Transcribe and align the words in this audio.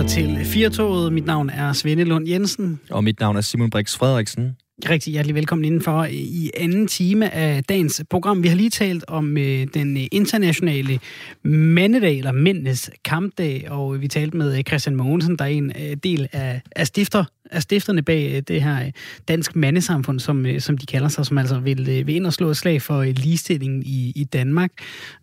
lytter 0.00 0.14
til 0.14 0.44
Firtoget. 0.44 1.12
Mit 1.12 1.26
navn 1.26 1.50
er 1.50 1.72
Svende 1.72 2.04
Lund 2.04 2.28
Jensen. 2.28 2.80
Og 2.90 3.04
mit 3.04 3.20
navn 3.20 3.36
er 3.36 3.40
Simon 3.40 3.70
Brix 3.70 3.96
Frederiksen. 3.96 4.56
Rigtig 4.90 5.12
hjertelig 5.12 5.34
velkommen 5.34 5.64
indenfor 5.64 6.04
i 6.10 6.50
anden 6.56 6.86
time 6.86 7.34
af 7.34 7.64
dagens 7.64 8.02
program. 8.10 8.42
Vi 8.42 8.48
har 8.48 8.56
lige 8.56 8.70
talt 8.70 9.04
om 9.08 9.38
øh, 9.38 9.66
den 9.74 9.96
internationale 10.12 11.00
mandedag, 11.44 12.18
eller 12.18 12.32
mændenes 12.32 12.90
kampdag, 13.04 13.70
og 13.70 14.00
vi 14.00 14.08
talte 14.08 14.36
med 14.36 14.62
Christian 14.68 14.96
Mogensen, 14.96 15.36
der 15.36 15.44
er 15.44 15.48
en 15.48 15.72
øh, 15.80 15.96
del 16.04 16.28
af, 16.32 16.60
af 16.76 16.86
stifter 16.86 17.24
er 17.50 17.60
stifterne 17.60 18.02
bag 18.02 18.32
øh, 18.34 18.42
det 18.48 18.62
her 18.62 18.84
øh, 18.84 18.92
dansk 19.28 19.56
mandesamfund, 19.56 20.20
som, 20.20 20.46
øh, 20.46 20.60
som 20.60 20.78
de 20.78 20.86
kalder 20.86 21.08
sig, 21.08 21.26
som 21.26 21.38
altså 21.38 21.58
vil, 21.58 21.86
vil 21.86 22.14
ind 22.14 22.26
og 22.26 22.32
slå 22.32 22.50
et 22.50 22.56
slag 22.56 22.82
for 22.82 23.02
ligestilling 23.04 23.86
i, 23.86 24.12
i 24.16 24.24
Danmark. 24.24 24.70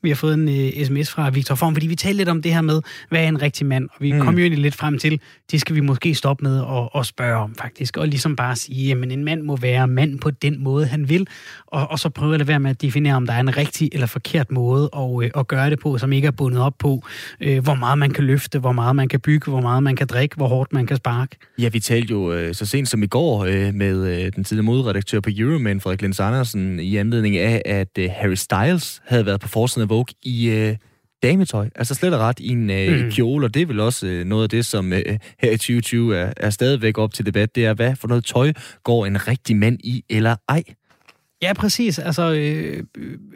Vi 0.02 0.10
har 0.10 0.16
fået 0.16 0.34
en 0.34 0.48
uh, 0.48 0.86
sms 0.86 1.12
fra 1.12 1.30
Victor 1.30 1.56
Form, 1.56 1.76
fordi 1.76 1.88
vi 1.88 1.96
talte 1.96 2.18
lidt 2.18 2.30
om 2.30 2.42
det 2.42 2.54
her 2.54 2.62
med, 2.62 2.82
hvad 3.10 3.24
er 3.24 3.28
en 3.28 3.42
rigtig 3.42 3.66
mand? 3.66 3.90
Og 3.92 3.98
vi 4.00 4.12
mm. 4.12 4.20
kom 4.20 4.34
jo 4.34 4.42
egentlig 4.42 4.60
lidt 4.60 4.76
frem 4.76 5.00
til, 5.00 5.20
det 5.52 5.62
skal 5.62 5.76
vi 5.76 5.80
måske 5.80 6.16
stoppe 6.16 6.44
med 6.44 6.58
at, 6.60 7.00
at 7.00 7.06
spørge 7.06 7.36
om 7.36 7.56
faktisk, 7.56 7.98
og 7.98 8.08
ligesom 8.08 8.36
bare 8.36 8.56
sige, 8.56 8.88
jamen 8.88 9.12
en 9.12 9.26
mand 9.26 9.42
må 9.42 9.56
være 9.56 9.88
mand 9.88 10.20
på 10.20 10.32
den 10.32 10.64
måde, 10.64 10.86
han 10.86 11.09
vil, 11.09 11.28
og, 11.68 11.92
og 11.92 12.00
så 12.00 12.09
prøve 12.09 12.34
at 12.34 12.40
lade 12.40 12.48
være 12.48 12.59
med 12.59 12.70
at 12.70 12.82
definere, 12.82 13.16
om 13.16 13.26
der 13.26 13.34
er 13.34 13.40
en 13.40 13.58
rigtig 13.58 13.90
eller 13.94 14.08
forkert 14.08 14.52
måde 14.52 14.90
at, 14.98 15.32
at 15.40 15.48
gøre 15.48 15.70
det 15.70 15.80
på, 15.80 15.98
som 15.98 16.14
ikke 16.14 16.28
er 16.28 16.32
bundet 16.32 16.62
op 16.62 16.73
på, 16.80 17.04
uh, 17.48 17.58
hvor 17.58 17.76
meget 17.76 17.98
man 17.98 18.12
kan 18.12 18.23
løfte, 18.23 18.59
hvor 18.59 18.72
meget 18.72 18.96
man 18.96 19.08
kan 19.08 19.20
bygge, 19.20 19.52
hvor 19.52 19.62
meget 19.62 19.84
man 19.84 19.96
kan 19.96 20.08
drikke, 20.08 20.36
hvor 20.36 20.48
hårdt 20.48 20.73
man 20.73 20.86
kan 20.86 20.98
sparke. 20.98 21.36
Ja, 21.59 21.70
vi 21.70 21.80
talte 21.80 22.12
jo 22.12 22.17
jo 22.18 22.34
øh, 22.34 22.54
så 22.54 22.66
sent 22.66 22.90
som 22.90 23.04
i 23.04 23.08
går 23.08 23.46
øh, 23.46 23.74
med 23.74 24.08
øh, 24.08 24.32
den 24.36 24.44
tidligere 24.44 24.66
modredaktør 24.66 25.20
på 25.20 25.30
Euroman, 25.38 25.82
Frederik 25.82 26.02
Lens 26.02 26.20
Andersen, 26.20 26.80
i 26.80 26.98
anledning 26.98 27.38
af, 27.38 27.62
at 27.66 27.98
øh, 28.00 28.10
Harry 28.12 28.36
Styles 28.36 29.02
havde 29.06 29.26
været 29.26 29.42
på 29.42 29.48
forsiden 29.48 29.84
af 29.84 29.90
Vogue 29.90 30.14
i 30.24 30.50
øh, 30.50 30.76
dametøj. 31.24 31.70
Altså 31.76 31.94
slet 31.96 32.14
og 32.14 32.20
ret 32.20 32.40
i 32.40 32.50
en 32.50 32.70
øh, 32.70 33.04
mm. 33.04 33.12
kjole, 33.12 33.46
og 33.46 33.54
det 33.54 33.62
er 33.62 33.66
vel 33.66 33.80
også 33.80 34.08
øh, 34.08 34.26
noget 34.26 34.44
af 34.44 34.50
det, 34.50 34.66
som 34.66 34.94
øh, 34.94 35.18
her 35.40 35.52
i 35.52 35.58
2020 35.58 36.18
er, 36.18 36.34
er 36.38 36.50
stadigvæk 36.50 36.98
op 36.98 37.14
til 37.14 37.26
debat. 37.26 37.56
Det 37.56 37.66
er, 37.66 37.74
hvad 37.74 37.96
for 37.96 38.08
noget 38.08 38.26
tøj 38.26 38.54
går 38.84 39.06
en 39.06 39.28
rigtig 39.28 39.56
mand 39.56 39.80
i, 39.84 40.04
eller 40.09 40.36
ej? 40.50 40.64
Ja, 41.42 41.54
præcis. 41.54 42.00
Altså, 42.00 42.34
øh, 42.34 42.84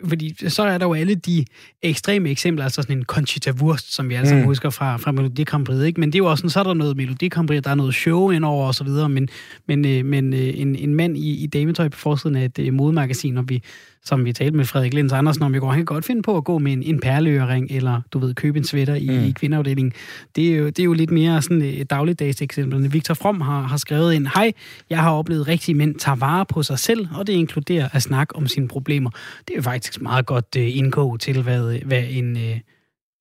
fordi 0.07 0.49
så 0.49 0.63
er 0.63 0.77
der 0.77 0.85
jo 0.85 0.93
alle 0.93 1.15
de 1.15 1.45
ekstreme 1.81 2.29
eksempler, 2.29 2.63
altså 2.63 2.81
sådan 2.81 2.97
en 2.97 3.03
Conchita 3.03 3.51
Wurst, 3.51 3.93
som 3.93 4.09
vi 4.09 4.15
alle 4.15 4.27
sammen 4.27 4.43
mm. 4.43 4.47
husker 4.47 4.69
fra, 4.69 4.97
fra 4.97 5.11
Melodi 5.11 5.43
Grand 5.43 5.65
Prix, 5.65 5.83
ikke? 5.83 5.99
Men 5.99 6.09
det 6.09 6.15
er 6.15 6.23
jo 6.23 6.29
også 6.29 6.41
sådan, 6.41 6.49
så 6.49 6.59
er 6.59 6.63
der 6.63 6.73
noget 6.73 6.97
Melodi 6.97 7.27
Grand 7.27 7.47
Prix, 7.47 7.63
der 7.63 7.69
er 7.69 7.75
noget 7.75 7.95
show 7.95 8.29
indover 8.29 8.67
og 8.67 8.75
så 8.75 8.83
videre, 8.83 9.09
men, 9.09 9.29
men, 9.67 9.85
øh, 9.85 10.05
men 10.05 10.33
øh, 10.33 10.59
en, 10.59 10.75
en 10.75 10.95
mand 10.95 11.17
i, 11.17 11.43
i 11.43 11.47
dametøj 11.47 11.89
på 11.89 11.97
forsiden 11.97 12.35
af 12.35 12.45
et 12.45 12.59
øh, 12.59 12.73
modemagasin, 12.73 13.37
og 13.37 13.49
vi 13.49 13.63
som 14.03 14.25
vi 14.25 14.33
talte 14.33 14.57
med 14.57 14.65
Frederik 14.65 14.93
Lens 14.93 15.13
Andersen 15.13 15.43
om 15.43 15.55
i 15.55 15.57
går, 15.57 15.69
han 15.69 15.79
kan 15.79 15.85
godt 15.85 16.05
finde 16.05 16.21
på 16.21 16.37
at 16.37 16.43
gå 16.43 16.57
med 16.57 16.73
en, 16.73 16.83
en 16.83 16.99
perleøring, 16.99 17.67
eller 17.71 18.01
du 18.13 18.19
ved, 18.19 18.33
købe 18.33 18.57
en 18.57 18.63
sweater 18.63 18.95
i, 18.95 19.07
mm. 19.09 19.23
i 19.25 19.31
kvindeafdelingen. 19.31 19.93
Det 20.35 20.51
er, 20.53 20.57
jo, 20.57 20.65
det 20.65 20.79
er 20.79 20.83
jo 20.83 20.93
lidt 20.93 21.11
mere 21.11 21.41
sådan 21.41 21.61
et 21.61 21.89
dagligdags 21.89 22.41
eksempel. 22.41 22.93
Victor 22.93 23.13
From 23.13 23.41
har, 23.41 23.61
har 23.61 23.77
skrevet 23.77 24.15
en, 24.15 24.27
hej, 24.27 24.53
jeg 24.89 24.99
har 24.99 25.11
oplevet 25.11 25.47
rigtige 25.47 25.75
mænd 25.75 25.95
tager 25.95 26.15
vare 26.15 26.45
på 26.45 26.63
sig 26.63 26.79
selv, 26.79 27.07
og 27.15 27.27
det 27.27 27.33
inkluderer 27.33 27.89
at 27.93 28.01
snakke 28.01 28.35
om 28.35 28.47
sine 28.47 28.67
problemer. 28.67 29.09
Det 29.47 29.53
er 29.53 29.55
jo 29.55 29.61
faktisk 29.61 30.01
meget 30.01 30.25
godt 30.25 30.55
indgå 30.55 31.17
til, 31.17 31.41
hvad, 31.41 31.79
hvad 31.85 32.03
en, 32.09 32.35
uh, 32.35 32.57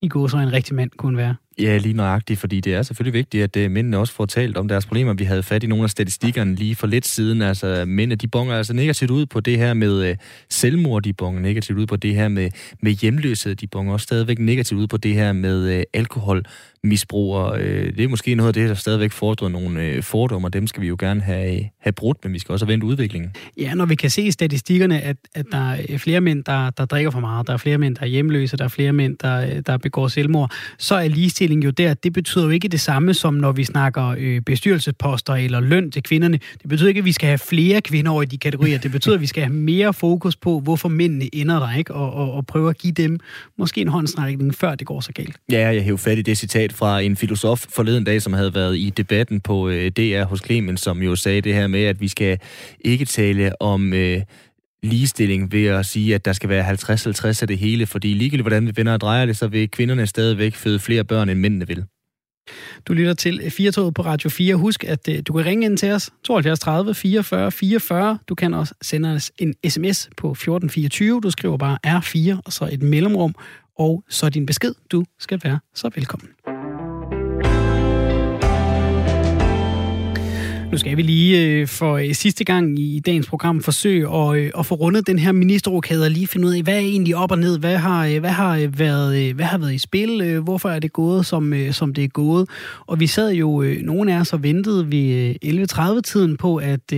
i 0.01 0.07
går 0.07 0.27
så 0.27 0.37
en 0.37 0.53
rigtig 0.53 0.75
mand 0.75 0.91
kunne 0.97 1.17
være. 1.17 1.35
Ja, 1.61 1.77
lige 1.77 1.93
nøjagtigt, 1.93 2.39
fordi 2.39 2.59
det 2.59 2.73
er 2.73 2.81
selvfølgelig 2.81 3.13
vigtigt, 3.13 3.43
at 3.43 3.57
øh, 3.57 3.71
mændene 3.71 3.97
også 3.97 4.13
får 4.13 4.25
talt 4.25 4.57
om 4.57 4.67
deres 4.67 4.85
problemer. 4.85 5.13
Vi 5.13 5.23
havde 5.23 5.43
fat 5.43 5.63
i 5.63 5.67
nogle 5.67 5.83
af 5.83 5.89
statistikkerne 5.89 6.55
lige 6.55 6.75
for 6.75 6.87
lidt 6.87 7.07
siden. 7.07 7.41
Altså, 7.41 7.83
mændene, 7.87 8.15
de 8.15 8.27
bonger 8.27 8.55
altså 8.55 8.73
negativt 8.73 9.11
ud 9.11 9.25
på 9.25 9.39
det 9.39 9.57
her 9.57 9.73
med 9.73 10.09
øh, 10.09 10.15
selvmord, 10.49 11.03
de 11.03 11.13
bonger 11.13 11.41
negativt 11.41 11.79
ud 11.79 11.85
på 11.85 11.95
det 11.95 12.15
her 12.15 12.27
med, 12.27 12.49
med 12.81 12.91
hjemløshed, 12.91 13.55
de 13.55 13.67
bonger 13.67 13.93
også 13.93 14.03
stadigvæk 14.03 14.39
negativt 14.39 14.79
ud 14.79 14.87
på 14.87 14.97
det 14.97 15.13
her 15.13 15.33
med 15.33 15.69
øh, 15.69 15.77
uh, 15.77 15.83
alkohol 15.93 16.45
Og, 17.09 17.61
Øh, 17.61 17.97
det 17.97 18.03
er 18.03 18.07
måske 18.07 18.35
noget 18.35 18.47
af 18.47 18.53
det, 18.53 18.69
der 18.69 18.75
stadigvæk 18.75 19.11
fordrer 19.11 19.49
nogle 19.49 19.81
øh, 19.81 20.03
fordomme, 20.03 20.47
og 20.47 20.53
dem 20.53 20.67
skal 20.67 20.81
vi 20.81 20.87
jo 20.87 20.95
gerne 20.99 21.21
have, 21.21 21.69
have 21.79 21.93
brudt, 21.93 22.17
men 22.23 22.33
vi 22.33 22.39
skal 22.39 22.53
også 22.53 22.65
have 22.65 22.71
vendt 22.71 22.83
udviklingen. 22.83 23.31
Ja, 23.57 23.73
når 23.73 23.85
vi 23.85 23.95
kan 23.95 24.09
se 24.09 24.21
i 24.21 24.31
statistikkerne, 24.31 25.01
at, 25.01 25.17
at 25.35 25.45
der 25.51 25.71
er 25.71 25.97
flere 25.97 26.21
mænd, 26.21 26.43
der, 26.43 26.69
der 26.69 26.85
drikker 26.85 27.11
for 27.11 27.19
meget, 27.19 27.47
der 27.47 27.53
er 27.53 27.57
flere 27.57 27.77
mænd, 27.77 27.95
der 27.95 28.01
er 28.01 28.07
hjemløse, 28.07 28.57
der 28.57 28.63
er 28.63 28.67
flere 28.67 28.93
mænd, 28.93 29.17
der, 29.17 29.61
der 29.61 29.77
begår 29.77 30.07
selvmord, 30.07 30.51
så 30.77 30.95
er 30.95 31.07
ligestilling 31.07 31.50
jo 31.59 31.69
der. 31.69 31.93
Det 31.93 32.13
betyder 32.13 32.43
jo 32.43 32.49
ikke 32.49 32.67
det 32.67 32.81
samme, 32.81 33.13
som 33.13 33.33
når 33.33 33.51
vi 33.51 33.63
snakker 33.63 34.15
øh, 34.17 34.41
bestyrelsesposter 34.41 35.33
eller 35.33 35.59
løn 35.59 35.91
til 35.91 36.03
kvinderne. 36.03 36.39
Det 36.61 36.69
betyder 36.69 36.87
ikke, 36.87 36.99
at 36.99 37.05
vi 37.05 37.11
skal 37.11 37.27
have 37.27 37.37
flere 37.37 37.81
kvinder 37.81 38.11
over 38.11 38.21
i 38.21 38.25
de 38.25 38.37
kategorier. 38.37 38.77
Det 38.77 38.91
betyder, 38.91 39.15
at 39.15 39.21
vi 39.21 39.27
skal 39.27 39.43
have 39.43 39.53
mere 39.53 39.93
fokus 39.93 40.35
på, 40.35 40.59
hvorfor 40.59 40.89
mændene 40.89 41.35
ender 41.35 41.59
der, 41.59 41.77
ikke? 41.77 41.93
Og, 41.93 42.13
og, 42.13 42.33
og 42.33 42.45
prøve 42.45 42.69
at 42.69 42.77
give 42.77 42.93
dem 42.93 43.19
måske 43.57 43.81
en 43.81 43.87
håndstrækning, 43.87 44.55
før 44.55 44.75
det 44.75 44.87
går 44.87 45.01
så 45.01 45.13
galt. 45.13 45.35
Ja, 45.51 45.69
jeg 45.69 45.83
hæver 45.83 45.97
fat 45.97 46.17
i 46.17 46.21
det 46.21 46.37
citat 46.37 46.61
citat 46.61 46.77
fra 46.77 46.99
en 46.99 47.15
filosof 47.15 47.65
forleden 47.69 48.03
dag, 48.03 48.21
som 48.21 48.33
havde 48.33 48.55
været 48.55 48.77
i 48.77 48.89
debatten 48.89 49.41
på 49.41 49.69
øh, 49.69 49.91
DR 49.91 50.23
hos 50.23 50.41
Clemens, 50.45 50.81
som 50.81 51.01
jo 51.01 51.15
sagde 51.15 51.41
det 51.41 51.53
her 51.53 51.67
med, 51.67 51.83
at 51.83 52.01
vi 52.01 52.07
skal 52.07 52.39
ikke 52.79 53.05
tale 53.05 53.61
om... 53.61 53.93
Øh, 53.93 54.21
ligestilling 54.83 55.51
ved 55.51 55.65
at 55.65 55.85
sige, 55.85 56.15
at 56.15 56.25
der 56.25 56.33
skal 56.33 56.49
være 56.49 56.69
50-50 56.69 57.41
af 57.41 57.47
det 57.47 57.57
hele, 57.57 57.85
fordi 57.85 58.13
ligegyldigt 58.13 58.43
hvordan 58.43 58.67
vi 58.67 58.71
vender 58.75 58.93
og 58.93 59.01
drejer 59.01 59.25
det, 59.25 59.37
så 59.37 59.47
vil 59.47 59.71
kvinderne 59.71 60.07
stadigvæk 60.07 60.55
føde 60.55 60.79
flere 60.79 61.03
børn, 61.03 61.29
end 61.29 61.39
mændene 61.39 61.67
vil. 61.67 61.85
Du 62.87 62.93
lytter 62.93 63.13
til 63.13 63.51
Firtoget 63.51 63.93
på 63.93 64.01
Radio 64.01 64.29
4. 64.29 64.55
Husk, 64.55 64.83
at 64.83 65.07
øh, 65.09 65.21
du 65.27 65.33
kan 65.33 65.45
ringe 65.45 65.65
ind 65.65 65.77
til 65.77 65.91
os 65.91 66.09
72 66.23 66.59
30 66.59 66.93
44 66.93 67.51
44. 67.51 68.17
Du 68.29 68.35
kan 68.35 68.53
også 68.53 68.73
sende 68.81 69.13
os 69.13 69.31
en 69.37 69.53
sms 69.69 70.09
på 70.17 70.31
1424. 70.31 71.21
Du 71.21 71.31
skriver 71.31 71.57
bare 71.57 71.77
R4 71.87 72.41
og 72.45 72.53
så 72.53 72.69
et 72.71 72.83
mellemrum, 72.83 73.35
og 73.79 74.03
så 74.09 74.29
din 74.29 74.45
besked. 74.45 74.73
Du 74.91 75.05
skal 75.19 75.39
være 75.43 75.59
så 75.73 75.89
velkommen. 75.95 76.29
Nu 80.71 80.77
skal 80.77 80.97
vi 80.97 81.01
lige 81.01 81.45
øh, 81.45 81.67
for 81.67 81.97
øh, 81.97 82.13
sidste 82.13 82.43
gang 82.43 82.79
i 82.79 82.99
dagens 82.99 83.27
program 83.27 83.61
forsøge 83.61 84.15
at, 84.15 84.37
øh, 84.37 84.51
at 84.59 84.65
få 84.65 84.75
rundet 84.75 85.07
den 85.07 85.19
her 85.19 85.31
ministerrokade 85.31 86.05
og 86.05 86.11
lige 86.11 86.27
finde 86.27 86.47
ud 86.47 86.53
af, 86.53 86.61
hvad 86.61 86.73
er 86.73 86.79
egentlig 86.79 87.15
op 87.15 87.31
og 87.31 87.39
ned? 87.39 87.59
Hvad 87.59 87.77
har, 87.77 88.19
hvad 88.19 88.29
har, 88.29 88.69
været, 88.77 89.33
hvad 89.33 89.45
har 89.45 89.57
været 89.57 89.73
i 89.73 89.77
spil? 89.77 90.39
Hvorfor 90.39 90.69
er 90.69 90.79
det 90.79 90.93
gået, 90.93 91.25
som, 91.25 91.53
som 91.71 91.93
det 91.93 92.03
er 92.03 92.07
gået? 92.07 92.49
Og 92.87 92.99
vi 92.99 93.07
sad 93.07 93.33
jo, 93.33 93.65
nogle 93.81 94.13
af 94.15 94.19
os 94.19 94.33
og 94.33 94.43
ventede 94.43 94.91
ved 94.91 95.35
11.30-tiden 95.45 96.37
på, 96.37 96.55
at 96.55 96.93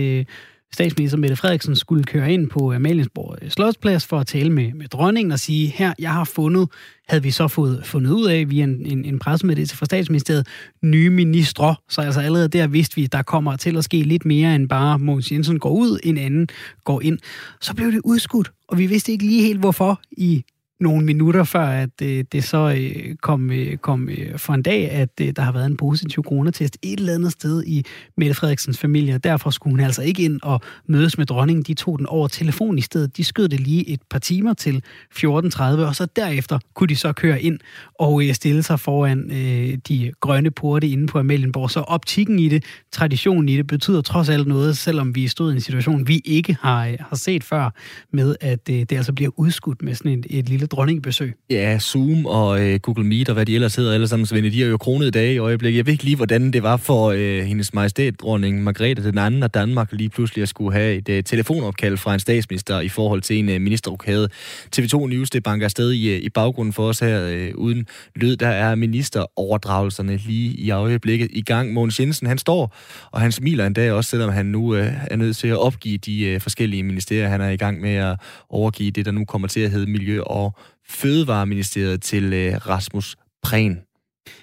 statsminister 0.74 1.18
Mette 1.18 1.36
Frederiksen 1.36 1.76
skulle 1.76 2.04
køre 2.04 2.32
ind 2.32 2.48
på 2.48 2.72
øh, 2.72 2.76
Amalienborg 2.76 3.38
øh, 3.42 3.50
Slotsplads 3.50 4.06
for 4.06 4.18
at 4.18 4.26
tale 4.26 4.50
med, 4.50 4.72
med 4.72 4.88
dronningen 4.88 5.32
og 5.32 5.38
sige, 5.38 5.68
her, 5.68 5.92
jeg 5.98 6.12
har 6.12 6.24
fundet, 6.24 6.68
havde 7.08 7.22
vi 7.22 7.30
så 7.30 7.48
fået 7.48 7.86
fundet 7.86 8.10
ud 8.10 8.26
af 8.26 8.50
via 8.50 8.64
en, 8.64 8.86
en, 8.86 9.04
en 9.04 9.18
pressemeddelelse 9.18 9.76
fra 9.76 9.86
statsministeriet, 9.86 10.46
nye 10.82 11.10
ministre. 11.10 11.76
Så 11.88 12.00
altså 12.00 12.20
allerede 12.20 12.48
der 12.48 12.66
vidste 12.66 12.96
vi, 12.96 13.06
der 13.06 13.22
kommer 13.22 13.56
til 13.56 13.76
at 13.76 13.84
ske 13.84 14.02
lidt 14.02 14.24
mere 14.24 14.54
end 14.54 14.68
bare 14.68 14.98
Mogens 14.98 15.32
Jensen 15.32 15.58
går 15.58 15.70
ud, 15.70 15.98
en 16.02 16.18
anden 16.18 16.48
går 16.84 17.00
ind. 17.00 17.18
Så 17.60 17.74
blev 17.74 17.92
det 17.92 18.00
udskudt, 18.04 18.52
og 18.68 18.78
vi 18.78 18.86
vidste 18.86 19.12
ikke 19.12 19.26
lige 19.26 19.42
helt 19.42 19.60
hvorfor 19.60 20.00
i 20.12 20.44
nogle 20.80 21.04
minutter 21.04 21.44
før, 21.44 21.66
at 21.66 22.02
øh, 22.02 22.24
det 22.32 22.44
så 22.44 22.76
øh, 22.78 23.14
kom, 23.22 23.50
øh, 23.50 23.76
kom 23.76 24.08
øh, 24.08 24.38
for 24.38 24.54
en 24.54 24.62
dag, 24.62 24.90
at 24.90 25.08
øh, 25.20 25.32
der 25.36 25.42
har 25.42 25.52
været 25.52 25.66
en 25.66 25.76
positiv 25.76 26.22
coronatest 26.22 26.78
et 26.82 26.98
eller 26.98 27.14
andet 27.14 27.32
sted 27.32 27.64
i 27.66 27.84
Mette 28.16 28.34
Frederiksens 28.34 28.78
familie. 28.78 29.18
Derfor 29.18 29.50
skulle 29.50 29.72
hun 29.72 29.80
altså 29.80 30.02
ikke 30.02 30.22
ind 30.22 30.40
og 30.42 30.60
mødes 30.86 31.18
med 31.18 31.26
dronningen. 31.26 31.62
De 31.62 31.74
tog 31.74 31.98
den 31.98 32.06
over 32.06 32.28
telefon 32.28 32.78
i 32.78 32.80
stedet. 32.80 33.16
De 33.16 33.24
skød 33.24 33.48
det 33.48 33.60
lige 33.60 33.88
et 33.88 34.00
par 34.10 34.18
timer 34.18 34.54
til 34.54 34.82
14.30, 35.14 35.26
og 35.62 35.96
så 35.96 36.06
derefter 36.16 36.58
kunne 36.74 36.88
de 36.88 36.96
så 36.96 37.12
køre 37.12 37.42
ind 37.42 37.58
og 37.98 38.24
øh, 38.28 38.34
stille 38.34 38.62
sig 38.62 38.80
foran 38.80 39.30
øh, 39.30 39.78
de 39.88 40.12
grønne 40.20 40.50
porte 40.50 40.88
inde 40.88 41.06
på 41.06 41.18
Amalienborg. 41.18 41.70
Så 41.70 41.80
optikken 41.80 42.38
i 42.38 42.48
det, 42.48 42.64
traditionen 42.92 43.48
i 43.48 43.56
det, 43.56 43.66
betyder 43.66 44.00
trods 44.00 44.28
alt 44.28 44.46
noget, 44.46 44.76
selvom 44.76 45.14
vi 45.14 45.28
stod 45.28 45.52
i 45.52 45.54
en 45.54 45.60
situation, 45.60 46.08
vi 46.08 46.20
ikke 46.24 46.56
har, 46.60 46.86
øh, 46.86 46.96
har 47.00 47.16
set 47.16 47.44
før, 47.44 47.70
med 48.12 48.36
at 48.40 48.68
øh, 48.70 48.76
det 48.76 48.92
altså 48.92 49.12
bliver 49.12 49.30
udskudt 49.36 49.82
med 49.82 49.94
sådan 49.94 50.18
et, 50.18 50.26
et 50.30 50.48
lille 50.48 50.66
dronningbesøg. 50.74 51.34
Ja, 51.50 51.78
Zoom 51.78 52.26
og 52.26 52.60
øh, 52.60 52.80
Google 52.80 53.04
Meet 53.04 53.28
og 53.28 53.34
hvad 53.34 53.46
de 53.46 53.54
ellers 53.54 53.76
hedder 53.76 53.94
alle 53.94 54.08
sammen, 54.08 54.26
Svende, 54.26 54.50
de 54.50 54.62
har 54.62 54.68
jo 54.68 54.76
kronet 54.76 55.06
i 55.06 55.10
dag 55.10 55.32
i 55.32 55.38
øjeblikket. 55.38 55.76
Jeg 55.76 55.86
ved 55.86 55.92
ikke 55.92 56.04
lige, 56.04 56.16
hvordan 56.16 56.50
det 56.50 56.62
var 56.62 56.76
for 56.76 57.10
øh, 57.10 57.38
hendes 57.38 57.74
majestæt, 57.74 58.20
dronning 58.20 58.62
Margrethe 58.62 59.04
den 59.04 59.18
anden 59.18 59.42
af 59.42 59.50
Danmark, 59.50 59.92
lige 59.92 60.08
pludselig 60.08 60.42
at 60.42 60.48
skulle 60.48 60.72
have 60.72 60.94
et 60.94 61.08
øh, 61.08 61.24
telefonopkald 61.24 61.96
fra 61.96 62.14
en 62.14 62.20
statsminister 62.20 62.80
i 62.80 62.88
forhold 62.88 63.22
til 63.22 63.38
en 63.38 63.48
øh, 63.48 63.60
ministerrokade. 63.60 64.28
TV2 64.76 65.06
News, 65.06 65.30
det 65.30 65.42
banker 65.42 65.64
afsted 65.64 65.92
i, 65.92 66.08
øh, 66.08 66.22
i 66.22 66.28
baggrunden 66.28 66.72
for 66.72 66.88
os 66.88 66.98
her 66.98 67.26
øh, 67.26 67.50
uden 67.54 67.86
lyd. 68.16 68.36
Der 68.36 68.48
er 68.48 68.74
ministeroverdragelserne 68.74 70.16
lige 70.16 70.50
i 70.50 70.70
øjeblikket 70.70 71.28
i 71.32 71.42
gang. 71.42 71.72
Mogens 71.72 72.00
Jensen, 72.00 72.26
han 72.26 72.38
står, 72.38 72.76
og 73.10 73.20
han 73.20 73.32
smiler 73.32 73.66
en 73.66 73.72
dag 73.72 73.92
også, 73.92 74.10
selvom 74.10 74.30
han 74.30 74.46
nu 74.46 74.74
øh, 74.74 74.92
er 75.10 75.16
nødt 75.16 75.36
til 75.36 75.48
at 75.48 75.58
opgive 75.58 75.98
de 75.98 76.24
øh, 76.24 76.40
forskellige 76.40 76.82
ministerier, 76.82 77.28
han 77.28 77.40
er 77.40 77.48
i 77.48 77.56
gang 77.56 77.80
med 77.80 77.94
at 77.94 78.16
overgive 78.48 78.90
det, 78.90 79.06
der 79.06 79.12
nu 79.12 79.24
kommer 79.24 79.48
til 79.48 79.60
at 79.60 79.70
hedde 79.70 79.86
Miljø- 79.86 80.22
og 80.22 80.56
Fødevareministeriet 80.88 82.02
til 82.02 82.32
øh, 82.32 82.54
Rasmus 82.66 83.16
Prehn. 83.42 83.78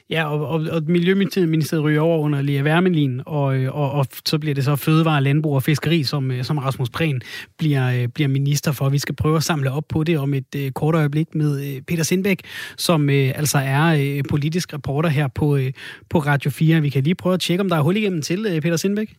Ja, 0.10 0.26
og, 0.26 0.48
og, 0.48 0.66
og 0.72 0.84
Miljøministeriet 0.88 1.84
ryger 1.84 2.02
over 2.02 2.20
under 2.20 2.42
Lea 2.42 2.64
Wermelin, 2.64 3.22
og, 3.26 3.58
øh, 3.58 3.76
og, 3.76 3.92
og 3.92 4.06
så 4.26 4.40
bliver 4.40 4.56
det 4.56 4.66
så 4.66 4.76
fødevare, 4.76 5.24
landbrug 5.24 5.56
og 5.56 5.64
fiskeri, 5.64 6.04
som, 6.04 6.32
øh, 6.32 6.44
som 6.44 6.58
Rasmus 6.58 6.90
Prehn 6.90 7.22
bliver, 7.58 8.02
øh, 8.02 8.08
bliver 8.08 8.28
minister 8.28 8.72
for. 8.72 8.90
Vi 8.90 8.98
skal 8.98 9.16
prøve 9.16 9.38
at 9.38 9.44
samle 9.44 9.72
op 9.72 9.84
på 9.90 10.04
det 10.04 10.20
om 10.20 10.34
et 10.34 10.56
øh, 10.56 10.72
kort 10.72 10.96
øjeblik 10.96 11.36
med 11.36 11.76
øh, 11.76 11.82
Peter 11.82 12.04
Sindbæk, 12.04 12.40
som 12.78 13.10
øh, 13.10 13.32
altså 13.36 13.58
er 13.58 13.84
øh, 14.00 14.24
politisk 14.30 14.74
reporter 14.74 15.10
her 15.10 15.28
på, 15.28 15.56
øh, 15.56 15.74
på 16.10 16.20
Radio 16.20 16.52
4. 16.52 16.82
Vi 16.82 16.90
kan 16.90 17.04
lige 17.04 17.16
prøve 17.16 17.34
at 17.34 17.40
tjekke, 17.40 17.62
om 17.62 17.70
der 17.70 17.76
er 17.76 17.82
hul 17.82 17.98
igennem 17.98 18.22
til 18.22 18.46
øh, 18.46 18.62
Peter 18.62 18.78
Sindbæk. 18.78 19.16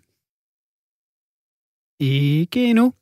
Ikke 2.01 2.65
endnu. 2.65 2.93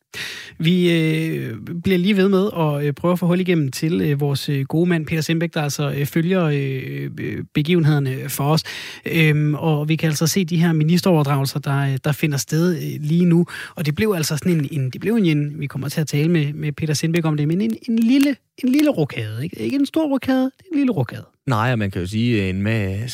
Vi 0.59 0.93
øh, 0.93 1.57
bliver 1.83 1.99
lige 1.99 2.17
ved 2.17 2.29
med 2.29 2.51
at 2.57 2.87
øh, 2.87 2.93
prøve 2.93 3.13
at 3.13 3.19
få 3.19 3.27
hul 3.27 3.41
igennem 3.41 3.71
til 3.71 4.01
øh, 4.01 4.21
vores 4.21 4.49
øh, 4.49 4.65
gode 4.65 4.89
mand 4.89 5.07
Peter 5.07 5.23
Sembæk, 5.23 5.55
der 5.55 5.63
altså 5.63 5.91
øh, 5.91 6.07
følger 6.07 6.45
øh, 6.45 7.11
øh 7.21 7.45
begivenhederne 7.55 8.11
øh, 8.11 8.29
for 8.29 8.45
os. 8.45 8.63
Øhm, 9.07 9.55
og 9.55 9.89
vi 9.89 9.97
kan 9.97 10.09
altså 10.09 10.27
se 10.27 10.45
de 10.45 10.57
her 10.57 10.73
ministeroverdragelser, 10.73 11.61
der, 11.61 11.81
øh, 11.81 11.99
der 12.05 12.13
finder 12.13 12.39
sted 12.39 12.77
øh, 12.77 13.01
lige 13.01 13.25
nu. 13.25 13.47
Og 13.75 13.87
det 13.87 13.95
blev 13.95 14.13
altså 14.17 14.37
sådan 14.37 14.53
en, 14.53 14.69
en, 14.73 14.91
det 14.91 15.01
blev 15.01 15.15
en, 15.15 15.61
vi 15.61 15.67
kommer 15.67 15.89
til 15.89 16.01
at 16.01 16.07
tale 16.07 16.29
med, 16.29 16.53
med 16.53 16.73
Peter 16.73 16.95
Sindbæk 16.95 17.25
om 17.25 17.37
det, 17.37 17.49
men 17.49 17.61
en, 17.61 17.77
en 17.89 17.99
lille 17.99 18.37
en 18.65 18.69
lille 18.69 18.91
rokade. 18.91 19.45
Ikke, 19.45 19.59
ikke 19.59 19.77
en 19.77 19.87
stor 19.87 20.09
rokade, 20.09 20.45
det 20.45 20.65
er 20.67 20.73
en 20.73 20.79
lille 20.79 20.93
rokade. 20.93 21.25
Nej, 21.47 21.73
og 21.73 21.79
man 21.79 21.91
kan 21.91 22.01
jo 22.01 22.07
sige, 22.07 22.43
at 22.43 22.51
en 22.51 22.63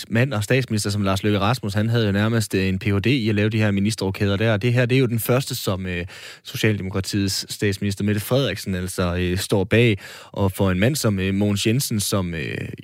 mand 0.09 0.33
og 0.33 0.45
statsminister 0.45 0.91
som 0.91 1.03
Lars 1.03 1.23
Løkke 1.23 1.39
Rasmus, 1.39 1.75
han 1.75 1.89
havde 1.89 2.07
jo 2.07 2.13
nærmest 2.13 2.55
en 2.55 2.79
Ph.D. 2.79 3.07
i 3.07 3.29
at 3.29 3.35
lave 3.35 3.49
de 3.49 3.59
her 3.59 3.71
ministerrokader 3.71 4.37
der. 4.37 4.57
Det 4.57 4.73
her, 4.73 4.87
det 4.87 4.97
er 4.97 5.01
jo 5.01 5.07
den 5.07 5.19
første, 5.19 5.55
som 5.55 5.87
øh, 5.87 6.07
Socialdemokratiets 6.43 7.55
statsminister 7.55 8.05
Mette 8.05 8.21
Frederiksen 8.21 8.75
altså 8.75 9.17
øh, 9.19 9.39
står 9.39 9.65
bag. 9.65 9.99
Og 10.33 10.53
for 10.53 10.71
en 10.71 10.79
mand 10.79 10.97
som 10.97 11.19
øh, 11.19 11.35
Mogens 11.35 11.67
Jensen, 11.67 12.01
som 12.01 12.35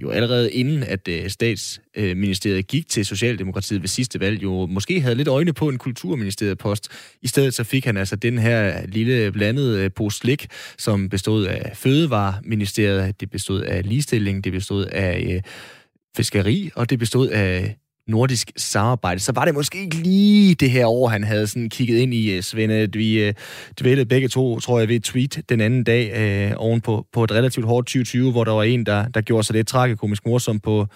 jo 0.03 0.11
allerede 0.11 0.53
inden 0.53 0.83
at 0.83 1.09
stats, 1.29 1.81
Øh, 1.97 2.17
statsministeriet 2.33 2.67
gik 2.67 2.89
til 2.89 3.07
Socialdemokratiet 3.07 3.83
ved 3.83 3.89
sidste 3.89 4.21
valg, 4.21 4.43
jo 4.43 4.67
måske 4.67 5.01
havde 5.01 5.15
lidt 5.15 5.29
øjne 5.29 5.53
på 5.53 5.69
en 5.69 5.79
kulturministeriet 5.79 6.59
post. 6.59 6.89
I 7.23 7.27
stedet 7.27 7.55
så 7.55 7.65
fik 7.65 7.85
han 7.85 7.97
altså 7.97 8.17
den 8.17 8.39
her 8.39 8.87
lille 8.87 9.33
blandede 9.33 9.85
øh, 9.85 9.91
pose 9.97 10.19
slik, 10.19 10.47
som 10.79 11.09
bestod 11.09 11.45
af 11.47 11.77
Fødevareministeriet. 11.77 13.21
Det 13.21 13.31
bestod 13.31 13.61
af 13.61 13.89
ligestilling, 13.89 14.45
det 14.45 14.53
bestod 14.53 14.85
af 14.85 15.27
øh, 15.31 15.43
fiskeri, 16.17 16.71
og 16.75 16.91
det 16.91 16.99
bestod 16.99 17.29
af 17.29 17.77
nordisk 18.09 18.53
samarbejde, 18.57 19.21
så 19.21 19.33
var 19.33 19.45
det 19.45 19.55
måske 19.55 19.81
ikke 19.81 19.97
lige 19.97 20.55
det 20.55 20.71
her 20.71 20.87
år, 20.87 21.09
han 21.09 21.25
havde 21.25 21.47
sådan 21.47 21.69
kigget 21.69 21.99
ind 21.99 22.15
i, 22.15 22.31
øh, 22.31 22.43
Svende. 22.43 22.89
Vi 22.93 23.33
dvælede 23.81 24.07
begge 24.07 24.29
to, 24.29 24.61
tror 24.61 24.79
jeg, 24.79 24.89
ved 24.89 24.97
et 24.97 25.05
tweet 25.05 25.43
den 25.49 25.61
anden 25.61 25.85
dag 25.85 26.13
øh, 26.15 26.53
oven 26.57 26.81
på, 26.81 27.07
på 27.13 27.25
et 27.25 27.33
relativt 27.33 27.67
hårdt 27.67 27.87
2020, 27.87 28.31
hvor 28.31 28.45
der 28.45 28.53
var 28.53 28.63
en, 28.63 28.87
der, 28.87 29.09
der 29.09 29.21
gjorde 29.21 29.45
sig 29.45 29.57
lidt 29.57 29.69
tragikomisk 29.69 30.27
morsom 30.27 30.61
på 30.61 30.87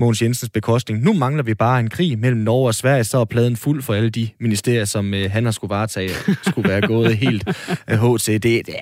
Mogens 0.00 0.22
Jensens 0.22 0.50
bekostning. 0.50 1.02
Nu 1.02 1.12
mangler 1.12 1.42
vi 1.42 1.54
bare 1.54 1.80
en 1.80 1.90
krig 1.90 2.18
mellem 2.18 2.40
Norge 2.40 2.66
og 2.68 2.74
Sverige, 2.74 3.04
så 3.04 3.18
er 3.18 3.24
pladen 3.24 3.56
fuld 3.56 3.82
for 3.82 3.94
alle 3.94 4.10
de 4.10 4.28
ministerier, 4.40 4.84
som 4.84 5.14
øh, 5.14 5.30
han 5.30 5.44
har 5.44 5.52
skulle 5.52 5.68
varetage, 5.68 6.10
skulle 6.46 6.68
være 6.68 6.80
gået 6.80 7.16
helt 7.16 7.48
øh, 7.90 7.98
HC. 7.98 8.26
Det, 8.26 8.42
det 8.42 8.74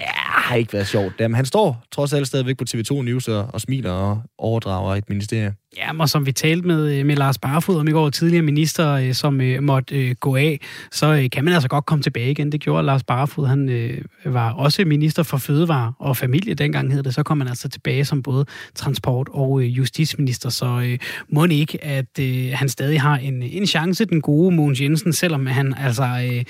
har 0.49 0.55
ikke 0.55 0.73
været 0.73 0.87
sjovt. 0.87 1.13
Jamen, 1.21 1.35
han 1.35 1.47
står 1.47 1.85
trods 1.93 2.13
alt 2.13 2.27
stadigvæk 2.27 2.57
på 2.57 2.65
TV2 2.71 3.03
News 3.03 3.29
og, 3.29 3.47
og 3.53 3.61
smiler 3.61 3.91
og 3.91 4.23
overdrager 4.39 4.95
et 4.95 5.09
ministerie. 5.09 5.55
Ja, 5.79 5.91
og 5.99 6.09
som 6.09 6.27
vi 6.27 6.33
talte 6.33 6.67
med, 6.67 6.99
øh, 6.99 7.07
med 7.07 7.17
Lars 7.17 7.39
Barfod 7.39 7.77
om 7.77 7.89
i 7.89 7.91
går, 7.91 8.11
tidligere 8.11 8.43
minister, 8.43 8.93
øh, 8.93 9.15
som 9.15 9.41
øh, 9.41 9.63
måtte 9.63 10.09
øh, 10.09 10.15
gå 10.21 10.37
af, 10.37 10.61
så 10.93 11.07
øh, 11.07 11.31
kan 11.31 11.45
man 11.45 11.55
altså 11.55 11.69
godt 11.69 11.87
komme 11.87 12.03
tilbage 12.03 12.31
igen. 12.31 12.53
Det 12.53 12.61
gjorde 12.61 12.87
Lars 12.87 13.03
Barfod. 13.03 13.47
Han 13.47 13.69
øh, 13.69 13.99
var 14.25 14.53
også 14.53 14.85
minister 14.85 15.23
for 15.23 15.37
fødevare 15.37 15.93
og 15.99 16.17
familie 16.17 16.55
dengang 16.55 16.93
hed 16.93 17.03
det. 17.03 17.15
Så 17.15 17.23
kom 17.23 17.41
han 17.41 17.49
altså 17.49 17.69
tilbage 17.69 18.05
som 18.05 18.23
både 18.23 18.47
transport- 18.75 19.29
og 19.31 19.63
øh, 19.63 19.79
justitsminister. 19.79 20.49
Så 20.49 20.67
øh, 20.67 20.99
må 21.29 21.45
ikke, 21.45 21.85
at 21.85 22.19
øh, 22.21 22.51
han 22.55 22.69
stadig 22.69 23.01
har 23.01 23.17
en, 23.17 23.43
en 23.43 23.67
chance, 23.67 24.05
den 24.05 24.21
gode 24.21 24.57
Mogens 24.57 24.81
Jensen, 24.81 25.13
selvom 25.13 25.47
han 25.47 25.75
altså 25.79 26.05
øh, 26.33 26.45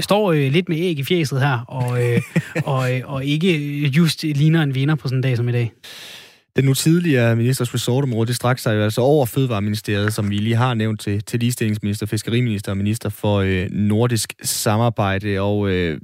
står 0.00 0.32
øh, 0.32 0.52
lidt 0.52 0.68
med 0.68 0.76
æg 0.78 0.98
i 0.98 1.04
fjeset 1.04 1.40
her, 1.40 1.58
og, 1.68 2.04
øh, 2.04 2.22
og, 2.72 2.94
øh, 2.94 3.00
og 3.04 3.24
ikke 3.24 3.86
just 3.86 4.22
ligner 4.22 4.62
en 4.62 4.74
vinder 4.74 4.94
på 4.94 5.08
sådan 5.08 5.18
en 5.18 5.22
dag 5.22 5.36
som 5.36 5.48
i 5.48 5.52
dag. 5.52 5.72
Den 6.60 6.66
nu 6.66 6.74
tidligere 6.74 7.36
ministers 7.36 7.74
resortområde, 7.74 8.26
det 8.26 8.36
strækker 8.36 8.60
sig 8.60 8.76
jo 8.76 8.82
altså 8.82 9.00
over 9.00 9.26
Fødevareministeriet, 9.26 10.12
som 10.12 10.30
vi 10.30 10.36
lige 10.36 10.56
har 10.56 10.74
nævnt 10.74 11.00
til, 11.00 11.24
til 11.24 11.40
ligestillingsminister, 11.40 12.06
fiskeriminister 12.06 12.72
og 12.72 12.76
minister 12.76 13.08
for 13.08 13.36
øh, 13.36 13.66
nordisk 13.70 14.34
samarbejde. 14.42 15.40
Og 15.40 15.70
øh, 15.70 16.00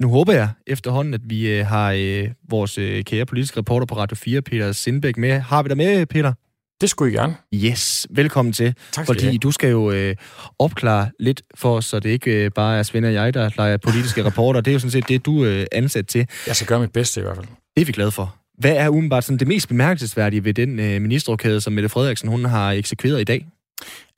nu 0.00 0.08
håber 0.08 0.32
jeg 0.32 0.48
efterhånden, 0.66 1.14
at 1.14 1.20
vi 1.24 1.50
øh, 1.50 1.66
har 1.66 1.92
øh, 1.92 2.28
vores 2.48 2.78
øh, 2.78 3.04
kære 3.04 3.26
politiske 3.26 3.58
reporter 3.58 3.86
på 3.86 3.96
Radio 3.96 4.16
4, 4.16 4.42
Peter 4.42 4.72
Sindbæk, 4.72 5.16
med. 5.16 5.40
Har 5.40 5.62
vi 5.62 5.68
dig 5.68 5.76
med, 5.76 6.06
Peter? 6.06 6.32
Det 6.80 6.90
skulle 6.90 7.12
I 7.12 7.16
gerne. 7.16 7.36
Yes, 7.54 8.06
velkommen 8.10 8.52
til. 8.52 8.74
Tak 8.92 9.06
fordi 9.06 9.24
fordi 9.24 9.36
du 9.36 9.50
skal 9.50 9.70
jo 9.70 9.90
øh, 9.90 10.16
opklare 10.58 11.10
lidt 11.20 11.42
for 11.54 11.76
os, 11.76 11.84
så 11.84 12.00
det 12.00 12.10
ikke 12.10 12.44
øh, 12.44 12.50
bare 12.50 12.78
er 12.78 12.82
Svend 12.82 13.06
og 13.06 13.12
jeg, 13.12 13.34
der 13.34 13.50
leger 13.56 13.76
politiske 13.76 14.24
reporter. 14.24 14.60
Det 14.60 14.70
er 14.70 14.72
jo 14.72 14.78
sådan 14.78 14.90
set 14.90 15.08
det, 15.08 15.26
du 15.26 15.42
er 15.42 15.60
øh, 15.60 15.66
ansat 15.72 16.06
til. 16.06 16.28
Jeg 16.46 16.56
skal 16.56 16.66
gøre 16.66 16.80
mit 16.80 16.92
bedste 16.92 17.20
i 17.20 17.22
hvert 17.22 17.36
fald. 17.36 17.46
Det 17.76 17.82
er 17.82 17.84
vi 17.84 17.92
glade 17.92 18.10
for. 18.10 18.36
Hvad 18.58 18.76
er 18.76 18.88
umiddelbart 18.88 19.24
sådan 19.24 19.38
det 19.38 19.48
mest 19.48 19.68
bemærkelsesværdige 19.68 20.44
ved 20.44 20.54
den 20.54 20.78
øh, 20.80 21.02
ministerrokade, 21.02 21.60
som 21.60 21.72
Mette 21.72 21.88
Frederiksen 21.88 22.28
hun 22.28 22.44
har 22.44 22.72
eksekveret 22.72 23.20
i 23.20 23.24
dag? 23.24 23.46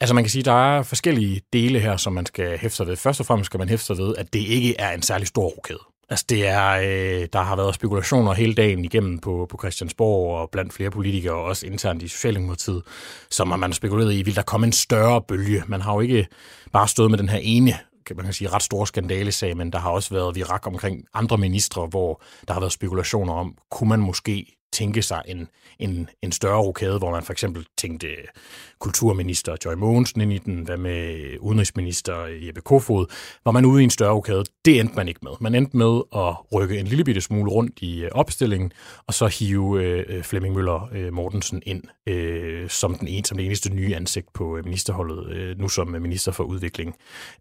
Altså 0.01 0.15
man 0.15 0.25
kan 0.25 0.31
sige, 0.31 0.41
at 0.41 0.47
der 0.47 0.77
er 0.77 0.83
forskellige 0.83 1.41
dele 1.53 1.79
her, 1.79 1.97
som 1.97 2.13
man 2.13 2.27
skal 2.27 2.59
hæfte 2.59 2.77
sig 2.77 2.87
ved. 2.87 2.97
Først 2.97 3.21
og 3.21 3.27
fremmest 3.27 3.47
skal 3.47 3.59
man 3.59 3.69
hæfte 3.69 3.87
sig 3.87 3.99
ved, 3.99 4.15
at 4.19 4.33
det 4.33 4.39
ikke 4.39 4.75
er 4.79 4.91
en 4.91 5.03
særlig 5.03 5.27
stor 5.27 5.49
rokade. 5.49 5.79
Altså 6.11 6.25
det 6.29 6.47
er, 6.47 6.71
øh, 6.71 7.29
der 7.33 7.43
har 7.43 7.57
været 7.57 7.75
spekulationer 7.75 8.33
hele 8.33 8.55
dagen 8.55 8.85
igennem 8.85 9.19
på, 9.19 9.47
på 9.51 9.59
Christiansborg 9.61 10.41
og 10.41 10.51
blandt 10.51 10.73
flere 10.73 10.91
politikere, 10.91 11.35
også 11.35 11.67
internt 11.67 12.03
i 12.03 12.09
Socialdemokratiet, 12.09 12.83
som 13.31 13.49
man 13.49 13.63
har 13.63 13.73
spekuleret 13.73 14.15
i, 14.15 14.23
vil 14.23 14.37
der 14.37 14.43
komme 14.43 14.67
en 14.67 14.73
større 14.73 15.23
bølge. 15.29 15.63
Man 15.67 15.81
har 15.81 15.95
jo 15.95 16.01
ikke 16.01 16.27
bare 16.73 16.89
stået 16.89 17.11
med 17.11 17.19
den 17.19 17.29
her 17.29 17.39
ene 17.43 17.75
kan 18.17 18.25
man 18.25 18.33
sige, 18.33 18.49
ret 18.49 18.63
store 18.63 18.87
skandalesag, 18.87 19.57
men 19.57 19.73
der 19.73 19.79
har 19.79 19.91
også 19.91 20.15
været 20.15 20.35
virak 20.35 20.67
omkring 20.67 21.05
andre 21.15 21.39
ministre, 21.39 21.87
hvor 21.87 22.23
der 22.49 22.53
har 22.55 22.61
været 22.61 22.73
spekulationer 22.73 23.33
om, 23.33 23.55
kunne 23.71 23.89
man 23.89 24.01
måske 24.01 24.59
tænke 24.73 25.03
sig 25.03 25.23
en, 25.27 25.49
en, 25.79 26.09
en 26.23 26.33
større 26.33 26.61
rokade, 26.63 26.99
hvor 26.99 27.11
man 27.11 27.23
for 27.23 27.33
eksempel 27.33 27.67
tænkte 27.79 28.09
kulturminister 28.81 29.57
Joy 29.65 29.75
Mogensen 29.75 30.21
ind 30.21 30.33
i 30.33 30.39
den, 30.39 30.63
hvad 30.63 30.77
med 30.77 31.37
udenrigsminister 31.41 32.15
Jeppe 32.47 32.61
Kofod, 32.61 33.07
var 33.45 33.53
man 33.53 33.65
ude 33.65 33.81
i 33.81 33.85
en 33.85 33.91
større 33.91 34.13
rokade. 34.13 34.45
Det 34.65 34.81
endte 34.81 34.95
man 34.97 35.09
ikke 35.09 35.21
med. 35.23 35.33
Man 35.41 35.55
endte 35.55 35.77
med 35.77 36.01
at 36.17 36.35
rykke 36.55 36.79
en 36.79 36.87
lille 36.87 37.05
bitte 37.05 37.21
smule 37.21 37.51
rundt 37.51 37.79
i 37.81 38.05
øh, 38.05 38.11
opstillingen, 38.13 38.73
og 39.07 39.15
så 39.15 39.27
hive 39.27 39.83
øh, 39.83 40.23
Flemming 40.23 40.55
Møller 40.55 40.89
øh, 40.93 41.13
Mortensen 41.13 41.63
ind 41.67 41.83
øh, 42.07 42.69
som, 42.69 42.95
den 42.95 43.09
en, 43.09 43.25
som 43.25 43.37
det 43.37 43.47
eneste 43.47 43.75
nye 43.75 43.95
ansigt 43.95 44.33
på 44.35 44.57
øh, 44.57 44.65
ministerholdet, 44.65 45.33
øh, 45.33 45.59
nu 45.59 45.69
som 45.69 45.95
øh, 45.95 46.03
minister 46.03 46.33
for 46.33 46.45
udvikling 46.45 46.95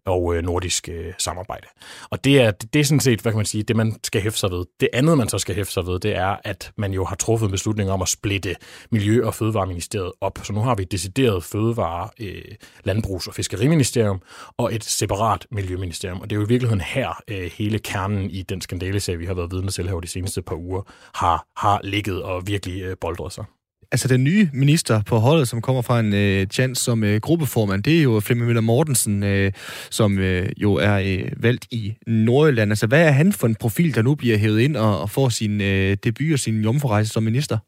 og 0.06 0.36
øh, 0.36 0.42
nordisk 0.42 0.88
øh, 0.88 1.12
samarbejde. 1.18 1.66
Og 2.10 2.24
det 2.24 2.40
er, 2.40 2.50
det 2.50 2.80
er 2.80 2.84
sådan 2.84 3.00
set, 3.00 3.20
hvad 3.20 3.32
kan 3.32 3.38
man 3.38 3.46
sige, 3.46 3.62
det 3.62 3.76
man 3.76 3.96
skal 4.04 4.22
hæfte 4.22 4.38
sig 4.38 4.50
ved. 4.50 4.64
Det 4.80 4.88
andet, 4.92 5.18
man 5.18 5.28
så 5.28 5.38
skal 5.38 5.54
hæfte 5.54 5.72
sig 5.72 5.86
ved, 5.86 6.00
det 6.00 6.16
er, 6.16 6.36
at 6.44 6.72
man 6.76 6.92
jo 6.92 7.04
har 7.04 7.16
truffet 7.16 7.46
en 7.46 7.50
beslutning 7.52 7.90
om 7.90 8.02
at 8.02 8.08
splitte 8.08 8.54
Miljø- 8.90 9.26
og 9.26 9.34
Fødevareministeriet 9.34 10.12
op. 10.20 10.38
Så 10.42 10.52
nu 10.52 10.60
har 10.60 10.74
vi 10.74 10.82
et 10.82 10.92
decideret 10.92 11.27
Fødevare, 11.40 12.08
øh, 12.20 12.42
Landbrugs- 12.84 13.28
og 13.28 13.34
Fiskeriministerium 13.34 14.20
og 14.56 14.74
et 14.74 14.84
separat 14.84 15.46
Miljøministerium. 15.50 16.20
Og 16.20 16.30
det 16.30 16.36
er 16.36 16.40
jo 16.40 16.46
i 16.46 16.48
virkeligheden 16.48 16.80
her 16.80 17.22
øh, 17.28 17.50
hele 17.58 17.78
kernen 17.78 18.30
i 18.30 18.42
den 18.42 18.60
skandalesag, 18.60 19.18
vi 19.18 19.26
har 19.26 19.34
været 19.34 19.52
vidne 19.52 19.70
til 19.70 19.88
her 19.88 20.00
de 20.00 20.08
seneste 20.08 20.42
par 20.42 20.56
uger, 20.56 20.82
har, 21.14 21.46
har 21.56 21.80
ligget 21.84 22.22
og 22.22 22.46
virkelig 22.46 22.82
øh, 22.82 22.96
boldret 23.00 23.32
sig 23.32 23.44
altså 23.92 24.08
den 24.08 24.24
nye 24.24 24.50
minister 24.52 25.02
på 25.02 25.18
holdet, 25.18 25.48
som 25.48 25.60
kommer 25.60 25.82
fra 25.82 26.00
en 26.00 26.14
øh, 26.14 26.46
chance 26.46 26.84
som 26.84 27.04
øh, 27.04 27.20
gruppeformand, 27.20 27.82
det 27.82 27.98
er 27.98 28.02
jo 28.02 28.20
Flemming 28.20 28.46
Møller 28.46 28.60
Mortensen, 28.60 29.22
øh, 29.22 29.52
som 29.90 30.18
øh, 30.18 30.50
jo 30.56 30.74
er 30.74 30.94
øh, 30.94 31.32
valgt 31.36 31.66
i 31.70 31.94
Nordjylland. 32.06 32.72
Altså 32.72 32.86
hvad 32.86 33.02
er 33.02 33.10
han 33.10 33.32
for 33.32 33.46
en 33.46 33.54
profil, 33.54 33.94
der 33.94 34.02
nu 34.02 34.14
bliver 34.14 34.38
hævet 34.38 34.60
ind 34.60 34.76
og, 34.76 35.00
og 35.00 35.10
får 35.10 35.28
sin 35.28 35.60
øh, 35.60 35.96
debut 36.04 36.32
og 36.32 36.38
sin 36.38 36.62
jomfrurejse 36.62 37.10
som 37.10 37.22
minister? 37.22 37.58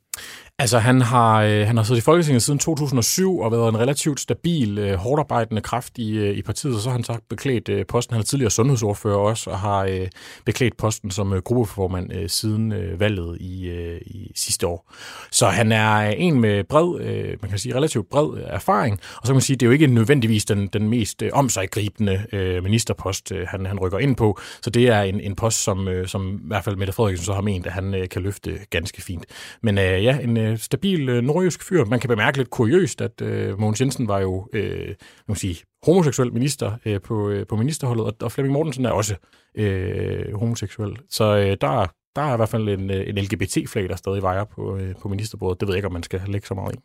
Altså, 0.60 0.78
han 0.78 1.00
har, 1.00 1.42
øh, 1.42 1.66
han 1.66 1.76
har 1.76 1.84
siddet 1.84 2.00
i 2.00 2.04
Folketinget 2.04 2.42
siden 2.42 2.58
2007 2.58 3.38
og 3.38 3.52
været 3.52 3.68
en 3.68 3.78
relativt 3.78 4.20
stabil, 4.20 4.78
øh, 4.78 4.94
hårdarbejdende 4.94 5.62
kraft 5.62 5.98
i, 5.98 6.18
øh, 6.18 6.36
i 6.36 6.42
partiet, 6.42 6.74
og 6.74 6.80
så 6.80 6.88
har 6.88 6.96
han 6.96 7.04
så 7.04 7.18
beklædt 7.28 7.68
øh, 7.68 7.86
posten. 7.86 8.14
Han 8.14 8.20
er 8.20 8.24
tidligere 8.24 8.50
sundhedsordfører 8.50 9.16
også, 9.16 9.50
og 9.50 9.58
har 9.58 9.84
øh, 9.84 10.08
beklædt 10.44 10.76
posten 10.76 11.10
som 11.10 11.32
øh, 11.32 11.42
gruppeformand 11.42 12.12
øh, 12.12 12.28
siden 12.28 12.72
øh, 12.72 13.00
valget 13.00 13.38
i, 13.40 13.68
øh, 13.68 14.00
i 14.06 14.32
sidste 14.36 14.66
år. 14.66 14.92
Så 15.30 15.46
han 15.46 15.72
er 15.72 15.96
en 16.00 16.40
med 16.40 16.64
bred, 16.64 17.00
øh, 17.00 17.36
man 17.42 17.50
kan 17.50 17.58
sige 17.58 17.74
relativt 17.74 18.10
bred 18.10 18.44
erfaring, 18.46 18.92
og 18.92 19.26
så 19.26 19.26
kan 19.26 19.34
man 19.34 19.42
sige, 19.42 19.56
det 19.56 19.66
er 19.66 19.68
jo 19.68 19.72
ikke 19.72 19.86
nødvendigvis 19.86 20.44
den, 20.44 20.66
den 20.66 20.88
mest 20.88 21.22
øh, 21.22 21.30
omsiggribende 21.32 22.26
øh, 22.32 22.62
ministerpost, 22.62 23.32
øh, 23.32 23.46
han, 23.48 23.66
han 23.66 23.78
rykker 23.78 23.98
ind 23.98 24.16
på, 24.16 24.38
så 24.62 24.70
det 24.70 24.88
er 24.88 25.02
en, 25.02 25.20
en 25.20 25.36
post, 25.36 25.62
som, 25.62 25.88
øh, 25.88 26.08
som 26.08 26.34
i 26.34 26.46
hvert 26.46 26.64
fald 26.64 26.76
Mette 26.76 26.92
Frederiksen 26.92 27.24
så 27.24 27.32
har 27.32 27.42
ment, 27.42 27.66
at 27.66 27.72
han 27.72 27.94
øh, 27.94 28.08
kan 28.08 28.22
løfte 28.22 28.58
ganske 28.70 29.02
fint. 29.02 29.24
Men 29.62 29.78
øh, 29.78 30.04
ja, 30.04 30.18
en 30.18 30.36
øh, 30.36 30.49
Øh, 30.50 30.58
stabil 30.58 31.08
øh, 31.08 31.22
nordjysk 31.22 31.62
fyr. 31.62 31.84
Man 31.84 32.00
kan 32.00 32.08
bemærke 32.08 32.38
lidt 32.38 32.50
kuriøst, 32.50 33.00
at 33.00 33.22
øh, 33.22 33.58
Mogens 33.58 33.80
Jensen 33.80 34.08
var 34.08 34.20
jo 34.20 34.48
øh, 34.52 34.94
man 35.28 35.36
sige, 35.36 35.64
homoseksuel 35.82 36.32
minister 36.32 36.72
øh, 36.84 37.00
på, 37.00 37.28
øh, 37.28 37.46
på 37.46 37.56
ministerholdet, 37.56 38.04
og, 38.04 38.14
og 38.22 38.32
Flemming 38.32 38.52
Mortensen 38.52 38.84
er 38.84 38.90
også 38.90 39.14
øh, 39.54 40.34
homoseksuel. 40.34 40.96
Så 41.10 41.24
øh, 41.36 41.56
der 41.60 41.92
der 42.16 42.22
er 42.22 42.32
i 42.32 42.36
hvert 42.36 42.48
fald 42.48 42.68
en, 42.68 42.90
øh, 42.90 43.08
en 43.08 43.18
LGBT-flag, 43.18 43.88
der 43.88 43.96
stadig 43.96 44.22
vejer 44.22 44.44
på, 44.44 44.76
øh, 44.76 44.94
på 45.02 45.08
ministerbordet. 45.08 45.60
Det 45.60 45.68
ved 45.68 45.74
jeg 45.74 45.78
ikke, 45.78 45.86
om 45.86 45.92
man 45.92 46.02
skal 46.02 46.20
lægge 46.26 46.46
så 46.46 46.54
meget 46.54 46.74
i. 46.74 46.78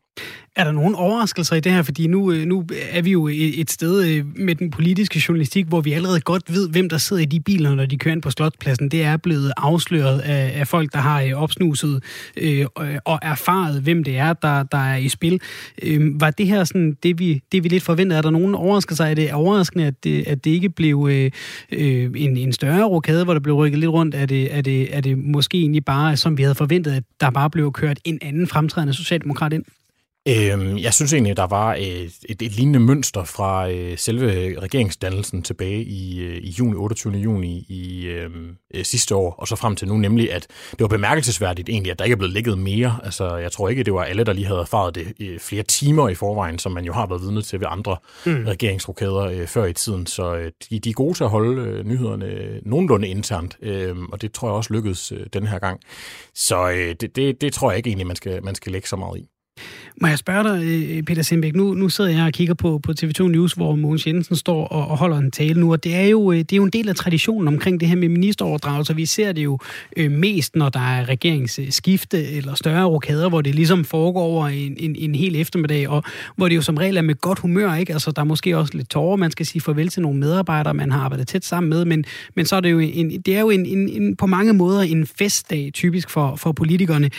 Er 0.55 0.63
der 0.63 0.72
nogen 0.72 0.96
overraskelser 0.96 1.55
i 1.55 1.60
det 1.60 1.72
her? 1.72 1.82
Fordi 1.84 2.08
nu, 2.08 2.32
øh, 2.32 2.46
nu 2.46 2.65
er 2.91 3.01
vi 3.01 3.12
jo 3.12 3.29
et 3.32 3.72
sted 3.72 4.24
med 4.24 4.55
den 4.55 4.72
politiske 4.72 5.24
journalistik, 5.27 5.65
hvor 5.65 5.82
vi 5.82 5.94
allerede 5.94 6.20
godt 6.22 6.53
ved, 6.53 6.70
hvem 6.70 6.89
der 6.89 6.98
sidder 6.98 7.22
i 7.22 7.25
de 7.25 7.39
biler, 7.39 7.75
når 7.75 7.86
de 7.86 7.98
kører 7.98 8.15
ind 8.15 8.22
på 8.22 8.32
Slotspladsen. 8.32 8.89
Det 8.89 9.03
er 9.03 9.17
blevet 9.17 9.53
afsløret 9.58 10.20
af, 10.20 10.60
af 10.60 10.67
folk, 10.67 10.94
der 10.94 11.00
har 11.00 11.36
opsnuset 11.36 12.03
øh, 12.38 12.65
og 13.05 13.20
erfaret, 13.22 13.82
hvem 13.82 14.03
det 14.03 14.17
er, 14.17 14.34
der, 14.34 14.63
der 14.63 14.77
er 14.77 14.98
i 14.98 15.10
spil. 15.10 15.41
Øh, 15.84 16.22
var 16.22 16.32
det 16.32 16.48
her 16.48 16.63
sådan 16.63 16.98
det, 17.03 17.20
vi, 17.20 17.41
det, 17.51 17.63
vi 17.63 17.70
lidt 17.70 17.84
forventede? 17.84 18.17
Er 18.17 18.22
der 18.22 18.29
nogen 18.29 18.55
overraskelser? 18.55 19.05
Er 19.05 19.13
det 19.13 19.34
overraskende, 19.34 19.86
at 19.86 20.03
det, 20.03 20.27
at 20.27 20.46
det 20.46 20.51
ikke 20.51 20.70
blev 20.70 21.08
øh, 21.12 21.32
en, 22.15 22.38
en 22.38 22.53
større 22.53 22.84
rokade, 22.84 23.24
hvor 23.24 23.34
der 23.34 23.41
blev 23.41 23.55
rykket 23.55 23.79
lidt 23.79 23.91
rundt? 23.91 24.15
Er 24.15 24.25
det, 24.25 24.55
er, 24.55 24.62
det, 24.62 24.96
er 24.96 25.01
det 25.01 25.14
måske 25.15 25.57
egentlig 25.57 25.86
bare, 25.86 26.17
som 26.17 26.38
vi 26.38 26.43
havde 26.43 26.55
forventet, 26.55 26.91
at 26.91 27.03
der 27.19 27.29
bare 27.29 27.50
blev 27.50 27.72
kørt 27.72 28.00
en 28.03 28.19
anden 28.22 28.48
fremtrædende 28.48 28.93
socialdemokrat 28.93 29.53
ind? 29.53 29.63
Øhm, 30.27 30.77
jeg 30.77 30.94
synes 30.94 31.13
egentlig, 31.13 31.38
der 31.38 31.48
var 31.48 31.75
et, 31.75 32.12
et, 32.29 32.41
et 32.41 32.51
lignende 32.51 32.79
mønster 32.79 33.24
fra 33.24 33.70
øh, 33.72 33.98
selve 33.98 34.60
regeringsdannelsen 34.60 35.41
tilbage 35.41 35.84
i, 35.84 36.20
øh, 36.20 36.38
i 36.38 36.50
juni, 36.50 36.75
28. 36.75 37.13
juni 37.13 37.65
i 37.70 38.05
øhm, 38.05 38.55
øh, 38.74 38.86
sidste 38.86 39.15
år, 39.15 39.36
og 39.38 39.48
så 39.48 39.55
frem 39.55 39.75
til 39.75 39.88
nu, 39.88 39.98
nemlig 39.98 40.34
at 40.34 40.48
det 40.72 40.79
var 40.79 40.88
bemærkelsesværdigt 40.88 41.70
egentlig, 41.70 41.91
at 41.91 42.00
der 42.00 42.05
ikke 42.05 42.13
er 42.13 42.17
blevet 42.17 42.34
ligget 42.34 42.58
mere. 42.58 43.00
Altså, 43.03 43.36
jeg 43.36 43.51
tror 43.51 43.70
ikke, 43.70 43.84
det 43.84 43.94
var 43.94 44.03
alle, 44.03 44.24
der 44.24 44.34
lige 44.34 44.46
havde 44.46 44.60
erfaret 44.60 44.96
det 44.96 45.13
øh, 45.20 45.39
flere 45.39 45.63
timer 45.63 46.10
i 46.10 46.15
forvejen, 46.15 46.60
som 46.60 46.72
man 46.72 46.86
jo 46.86 46.94
har 46.94 47.08
været 47.08 47.22
vidne 47.22 47.41
til 47.41 47.60
ved 47.60 47.67
andre 47.70 47.98
mm. 48.25 48.46
regeringsrokader 48.48 49.22
øh, 49.22 49.48
før 49.48 49.65
i 49.65 49.74
tiden. 49.74 50.05
Så 50.05 50.36
øh, 50.36 50.51
de, 50.70 50.79
de 50.79 50.89
er 50.89 50.94
gode 50.94 51.13
til 51.13 51.24
at 51.24 51.29
holde 51.29 51.62
øh, 51.62 51.86
nyhederne 51.86 52.60
nogenlunde 52.63 53.08
internt, 53.08 53.58
øh, 53.62 53.96
og 54.12 54.22
det 54.22 54.32
tror 54.32 54.48
jeg 54.48 54.55
også 54.55 54.74
lykkedes 54.74 55.12
øh, 55.12 55.25
den 55.34 55.48
her 55.48 55.60
gang. 55.60 55.79
Så 56.36 56.70
øh, 56.70 56.96
det, 57.01 57.15
det, 57.15 57.41
det 57.41 57.53
tror 57.53 57.72
jeg 57.72 57.77
ikke 57.77 57.88
egentlig, 57.88 58.08
man 58.08 58.15
skal, 58.15 58.44
man 58.44 58.55
skal 58.55 58.72
lægge 58.72 58.88
så 58.88 58.96
meget 58.96 59.20
i. 59.20 59.29
Må 60.01 60.07
jeg 60.07 60.17
spørge 60.17 60.43
dig, 60.43 60.63
øh, 60.65 61.03
Peter 61.03 61.21
Sindbæk, 61.21 61.55
nu, 61.55 61.73
nu 61.73 61.89
sidder 61.89 62.09
jeg 62.09 62.25
og 62.25 62.31
kigger 62.31 62.53
på, 62.53 62.79
på 62.83 62.93
TV2 63.01 63.23
News, 63.23 63.53
hvor 63.53 63.75
Mogens 63.75 64.07
Jensen 64.07 64.35
står 64.35 64.67
og, 64.67 64.87
og 64.87 64.97
holder 64.97 65.17
en 65.17 65.31
tale 65.31 65.59
nu, 65.59 65.71
og 65.71 65.83
det 65.83 65.95
er, 65.95 66.05
jo, 66.05 66.31
øh, 66.31 66.37
det 66.37 66.53
er 66.53 66.57
jo 66.57 66.63
en 66.63 66.69
del 66.69 66.89
af 66.89 66.95
traditionen 66.95 67.47
omkring 67.47 67.79
det 67.79 67.87
her 67.87 67.95
med 67.95 68.09
ministeroverdragelser. 68.09 68.93
Vi 68.93 69.05
ser 69.05 69.31
det 69.31 69.43
jo 69.43 69.59
øh, 69.97 70.11
mest, 70.11 70.55
når 70.55 70.69
der 70.69 70.79
er 70.79 71.09
regeringsskifte 71.09 72.27
eller 72.31 72.53
større 72.53 72.85
rokader, 72.85 73.29
hvor 73.29 73.41
det 73.41 73.55
ligesom 73.55 73.85
foregår 73.85 74.21
over 74.21 74.47
en, 74.47 74.75
en, 74.77 74.95
en 74.95 75.15
hel 75.15 75.35
eftermiddag, 75.35 75.89
og 75.89 76.03
hvor 76.35 76.47
det 76.47 76.55
jo 76.55 76.61
som 76.61 76.77
regel 76.77 76.97
er 76.97 77.01
med 77.01 77.15
godt 77.15 77.39
humør, 77.39 77.75
ikke? 77.75 77.93
Altså, 77.93 78.11
der 78.11 78.21
er 78.21 78.25
måske 78.25 78.57
også 78.57 78.77
lidt 78.77 78.89
tårer, 78.89 79.15
man 79.15 79.31
skal 79.31 79.45
sige 79.45 79.61
farvel 79.61 79.89
til 79.89 80.01
nogle 80.01 80.19
medarbejdere, 80.19 80.73
man 80.73 80.91
har 80.91 80.99
arbejdet 80.99 81.27
tæt 81.27 81.45
sammen 81.45 81.69
med, 81.69 81.85
men, 81.85 82.05
men 82.35 82.45
så 82.45 82.55
er 82.55 82.59
det 82.59 82.71
jo, 82.71 82.79
en, 82.79 83.21
det 83.21 83.35
er 83.35 83.39
jo 83.39 83.49
en, 83.49 83.65
en, 83.65 83.89
en, 83.89 84.15
på 84.15 84.25
mange 84.25 84.53
måder 84.53 84.81
en 84.81 85.07
festdag, 85.07 85.71
typisk 85.73 86.09
for, 86.09 86.35
for 86.35 86.51
politikerne. 86.51 87.09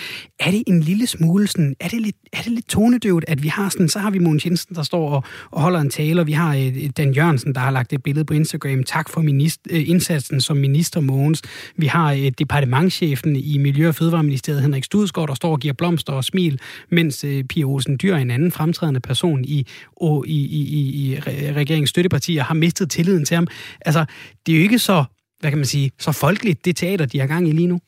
Er 0.40 0.50
det 0.50 0.62
en 0.66 0.80
lille 0.80 1.06
smule 1.06 1.46
sådan, 1.46 1.76
er 1.80 1.88
det 1.88 2.00
lidt, 2.00 2.16
er 2.32 2.42
det 2.42 2.52
lidt 2.52 2.65
tonedøvt, 2.68 3.24
at 3.28 3.42
vi 3.42 3.48
har 3.48 3.68
sådan, 3.68 3.88
så 3.88 3.98
har 3.98 4.10
vi 4.10 4.18
Mogens 4.18 4.46
Jensen, 4.46 4.74
der 4.74 4.82
står 4.82 5.10
og, 5.10 5.24
og 5.50 5.62
holder 5.62 5.80
en 5.80 5.90
tale, 5.90 6.20
og 6.20 6.26
vi 6.26 6.32
har 6.32 6.56
øh, 6.56 6.90
Dan 6.96 7.12
Jørgensen, 7.12 7.54
der 7.54 7.60
har 7.60 7.70
lagt 7.70 7.92
et 7.92 8.02
billede 8.02 8.24
på 8.24 8.34
Instagram. 8.34 8.84
Tak 8.84 9.08
for 9.08 9.20
minister, 9.20 9.70
øh, 9.70 9.88
indsatsen 9.88 10.40
som 10.40 10.56
minister 10.56 11.00
Mogens. 11.00 11.42
Vi 11.76 11.86
har 11.86 12.12
øh, 12.12 12.32
departementchefen 12.38 13.36
i 13.36 13.58
Miljø- 13.58 13.88
og 13.88 13.94
Fødevareministeriet, 13.94 14.62
Henrik 14.62 14.84
Studsgaard, 14.84 15.28
der 15.28 15.34
står 15.34 15.52
og 15.52 15.60
giver 15.60 15.74
blomster 15.74 16.12
og 16.12 16.24
smil, 16.24 16.60
mens 16.90 17.24
øh, 17.24 17.44
Pia 17.44 17.64
Olsen 17.64 17.98
Dyr, 18.02 18.16
en 18.16 18.30
anden 18.30 18.52
fremtrædende 18.52 19.00
person 19.00 19.44
i, 19.44 19.66
og, 19.96 20.24
i, 20.26 20.44
i, 20.44 20.62
i, 20.62 21.12
i 21.12 21.20
regeringens 21.52 21.90
støttepartier, 21.90 22.42
har 22.42 22.54
mistet 22.54 22.90
tilliden 22.90 23.24
til 23.24 23.34
ham. 23.34 23.46
Altså, 23.80 24.04
det 24.46 24.52
er 24.52 24.56
jo 24.56 24.62
ikke 24.62 24.78
så, 24.78 25.04
hvad 25.40 25.50
kan 25.50 25.58
man 25.58 25.66
sige, 25.66 25.90
så 25.98 26.12
folkeligt, 26.12 26.64
det 26.64 26.76
teater, 26.76 27.06
de 27.06 27.20
har 27.20 27.26
gang 27.26 27.48
i 27.48 27.52
lige 27.52 27.68
nu. 27.68 27.80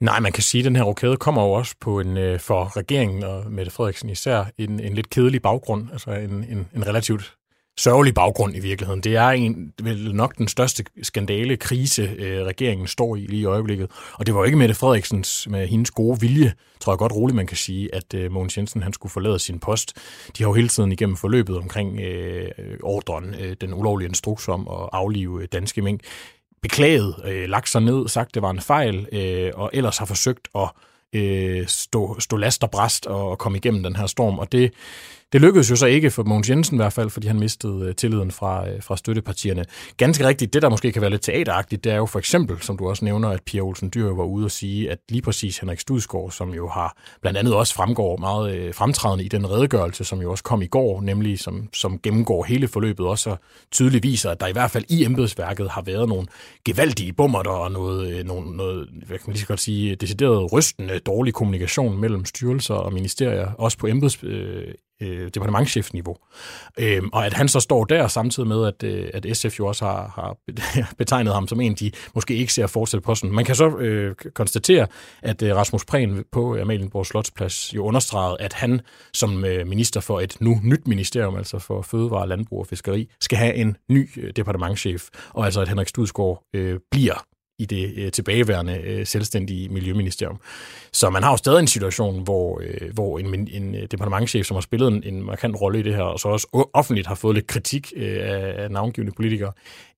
Nej, 0.00 0.20
man 0.20 0.32
kan 0.32 0.42
sige, 0.42 0.60
at 0.60 0.64
den 0.64 0.76
her 0.76 0.82
rokade 0.82 1.16
kommer 1.16 1.42
jo 1.42 1.52
også 1.52 1.74
på 1.80 2.00
en, 2.00 2.16
øh, 2.16 2.40
for 2.40 2.76
regeringen 2.76 3.24
og 3.24 3.52
Mette 3.52 3.72
Frederiksen 3.72 4.10
især 4.10 4.44
en, 4.58 4.80
en 4.80 4.94
lidt 4.94 5.10
kedelig 5.10 5.42
baggrund, 5.42 5.88
altså 5.92 6.10
en, 6.10 6.30
en, 6.30 6.68
en 6.74 6.86
relativt 6.86 7.36
sørgelig 7.78 8.14
baggrund 8.14 8.56
i 8.56 8.60
virkeligheden. 8.60 9.00
Det 9.00 9.16
er 9.16 9.28
en, 9.28 9.72
vel 9.82 10.14
nok 10.14 10.38
den 10.38 10.48
største 10.48 10.84
skandale, 11.02 11.56
krise, 11.56 12.02
øh, 12.18 12.44
regeringen 12.44 12.86
står 12.86 13.16
i 13.16 13.20
lige 13.20 13.40
i 13.40 13.44
øjeblikket. 13.44 13.90
Og 14.12 14.26
det 14.26 14.34
var 14.34 14.40
jo 14.40 14.44
ikke 14.44 14.56
Mette 14.56 14.74
Frederiksens 14.74 15.46
med 15.50 15.66
hendes 15.66 15.90
gode 15.90 16.20
vilje, 16.20 16.52
tror 16.80 16.92
jeg 16.92 16.98
godt 16.98 17.12
roligt, 17.12 17.36
man 17.36 17.46
kan 17.46 17.56
sige, 17.56 17.94
at 17.94 18.14
øh, 18.14 18.32
Mogens 18.32 18.58
Jensen 18.58 18.82
han 18.82 18.92
skulle 18.92 19.12
forlade 19.12 19.38
sin 19.38 19.58
post. 19.58 19.92
De 20.38 20.42
har 20.42 20.50
jo 20.50 20.54
hele 20.54 20.68
tiden 20.68 20.92
igennem 20.92 21.16
forløbet 21.16 21.58
omkring 21.58 22.00
øh, 22.00 22.50
ordren, 22.82 23.34
øh, 23.40 23.56
den 23.60 23.74
ulovlige 23.74 24.08
instruks 24.08 24.48
om 24.48 24.68
at 24.68 24.88
aflive 24.92 25.42
øh, 25.42 25.48
danske 25.52 25.82
mink, 25.82 26.00
beklaget, 26.62 27.14
øh, 27.24 27.48
lagt 27.48 27.68
sig 27.68 27.80
ned, 27.82 28.08
sagt, 28.08 28.34
det 28.34 28.42
var 28.42 28.50
en 28.50 28.60
fejl, 28.60 29.06
øh, 29.12 29.52
og 29.54 29.70
ellers 29.72 29.98
har 29.98 30.06
forsøgt 30.06 30.48
at 30.54 30.70
øh, 31.12 31.66
stå, 31.66 32.20
stå 32.20 32.36
last 32.36 32.62
og 32.62 32.70
bræst 32.70 33.06
og 33.06 33.38
komme 33.38 33.58
igennem 33.58 33.82
den 33.82 33.96
her 33.96 34.06
storm. 34.06 34.38
Og 34.38 34.52
det, 34.52 34.72
det 35.32 35.40
lykkedes 35.40 35.70
jo 35.70 35.76
så 35.76 35.86
ikke 35.86 36.10
for 36.10 36.22
Mogens 36.22 36.50
Jensen 36.50 36.76
i 36.76 36.78
hvert 36.78 36.92
fald, 36.92 37.10
fordi 37.10 37.26
han 37.26 37.38
mistede 37.38 37.86
øh, 37.88 37.94
tilliden 37.94 38.30
fra, 38.30 38.68
øh, 38.68 38.82
fra 38.82 38.96
støttepartierne. 38.96 39.64
Ganske 39.96 40.26
rigtigt, 40.26 40.54
det 40.54 40.62
der 40.62 40.68
måske 40.68 40.92
kan 40.92 41.02
være 41.02 41.10
lidt 41.10 41.22
teateragtigt, 41.22 41.84
det 41.84 41.92
er 41.92 41.96
jo 41.96 42.06
for 42.06 42.18
eksempel, 42.18 42.60
som 42.60 42.78
du 42.78 42.88
også 42.88 43.04
nævner, 43.04 43.28
at 43.28 43.42
Pia 43.46 43.60
Olsen 43.60 43.90
Dyr 43.94 44.14
var 44.14 44.24
ude 44.24 44.44
og 44.44 44.50
sige, 44.50 44.90
at 44.90 44.98
lige 45.08 45.22
præcis 45.22 45.58
Henrik 45.58 45.80
Studsgaard, 45.80 46.30
som 46.30 46.54
jo 46.54 46.68
har 46.68 46.96
blandt 47.20 47.38
andet 47.38 47.54
også 47.54 47.74
fremgår 47.74 48.16
meget 48.16 48.56
øh, 48.56 48.74
fremtrædende 48.74 49.24
i 49.24 49.28
den 49.28 49.50
redegørelse, 49.50 50.04
som 50.04 50.20
jo 50.20 50.30
også 50.30 50.44
kom 50.44 50.62
i 50.62 50.66
går, 50.66 51.00
nemlig 51.00 51.38
som, 51.38 51.68
som 51.74 51.98
gennemgår 51.98 52.44
hele 52.44 52.68
forløbet, 52.68 53.06
også 53.06 53.36
tydeligt 53.72 54.02
viser, 54.02 54.30
at 54.30 54.40
der 54.40 54.46
i 54.46 54.52
hvert 54.52 54.70
fald 54.70 54.84
i 54.88 55.04
embedsværket 55.04 55.70
har 55.70 55.82
været 55.82 56.08
nogle 56.08 56.26
gevaldige 56.64 57.12
bummer 57.12 57.42
der 57.42 57.50
og 57.50 57.72
noget, 57.72 58.26
noget, 58.26 58.56
noget 58.56 58.88
hvad 59.06 59.18
kan 59.18 59.24
man 59.26 59.32
lige 59.32 59.40
så 59.40 59.46
godt 59.46 59.60
sige, 59.60 59.94
decideret 59.94 60.52
rystende 60.52 60.98
dårlig 60.98 61.34
kommunikation 61.34 62.00
mellem 62.00 62.24
styrelser 62.24 62.74
og 62.74 62.92
ministerier, 62.92 63.52
også 63.58 63.78
på 63.78 63.86
embeds, 63.86 64.18
øh, 64.22 64.74
Øh, 65.02 65.30
departementchefniveau. 65.34 66.16
Øh, 66.78 67.02
og 67.12 67.26
at 67.26 67.32
han 67.32 67.48
så 67.48 67.60
står 67.60 67.84
der 67.84 68.08
samtidig 68.08 68.48
med, 68.48 68.66
at, 68.66 68.82
øh, 68.82 69.10
at 69.14 69.36
SF 69.36 69.58
jo 69.58 69.66
også 69.66 69.84
har, 69.84 70.12
har 70.14 70.36
betegnet 70.98 71.34
ham 71.34 71.48
som 71.48 71.60
en, 71.60 71.74
de 71.74 71.90
måske 72.14 72.34
ikke 72.34 72.52
ser 72.52 72.66
fortsætte 72.66 73.04
posten. 73.04 73.34
Man 73.34 73.44
kan 73.44 73.54
så 73.54 73.68
øh, 73.68 74.14
konstatere, 74.34 74.86
at 75.22 75.42
øh, 75.42 75.56
Rasmus 75.56 75.84
Prehn 75.84 76.24
på 76.32 76.54
øh, 76.54 76.62
Amalienborg 76.62 77.06
Slotsplads 77.06 77.74
jo 77.74 77.84
understregede, 77.84 78.36
at 78.40 78.52
han 78.52 78.80
som 79.12 79.44
øh, 79.44 79.66
minister 79.66 80.00
for 80.00 80.20
et 80.20 80.36
nu 80.40 80.60
nyt 80.62 80.86
ministerium, 80.86 81.36
altså 81.36 81.58
for 81.58 81.82
Fødevare, 81.82 82.28
Landbrug 82.28 82.60
og 82.60 82.66
Fiskeri, 82.66 83.08
skal 83.20 83.38
have 83.38 83.54
en 83.54 83.76
ny 83.90 84.10
øh, 84.16 84.32
departementchef, 84.36 85.08
og 85.30 85.44
altså 85.44 85.60
at 85.60 85.68
Henrik 85.68 85.88
Studsgaard 85.88 86.44
øh, 86.54 86.80
bliver 86.90 87.26
i 87.58 87.64
det 87.64 87.92
øh, 87.96 88.12
tilbageværende 88.12 88.80
øh, 88.84 89.06
selvstændige 89.06 89.68
Miljøministerium. 89.68 90.40
Så 90.92 91.10
man 91.10 91.22
har 91.22 91.30
jo 91.30 91.36
stadig 91.36 91.60
en 91.60 91.66
situation, 91.66 92.22
hvor, 92.22 92.60
øh, 92.64 92.94
hvor 92.94 93.18
en, 93.18 93.48
en 93.52 93.74
øh, 93.74 93.82
departementchef, 93.82 94.46
som 94.46 94.54
har 94.54 94.60
spillet 94.60 94.88
en, 94.88 95.02
en 95.04 95.22
markant 95.22 95.60
rolle 95.60 95.78
i 95.78 95.82
det 95.82 95.94
her, 95.94 96.02
og 96.02 96.20
så 96.20 96.28
også 96.28 96.68
offentligt 96.72 97.06
har 97.06 97.14
fået 97.14 97.34
lidt 97.34 97.46
kritik 97.46 97.92
øh, 97.96 98.18
af 98.22 98.70
navngivende 98.70 99.12
politikere, 99.16 99.52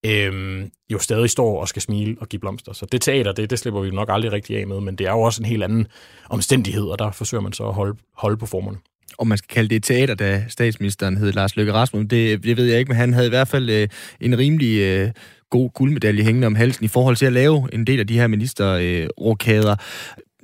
øh, 0.06 0.62
jo 0.92 0.98
stadig 0.98 1.30
står 1.30 1.60
og 1.60 1.68
skal 1.68 1.82
smile 1.82 2.16
og 2.20 2.28
give 2.28 2.40
blomster. 2.40 2.72
Så 2.72 2.86
det 2.92 3.02
teater, 3.02 3.32
det, 3.32 3.50
det 3.50 3.58
slipper 3.58 3.80
vi 3.80 3.90
nok 3.90 4.08
aldrig 4.12 4.32
rigtig 4.32 4.56
af 4.56 4.66
med, 4.66 4.80
men 4.80 4.96
det 4.96 5.06
er 5.06 5.12
jo 5.12 5.20
også 5.20 5.42
en 5.42 5.46
helt 5.46 5.62
anden 5.62 5.86
omstændighed, 6.30 6.84
og 6.84 6.98
der 6.98 7.10
forsøger 7.10 7.42
man 7.42 7.52
så 7.52 7.68
at 7.68 7.74
holde, 7.74 7.98
holde 8.14 8.36
på 8.36 8.46
formerne 8.46 8.78
om 9.18 9.26
man 9.26 9.38
skal 9.38 9.54
kalde 9.54 9.68
det 9.74 9.82
teater, 9.82 10.14
da 10.14 10.44
statsministeren 10.48 11.16
hed 11.16 11.32
Lars 11.32 11.56
Løkke 11.56 11.72
Rasmussen, 11.72 12.10
det, 12.10 12.44
det 12.44 12.56
ved 12.56 12.64
jeg 12.64 12.78
ikke, 12.78 12.88
men 12.88 12.96
han 12.96 13.12
havde 13.12 13.26
i 13.26 13.30
hvert 13.30 13.48
fald 13.48 13.70
øh, 13.70 13.88
en 14.20 14.38
rimelig 14.38 14.78
øh, 14.78 15.10
god 15.50 15.70
guldmedalje 15.70 16.22
hængende 16.22 16.46
om 16.46 16.54
halsen 16.54 16.84
i 16.84 16.88
forhold 16.88 17.16
til 17.16 17.26
at 17.26 17.32
lave 17.32 17.68
en 17.72 17.86
del 17.86 18.00
af 18.00 18.06
de 18.06 18.18
her 18.18 18.26
ministerrokader. 18.26 19.70
Øh, 19.70 19.76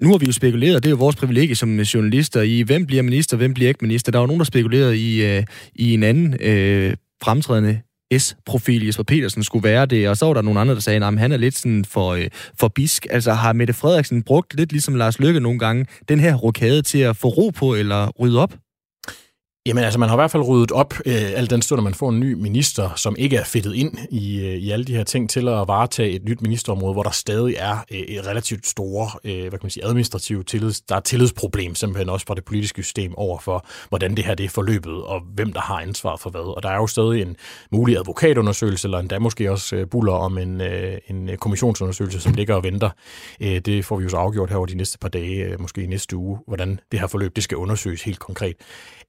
nu 0.01 0.11
har 0.11 0.19
vi 0.19 0.27
jo 0.27 0.33
spekuleret, 0.33 0.83
det 0.83 0.89
er 0.89 0.91
jo 0.91 0.97
vores 0.97 1.17
privilegie 1.17 1.57
som 1.57 1.81
journalister, 1.81 2.43
i 2.43 2.63
hvem 2.63 2.87
bliver 2.87 3.03
minister, 3.03 3.37
hvem 3.37 3.55
bliver 3.55 3.69
ikke 3.69 3.85
minister. 3.85 4.13
Der 4.13 4.19
var 4.19 4.27
nogen, 4.27 4.41
der 4.41 4.45
spekulerede 4.45 4.99
i, 4.99 5.25
øh, 5.25 5.45
i 5.75 5.95
en 5.95 6.03
anden 6.03 6.37
øh, 6.41 6.97
fremtrædende 7.23 7.81
S-profil, 8.19 8.87
Jesper 8.87 9.03
Petersen, 9.03 9.45
skulle 9.45 9.65
være 9.65 9.87
det, 9.87 10.09
og 10.09 10.17
så 10.17 10.27
var 10.27 10.35
der 10.35 10.43
nogle 10.43 10.61
andre, 10.61 10.75
der 10.75 10.81
sagde, 10.81 11.07
at 11.07 11.19
han 11.19 11.33
er 11.33 11.37
lidt 11.37 11.55
sådan 11.55 11.85
for, 11.85 12.11
øh, 12.11 12.29
for 12.61 12.69
bisk. 12.69 13.07
Altså 13.11 13.33
har 13.33 13.53
Mette 13.53 13.73
Frederiksen 13.73 14.23
brugt 14.23 14.55
lidt 14.55 14.73
ligesom 14.73 14.95
Lars 14.95 15.19
Lykke 15.19 15.41
nogle 15.41 15.59
gange, 15.59 15.87
den 16.09 16.21
her 16.21 16.35
rokade 16.35 16.83
til 16.83 16.99
at 16.99 17.17
få 17.17 17.29
ro 17.29 17.51
på 17.51 17.75
eller 17.75 18.09
rydde 18.21 18.41
op? 18.41 18.55
Jamen 19.67 19.85
altså, 19.85 19.99
man 19.99 20.09
har 20.09 20.17
i 20.17 20.21
hvert 20.21 20.31
fald 20.31 20.49
ryddet 20.49 20.73
op, 20.73 20.95
øh, 21.07 21.33
alt 21.37 21.51
den 21.51 21.63
stund, 21.63 21.79
at 21.79 21.85
man 21.85 21.95
får 21.95 22.09
en 22.09 22.21
ny 22.21 22.33
minister, 22.33 22.91
som 22.97 23.17
ikke 23.19 23.37
er 23.37 23.45
fedtet 23.45 23.75
ind 23.75 23.99
i, 24.11 24.41
øh, 24.41 24.55
i 24.55 24.71
alle 24.71 24.85
de 24.85 24.97
her 24.97 25.05
ting, 25.05 25.31
til 25.31 25.49
at 25.49 25.69
varetage 25.69 26.11
et 26.11 26.25
nyt 26.25 26.43
ministerområde, 26.43 26.93
hvor 26.93 27.03
der 27.03 27.11
stadig 27.11 27.55
er 27.59 27.85
øh, 27.91 27.99
et 27.99 28.27
relativt 28.27 28.67
store, 28.67 29.11
øh, 29.25 29.41
hvad 29.41 29.51
kan 29.51 29.59
man 29.63 29.71
sige, 29.71 29.85
administrative 29.85 30.43
tillids, 30.43 30.81
der 30.81 30.97
er 30.97 31.01
tillidsproblem 31.01 31.75
simpelthen 31.75 32.09
også 32.09 32.27
fra 32.27 32.35
det 32.35 32.45
politiske 32.45 32.83
system 32.83 33.15
over 33.15 33.39
for, 33.39 33.67
hvordan 33.89 34.17
det 34.17 34.25
her 34.25 34.35
det 34.35 34.45
er 34.45 34.49
forløbet, 34.49 35.03
og 35.03 35.21
hvem 35.35 35.53
der 35.53 35.61
har 35.61 35.81
ansvar 35.81 36.17
for 36.17 36.31
hvad. 36.31 36.55
Og 36.57 36.63
der 36.63 36.69
er 36.69 36.77
jo 36.77 36.87
stadig 36.87 37.23
en 37.23 37.37
mulig 37.73 37.99
advokatundersøgelse, 37.99 38.87
eller 38.87 38.99
endda 38.99 39.19
måske 39.19 39.51
også 39.51 39.77
øh, 39.77 39.87
buller 39.87 40.13
om 40.13 40.39
en, 40.39 40.61
øh, 40.61 40.99
en 41.09 41.29
øh, 41.29 41.37
kommissionsundersøgelse, 41.37 42.21
som 42.21 42.33
ligger 42.33 42.55
og 42.55 42.65
venter. 42.65 42.91
Øh, 43.41 43.59
det 43.59 43.85
får 43.85 43.97
vi 43.97 44.03
jo 44.03 44.09
så 44.09 44.17
afgjort 44.17 44.51
her 44.51 44.57
over 44.57 44.67
de 44.67 44.77
næste 44.77 44.99
par 44.99 45.09
dage, 45.09 45.45
øh, 45.45 45.61
måske 45.61 45.83
i 45.83 45.87
næste 45.87 46.17
uge, 46.17 46.39
hvordan 46.47 46.81
det 46.93 47.01
her 47.01 47.07
forløb 47.07 47.37
det 47.37 47.45
skal 47.45 47.57
undersøges 47.57 48.03
helt 48.03 48.19
konkret. 48.19 48.57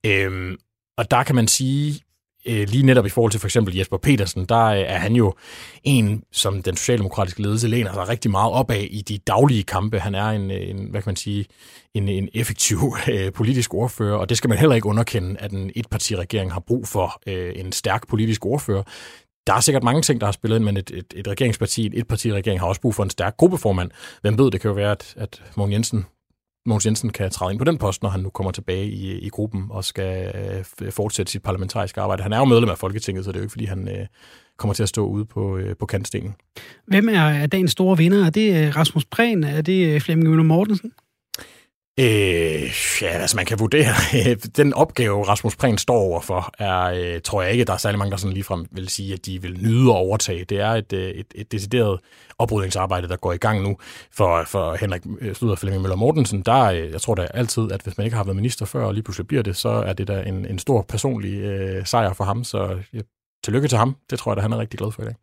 Øhm, 0.06 0.58
og 0.98 1.12
der 1.12 1.24
kan 1.24 1.36
man 1.36 1.48
sige, 1.48 2.02
øh, 2.46 2.68
lige 2.70 2.86
netop 2.86 3.06
i 3.06 3.10
forhold 3.10 3.32
til 3.32 3.40
for 3.40 3.48
eksempel 3.48 3.76
Jesper 3.76 3.98
Petersen, 3.98 4.46
der 4.46 4.66
øh, 4.66 4.80
er 4.80 4.98
han 4.98 5.16
jo 5.16 5.34
en, 5.84 6.24
som 6.32 6.62
den 6.64 6.78
socialdemokratiske 6.78 7.42
ledelse 7.42 7.68
læner 7.68 7.94
sig 7.94 8.10
rigtig 8.10 8.32
meget 8.32 8.52
op 8.52 8.72
af 8.72 8.88
i 8.92 9.02
de 9.02 9.18
daglige 9.18 9.64
kampe. 9.64 10.00
Han 10.00 10.16
er 10.16 10.26
en, 10.26 10.52
øh, 10.52 10.70
en 10.70 10.90
hvad 10.90 11.02
kan 11.02 11.10
man 11.10 11.16
sige, 11.16 11.46
en, 11.94 12.10
en 12.10 12.30
effektiv 12.34 12.78
øh, 13.12 13.32
politisk 13.34 13.74
ordfører, 13.74 14.18
og 14.18 14.30
det 14.30 14.38
skal 14.38 14.50
man 14.50 14.58
heller 14.58 14.76
ikke 14.76 14.88
underkende, 14.88 15.40
at 15.40 15.52
en 15.52 15.72
etpartiregering 15.76 16.54
har 16.54 16.60
brug 16.60 16.88
for 16.88 17.22
øh, 17.28 17.54
en 17.56 17.72
stærk 17.72 18.08
politisk 18.08 18.46
ordfører. 18.46 18.84
Der 19.48 19.54
er 19.54 19.60
sikkert 19.60 19.84
mange 19.84 20.02
ting, 20.02 20.22
der 20.22 20.28
har 20.28 20.32
spillet 20.32 20.58
ind, 20.58 20.66
men 20.66 20.78
et, 20.78 20.92
et, 20.94 21.14
et 21.16 21.28
regeringsparti, 21.28 21.86
et 21.86 22.00
etpartiregering 22.00 22.60
har 22.60 22.68
også 22.68 22.82
brug 22.82 22.96
for 22.96 23.04
en 23.04 23.10
stærk 23.10 23.38
gruppeformand. 23.38 23.92
Hvem 24.22 24.38
ved, 24.38 24.52
det 24.52 24.62
kan 24.62 24.68
jo 24.68 24.76
være, 24.76 24.92
at, 24.92 25.14
at 25.18 25.44
Mogens 25.56 25.74
Jensen 25.74 26.06
Mogens 26.66 26.86
Jensen 26.86 27.10
kan 27.10 27.32
træde 27.32 27.52
ind 27.52 27.60
på 27.60 27.66
den 27.66 27.78
post, 27.78 28.04
når 28.04 28.10
han 28.10 28.20
nu 28.20 28.30
kommer 28.30 28.52
tilbage 28.52 28.86
i, 28.86 29.20
i 29.20 29.30
gruppen 29.30 29.66
og 29.70 29.84
skal 29.84 30.32
øh, 30.82 30.92
fortsætte 30.92 31.32
sit 31.32 31.44
parlamentariske 31.44 32.02
arbejde. 32.02 32.24
Han 32.24 32.34
er 32.34 32.38
jo 32.38 32.46
medlem 32.46 32.70
af 32.70 32.78
Folketinget, 32.78 33.26
så 33.26 33.32
det 33.32 33.36
er 33.36 33.40
jo 33.40 33.44
ikke, 33.44 33.52
fordi 33.52 33.66
han 33.66 33.88
øh, 33.88 34.06
kommer 34.58 34.74
til 34.74 34.84
at 34.84 34.90
stå 34.90 35.08
ude 35.08 35.26
på, 35.26 35.58
øh, 35.58 35.76
på 35.76 35.86
kantstenen. 35.86 36.36
Hvem 36.88 37.10
er, 37.10 37.22
er 37.22 37.48
dagens 37.48 37.72
store 37.72 37.98
vinder? 37.98 38.26
Er 38.26 38.30
det 38.30 38.68
øh, 38.68 38.76
Rasmus 38.76 39.06
Prehn? 39.06 39.44
Er 39.44 39.62
det 39.62 39.94
øh, 39.94 40.02
Flemming 40.02 40.30
Møller 40.30 40.44
Mortensen? 40.44 40.92
Øh, 42.00 42.72
ja, 43.02 43.08
altså 43.08 43.36
man 43.36 43.46
kan 43.46 43.60
vurdere, 43.60 43.94
den 44.58 44.74
opgave, 44.74 45.24
Rasmus 45.24 45.56
Prehn 45.56 45.78
står 45.78 45.96
overfor, 45.96 46.54
er, 46.60 46.82
øh, 46.82 47.22
tror 47.22 47.42
jeg 47.42 47.52
ikke, 47.52 47.64
der 47.64 47.74
er 47.74 47.78
særlig 47.78 48.00
mange, 48.00 48.12
der 48.12 48.18
sådan 48.18 48.34
ligefrem 48.34 48.66
vil 48.72 48.90
sige, 48.90 49.14
at 49.14 49.26
de 49.26 49.42
vil 49.42 49.60
nyde 49.62 49.90
at 49.90 49.96
overtage. 49.96 50.46
Det 50.46 50.60
er 50.60 50.70
et, 50.70 50.94
øh, 50.94 51.10
et, 51.10 51.26
et 51.36 51.52
decideret 51.52 52.00
oprydningsarbejde, 52.38 53.08
der 53.08 53.16
går 53.16 53.34
i 53.34 53.38
gang 53.38 53.62
nu 53.62 53.78
for, 54.12 54.44
for 54.48 54.76
Henrik 54.76 55.02
øh, 55.22 55.36
Sluder 55.36 55.56
Flemming 55.56 55.82
Møller 55.82 55.96
Mortensen. 55.96 56.42
Der, 56.42 56.64
øh, 56.64 56.92
jeg 56.92 57.02
tror 57.02 57.16
da 57.16 57.28
altid, 57.34 57.72
at 57.72 57.82
hvis 57.82 57.98
man 57.98 58.06
ikke 58.06 58.18
har 58.18 58.24
været 58.24 58.36
minister 58.36 58.66
før, 58.66 58.86
og 58.86 58.94
lige 58.94 59.04
pludselig 59.04 59.28
bliver 59.28 59.44
det, 59.44 59.56
så 59.56 59.70
er 59.70 59.94
det 59.94 60.08
da 60.08 60.22
en, 60.22 60.46
en 60.46 60.60
stor 60.60 60.82
personlig 60.82 61.34
øh, 61.34 61.86
sejr 61.86 62.14
for 62.14 62.24
ham. 62.24 62.44
Så 62.44 62.78
ja, 62.94 63.00
tillykke 63.44 63.68
til 63.68 63.78
ham. 63.78 63.96
Det 64.10 64.20
tror 64.20 64.32
jeg, 64.32 64.38
at 64.38 64.44
han 64.44 64.54
er 64.54 64.58
rigtig 64.58 64.80
glad 64.80 64.92
for 64.92 65.02
i 65.02 65.06
dag. 65.06 65.16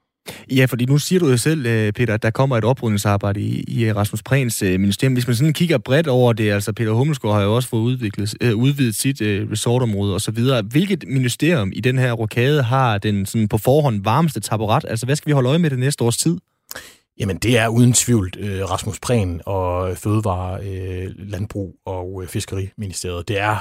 Ja, 0.50 0.64
fordi 0.64 0.84
nu 0.84 0.98
siger 0.98 1.20
du 1.20 1.28
jo 1.28 1.36
selv, 1.36 1.66
øh, 1.66 1.92
Peter, 1.92 2.14
at 2.14 2.22
der 2.22 2.30
kommer 2.30 2.56
et 2.56 2.64
oprydningsarbejde 2.64 3.40
i, 3.40 3.64
i 3.68 3.84
øh, 3.84 3.96
Rasmus 3.96 4.22
Prehns 4.22 4.62
øh, 4.62 4.80
ministerium. 4.80 5.12
Hvis 5.12 5.26
man 5.26 5.36
sådan 5.36 5.52
kigger 5.52 5.78
bredt 5.78 6.08
over 6.08 6.32
det, 6.32 6.52
altså 6.52 6.72
Peter 6.72 6.92
Hummelsgaard 6.92 7.34
har 7.34 7.42
jo 7.42 7.54
også 7.54 7.68
fået 7.68 7.80
udviklet, 7.80 8.34
øh, 8.40 8.56
udvidet 8.56 8.94
sit 8.94 9.20
øh, 9.20 9.50
resortområde 9.50 10.14
osv. 10.14 10.38
Hvilket 10.70 11.04
ministerium 11.08 11.72
i 11.74 11.80
den 11.80 11.98
her 11.98 12.12
rokade 12.12 12.62
har 12.62 12.98
den 12.98 13.26
sådan 13.26 13.48
på 13.48 13.58
forhånd 13.58 14.04
varmeste 14.04 14.40
taburet? 14.40 14.84
Altså, 14.88 15.06
hvad 15.06 15.16
skal 15.16 15.26
vi 15.26 15.32
holde 15.32 15.48
øje 15.48 15.58
med 15.58 15.70
det 15.70 15.78
næste 15.78 16.04
års 16.04 16.16
tid? 16.16 16.36
Jamen, 17.18 17.36
det 17.36 17.58
er 17.58 17.68
uden 17.68 17.92
tvivl 17.92 18.30
øh, 18.38 18.70
Rasmus 18.70 19.00
Prehn 19.00 19.40
og 19.46 19.96
Fødevare, 19.96 20.64
øh, 20.66 21.10
Landbrug 21.18 21.74
og 21.86 22.22
øh, 22.22 22.28
Fiskeriministeriet. 22.28 23.28
Det 23.28 23.38
er 23.38 23.56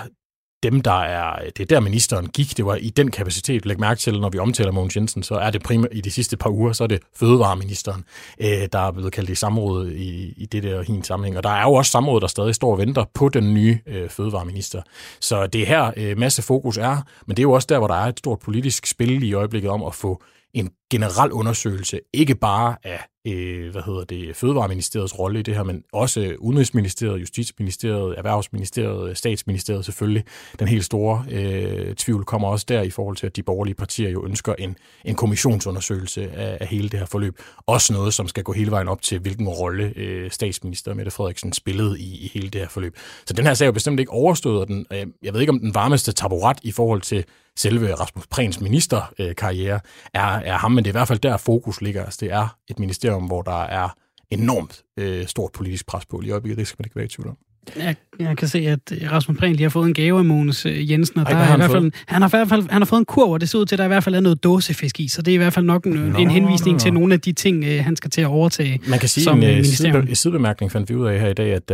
dem, 0.64 0.82
der 0.82 1.02
er, 1.02 1.50
det 1.58 1.60
er 1.60 1.66
der 1.66 1.80
ministeren 1.80 2.28
gik, 2.28 2.58
det 2.58 2.66
var 2.66 2.76
i 2.76 2.90
den 2.90 3.12
kapacitet. 3.12 3.66
Læg 3.66 3.80
mærke 3.80 4.00
til, 4.00 4.20
når 4.20 4.30
vi 4.30 4.38
omtaler 4.38 4.72
Mogens 4.72 4.96
Jensen, 4.96 5.24
så 5.24 5.36
er 5.36 5.50
det 5.50 5.64
primært 5.64 5.92
i 5.92 6.02
de 6.02 6.12
sidste 6.12 6.38
par 6.38 6.50
uger, 6.50 6.74
så 6.74 6.84
er 6.84 6.88
det 6.88 7.00
fødevareministeren, 7.16 8.04
øh, 8.40 8.68
der 8.74 8.80
er 8.80 8.92
blevet 8.92 9.14
kaldt 9.14 9.30
i 9.30 9.36
samråd 9.36 9.88
i, 9.90 10.34
i 10.38 10.46
det 10.46 10.64
der 10.64 10.82
hin 10.82 11.04
sammenhæng. 11.04 11.38
Og 11.38 11.44
der 11.44 11.50
er 11.50 11.64
jo 11.64 11.74
også 11.74 11.92
samråd, 11.92 12.22
der 12.22 12.28
stadig 12.28 12.56
står 12.56 12.72
og 12.72 12.78
venter 12.78 13.06
på 13.14 13.30
den 13.30 13.54
nye 13.54 13.80
øh, 13.88 14.10
fødevareminister. 14.10 14.82
Så 15.20 15.48
det 15.48 15.62
er 15.62 15.66
her 15.66 15.92
øh, 15.98 16.18
masse 16.18 16.42
fokus 16.42 16.78
er, 16.78 17.02
men 17.26 17.38
det 17.38 17.40
er 17.40 17.44
jo 17.44 17.52
også 17.52 17.68
der, 17.70 17.78
hvor 17.78 17.88
der 17.88 17.96
er 17.96 18.08
et 18.08 18.20
stort 18.20 18.40
politisk 18.40 18.86
spil 18.86 19.24
i 19.24 19.34
øjeblikket 19.34 19.72
om 19.72 19.84
at 19.84 19.96
få 19.96 20.24
en 20.54 20.70
generel 20.92 21.32
undersøgelse, 21.32 22.00
ikke 22.14 22.36
bare 22.36 22.76
af 22.84 23.00
øh, 23.28 23.72
hvad 23.72 23.82
hedder 23.86 24.04
det, 24.04 24.36
Fødevareministeriets 24.36 25.20
rolle 25.20 25.40
i 25.40 25.44
det 25.44 25.56
her, 25.56 25.64
men 25.64 25.84
også 25.94 26.22
øh, 26.22 26.36
Udenrigsministeriet, 26.40 27.22
Justitsministeriet, 27.22 28.18
Erhvervsministeriet, 28.18 29.18
Statsministeriet 29.18 29.86
selvfølgelig. 29.86 30.24
Den 30.60 30.68
helt 30.68 30.86
store 30.86 31.26
øh, 31.32 31.96
tvivl 31.96 32.26
kommer 32.26 32.48
også 32.48 32.66
der 32.70 32.82
i 32.82 32.90
forhold 32.90 33.16
til, 33.16 33.28
at 33.28 33.36
de 33.36 33.44
borgerlige 33.44 33.76
partier 33.76 34.10
jo 34.10 34.26
ønsker 34.26 34.54
en, 34.60 34.78
en 35.06 35.16
kommissionsundersøgelse 35.16 36.32
af, 36.32 36.58
af 36.62 36.68
hele 36.68 36.90
det 36.90 37.00
her 37.00 37.06
forløb. 37.06 37.40
Også 37.66 37.94
noget, 37.94 38.14
som 38.14 38.28
skal 38.28 38.44
gå 38.44 38.54
hele 38.54 38.72
vejen 38.72 38.88
op 38.88 39.02
til, 39.02 39.20
hvilken 39.20 39.48
rolle 39.48 39.94
øh, 39.96 40.32
statsminister 40.32 40.94
Mette 40.94 41.12
Frederiksen 41.12 41.54
spillede 41.54 42.00
i, 42.00 42.26
i 42.26 42.32
hele 42.34 42.50
det 42.50 42.62
her 42.62 42.68
forløb. 42.68 42.98
Så 43.26 43.34
den 43.34 43.46
her 43.46 43.54
sag 43.54 43.66
er 43.66 43.68
jo 43.68 43.72
bestemt 43.72 44.00
ikke 44.00 44.12
overstået, 44.12 44.68
den, 44.68 44.86
øh, 44.94 45.06
jeg 45.24 45.34
ved 45.34 45.42
ikke 45.42 45.52
om 45.52 45.60
den 45.60 45.76
varmeste 45.76 46.12
taburet 46.12 46.58
i 46.64 46.72
forhold 46.72 47.02
til 47.02 47.26
selve 47.58 47.94
Rasmus 47.94 48.28
Prehns 48.28 48.62
ministerkarriere 48.62 49.74
øh, 49.74 49.80
er, 50.14 50.28
er 50.28 50.58
ham, 50.58 50.72
men 50.82 50.86
det 50.86 50.90
er 50.90 50.94
i 50.94 51.00
hvert 51.00 51.08
fald 51.08 51.20
der 51.20 51.38
fokus 51.38 51.82
ligger. 51.82 52.04
Altså, 52.04 52.18
det 52.22 52.32
er 52.32 52.58
et 52.68 52.80
ministerium, 52.80 53.26
hvor 53.26 53.42
der 53.42 53.64
er 53.64 53.90
enormt 54.30 54.84
øh, 54.98 55.28
stort 55.28 55.52
politisk 55.52 55.86
pres 55.88 56.06
på 56.06 56.22
i 56.22 56.30
øjeblikket. 56.30 56.58
Det 56.58 56.68
skal 56.68 56.76
man 56.80 56.86
ikke 56.86 56.96
være 56.96 57.06
i 57.06 57.08
tvivl 57.08 57.30
om. 57.30 57.38
Jeg, 57.76 57.96
jeg 58.20 58.38
kan 58.38 58.48
se, 58.48 58.60
at 58.60 58.80
Rasmus 59.12 59.38
Prehn 59.38 59.54
lige 59.54 59.64
har 59.64 59.70
fået 59.70 59.88
en 59.88 59.94
gave 59.94 60.20
af 60.20 60.26
Mogens 60.26 60.66
øh, 60.66 60.92
Jensen, 60.92 61.20
og 61.20 61.26
Ej, 61.26 61.32
der 61.32 61.38
er 61.38 61.54
i 61.54 61.58
hvert 61.58 61.72
fald, 61.72 61.92
han 62.08 62.22
har 62.22 62.30
i 62.30 62.32
hvert 62.32 62.50
fald 62.50 62.70
han 62.70 62.82
har 62.82 62.86
fået 62.86 63.00
en 63.00 63.06
kurv, 63.06 63.32
og 63.32 63.42
det 63.42 63.50
ser 63.50 63.60
ud 63.60 63.66
til, 63.66 63.76
at 63.76 63.80
der 63.80 63.86
i 63.86 63.88
hvert 63.88 64.04
fald 64.04 64.16
er 64.16 64.20
noget 64.20 64.44
dåsefisk 64.44 65.00
i, 65.00 65.08
så 65.08 65.22
det 65.22 65.32
er 65.32 65.36
i 65.36 65.38
hvert 65.38 65.54
fald 65.54 65.66
nok 65.66 65.86
en, 65.86 65.94
Nå, 65.94 66.20
en 66.20 66.30
henvisning 66.30 66.80
til 66.80 66.94
nogle 66.94 67.14
af 67.14 67.22
de 67.22 67.32
ting, 67.32 67.64
øh, 67.64 67.84
han 67.84 67.96
skal 67.96 68.12
til 68.12 68.22
at 68.22 68.28
overtage 68.28 68.80
Man 68.88 69.00
kan 69.00 69.10
sige, 69.10 69.24
som 69.24 69.44
en 69.44 69.60
uh, 69.60 69.66
sidebe, 69.66 70.16
sidebemærkning 70.16 70.72
fandt 70.72 70.90
vi 70.90 70.96
ud 70.96 71.08
af 71.08 71.20
her 71.20 71.30
i 71.30 71.34
dag, 71.34 71.54
at 71.54 71.72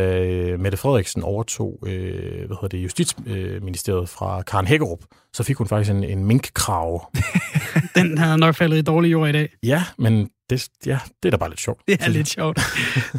uh, 0.54 0.60
Mette 0.60 0.78
Frederiksen 0.78 1.24
overtog 1.24 1.80
uh, 1.82 1.90
hvad 1.90 2.58
hedder 2.62 2.68
det, 2.68 2.78
Justitsministeriet 2.78 4.10
fra 4.10 4.42
Karen 4.42 4.68
Hækkerup, 4.68 5.00
så 5.34 5.44
fik 5.44 5.56
hun 5.56 5.68
faktisk 5.68 5.92
en, 5.92 6.04
en 6.04 6.26
minkkrav. 6.26 7.12
Den 7.96 8.18
har 8.18 8.38
nok 8.38 8.56
faldet 8.56 8.78
i 8.78 8.82
dårlig 8.82 9.12
jord 9.12 9.30
i 9.30 9.32
dag. 9.32 9.50
Ja, 9.64 9.84
men 9.98 10.30
det, 10.50 10.68
ja, 10.86 11.00
det 11.24 11.30
er 11.30 11.32
da 11.32 11.38
bare 11.38 11.50
lidt 11.50 11.62
sjovt. 11.62 11.82
Det 11.88 11.98
er 12.02 12.10
lidt 12.10 12.28
sjovt. 12.28 12.60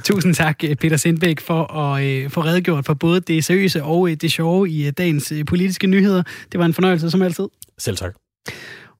Tusind 0.04 0.34
tak, 0.34 0.58
Peter 0.80 0.96
Sindbæk, 0.96 1.40
for 1.40 1.74
at 1.74 2.04
øh, 2.04 2.30
få 2.30 2.40
redegjort 2.40 2.86
for 2.86 2.94
både 2.94 3.20
det 3.20 3.44
seriøse 3.44 3.82
og 3.82 4.10
øh, 4.10 4.16
det 4.16 4.32
sjove 4.32 4.70
i 4.70 4.86
øh, 4.86 4.92
dagens 4.98 5.32
øh, 5.32 5.44
politiske 5.44 5.86
nyheder. 5.86 6.22
Det 6.52 6.60
var 6.60 6.66
en 6.66 6.74
fornøjelse, 6.74 7.10
som 7.10 7.22
altid. 7.22 7.48
Selv 7.78 7.96
tak. 7.96 8.14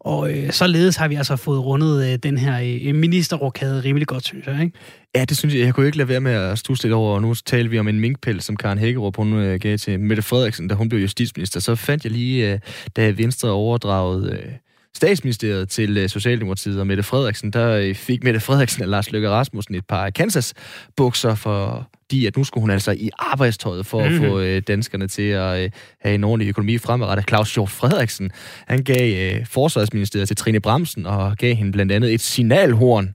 Og 0.01 0.33
øh, 0.33 0.53
således 0.53 0.97
har 0.97 1.09
vi 1.09 1.15
altså 1.15 1.37
fået 1.37 1.65
rundet 1.65 2.13
øh, 2.13 2.19
den 2.23 2.39
her 2.39 2.81
øh, 2.85 2.95
ministerrokade 2.95 3.81
rimelig 3.85 4.07
godt, 4.07 4.25
synes 4.25 4.47
jeg, 4.47 4.63
ikke? 4.63 4.79
Ja, 5.15 5.25
det 5.25 5.37
synes 5.37 5.55
jeg. 5.55 5.63
Jeg 5.63 5.75
kunne 5.75 5.87
ikke 5.87 5.99
lade 5.99 6.09
være 6.09 6.21
med 6.21 6.33
at 6.33 6.59
stusse 6.59 6.85
lidt 6.85 6.95
over, 6.95 7.15
og 7.15 7.23
nu 7.23 7.35
taler 7.35 7.71
vi 7.71 7.79
om 7.79 7.89
en 7.89 8.01
minkpæl, 8.01 8.41
som 8.41 8.57
Karen 8.57 8.79
Hækkerup 8.79 9.17
hun 9.17 9.33
øh, 9.33 9.61
gav 9.61 9.79
til 9.79 10.01
Mette 10.01 10.23
Frederiksen, 10.23 10.69
da 10.69 10.75
hun 10.75 10.89
blev 10.89 11.01
justitsminister. 11.01 11.61
Så 11.61 11.75
fandt 11.75 12.05
jeg 12.05 12.13
lige, 12.13 12.53
øh, 12.53 12.59
da 12.97 13.11
Venstre 13.11 13.51
overdragede 13.51 14.33
øh, 14.33 14.53
statsministeriet 14.97 15.69
til 15.69 15.99
øh, 15.99 16.09
Socialdemokratiet 16.09 16.81
og 16.81 16.87
Mette 16.87 17.03
Frederiksen, 17.03 17.51
der 17.51 17.71
øh, 17.71 17.95
fik 17.95 18.25
Mette 18.25 18.41
Frederiksen 18.41 18.83
og 18.83 18.89
Lars 18.89 19.13
Løkke 19.13 19.31
Rasmussen 19.31 19.75
et 19.75 19.87
par 19.87 20.11
Kansas-bukser 20.11 21.35
for 21.35 21.89
fordi 22.11 22.27
at 22.27 22.37
nu 22.37 22.45
skulle 22.45 22.63
hun 22.63 22.71
altså 22.71 22.93
i 22.93 23.11
arbejdstøjet 23.19 23.87
for 23.87 23.99
mm-hmm. 23.99 24.15
at 24.15 24.21
mhm. 24.21 24.31
få 24.31 24.41
øh, 24.41 24.63
danskerne 24.69 25.09
til 25.09 25.23
at 25.23 25.65
øh, 25.65 25.71
have 26.01 26.15
en 26.15 26.25
ordentlig 26.25 26.49
økonomi 26.49 26.79
fremadrettet. 26.79 27.29
Claus 27.29 27.55
Hjort 27.55 27.71
Frederiksen, 27.71 28.31
han 28.67 28.85
gav 28.85 29.35
øh, 29.37 29.47
forsvarsministeriet 29.47 30.29
til 30.29 30.37
Trine 30.37 30.61
Bremsen 30.61 31.07
og 31.07 31.37
gav 31.37 31.55
hende 31.55 31.73
blandt 31.73 31.93
andet 31.93 32.15
et 32.15 32.21
signalhorn. 32.21 33.15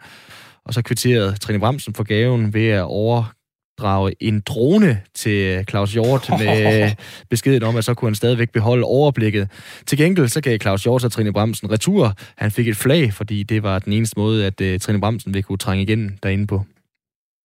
Og 0.65 0.73
så 0.73 0.81
kvitterede 0.81 1.35
Trine 1.35 1.59
Bremsen 1.59 1.93
for 1.93 2.03
gaven 2.03 2.53
ved 2.53 2.67
at 2.67 2.83
over 2.83 3.33
drage 3.77 4.15
en 4.19 4.41
drone 4.41 5.01
til 5.13 5.65
Claus 5.69 5.93
Hjort 5.93 6.29
med 6.39 6.91
beskeden 7.29 7.63
om, 7.63 7.75
at 7.75 7.85
så 7.85 7.93
kunne 7.93 8.09
han 8.09 8.15
stadigvæk 8.15 8.49
beholde 8.49 8.83
overblikket. 8.83 9.49
Til 9.85 9.97
gengæld 9.97 10.27
så 10.27 10.41
gav 10.41 10.59
Claus 10.59 10.83
Hjort 10.83 11.03
og 11.03 11.11
Trine 11.11 11.33
Bremsen 11.33 11.71
retur. 11.71 12.13
Han 12.35 12.51
fik 12.51 12.67
et 12.67 12.77
flag, 12.77 13.13
fordi 13.13 13.43
det 13.43 13.63
var 13.63 13.79
den 13.79 13.93
eneste 13.93 14.19
måde, 14.19 14.45
at 14.45 14.61
uh, 14.61 14.79
Trine 14.79 14.99
Bremsen 14.99 15.33
ville 15.33 15.43
kunne 15.43 15.57
trænge 15.57 15.83
igen 15.83 16.19
derinde 16.23 16.47
på. 16.47 16.65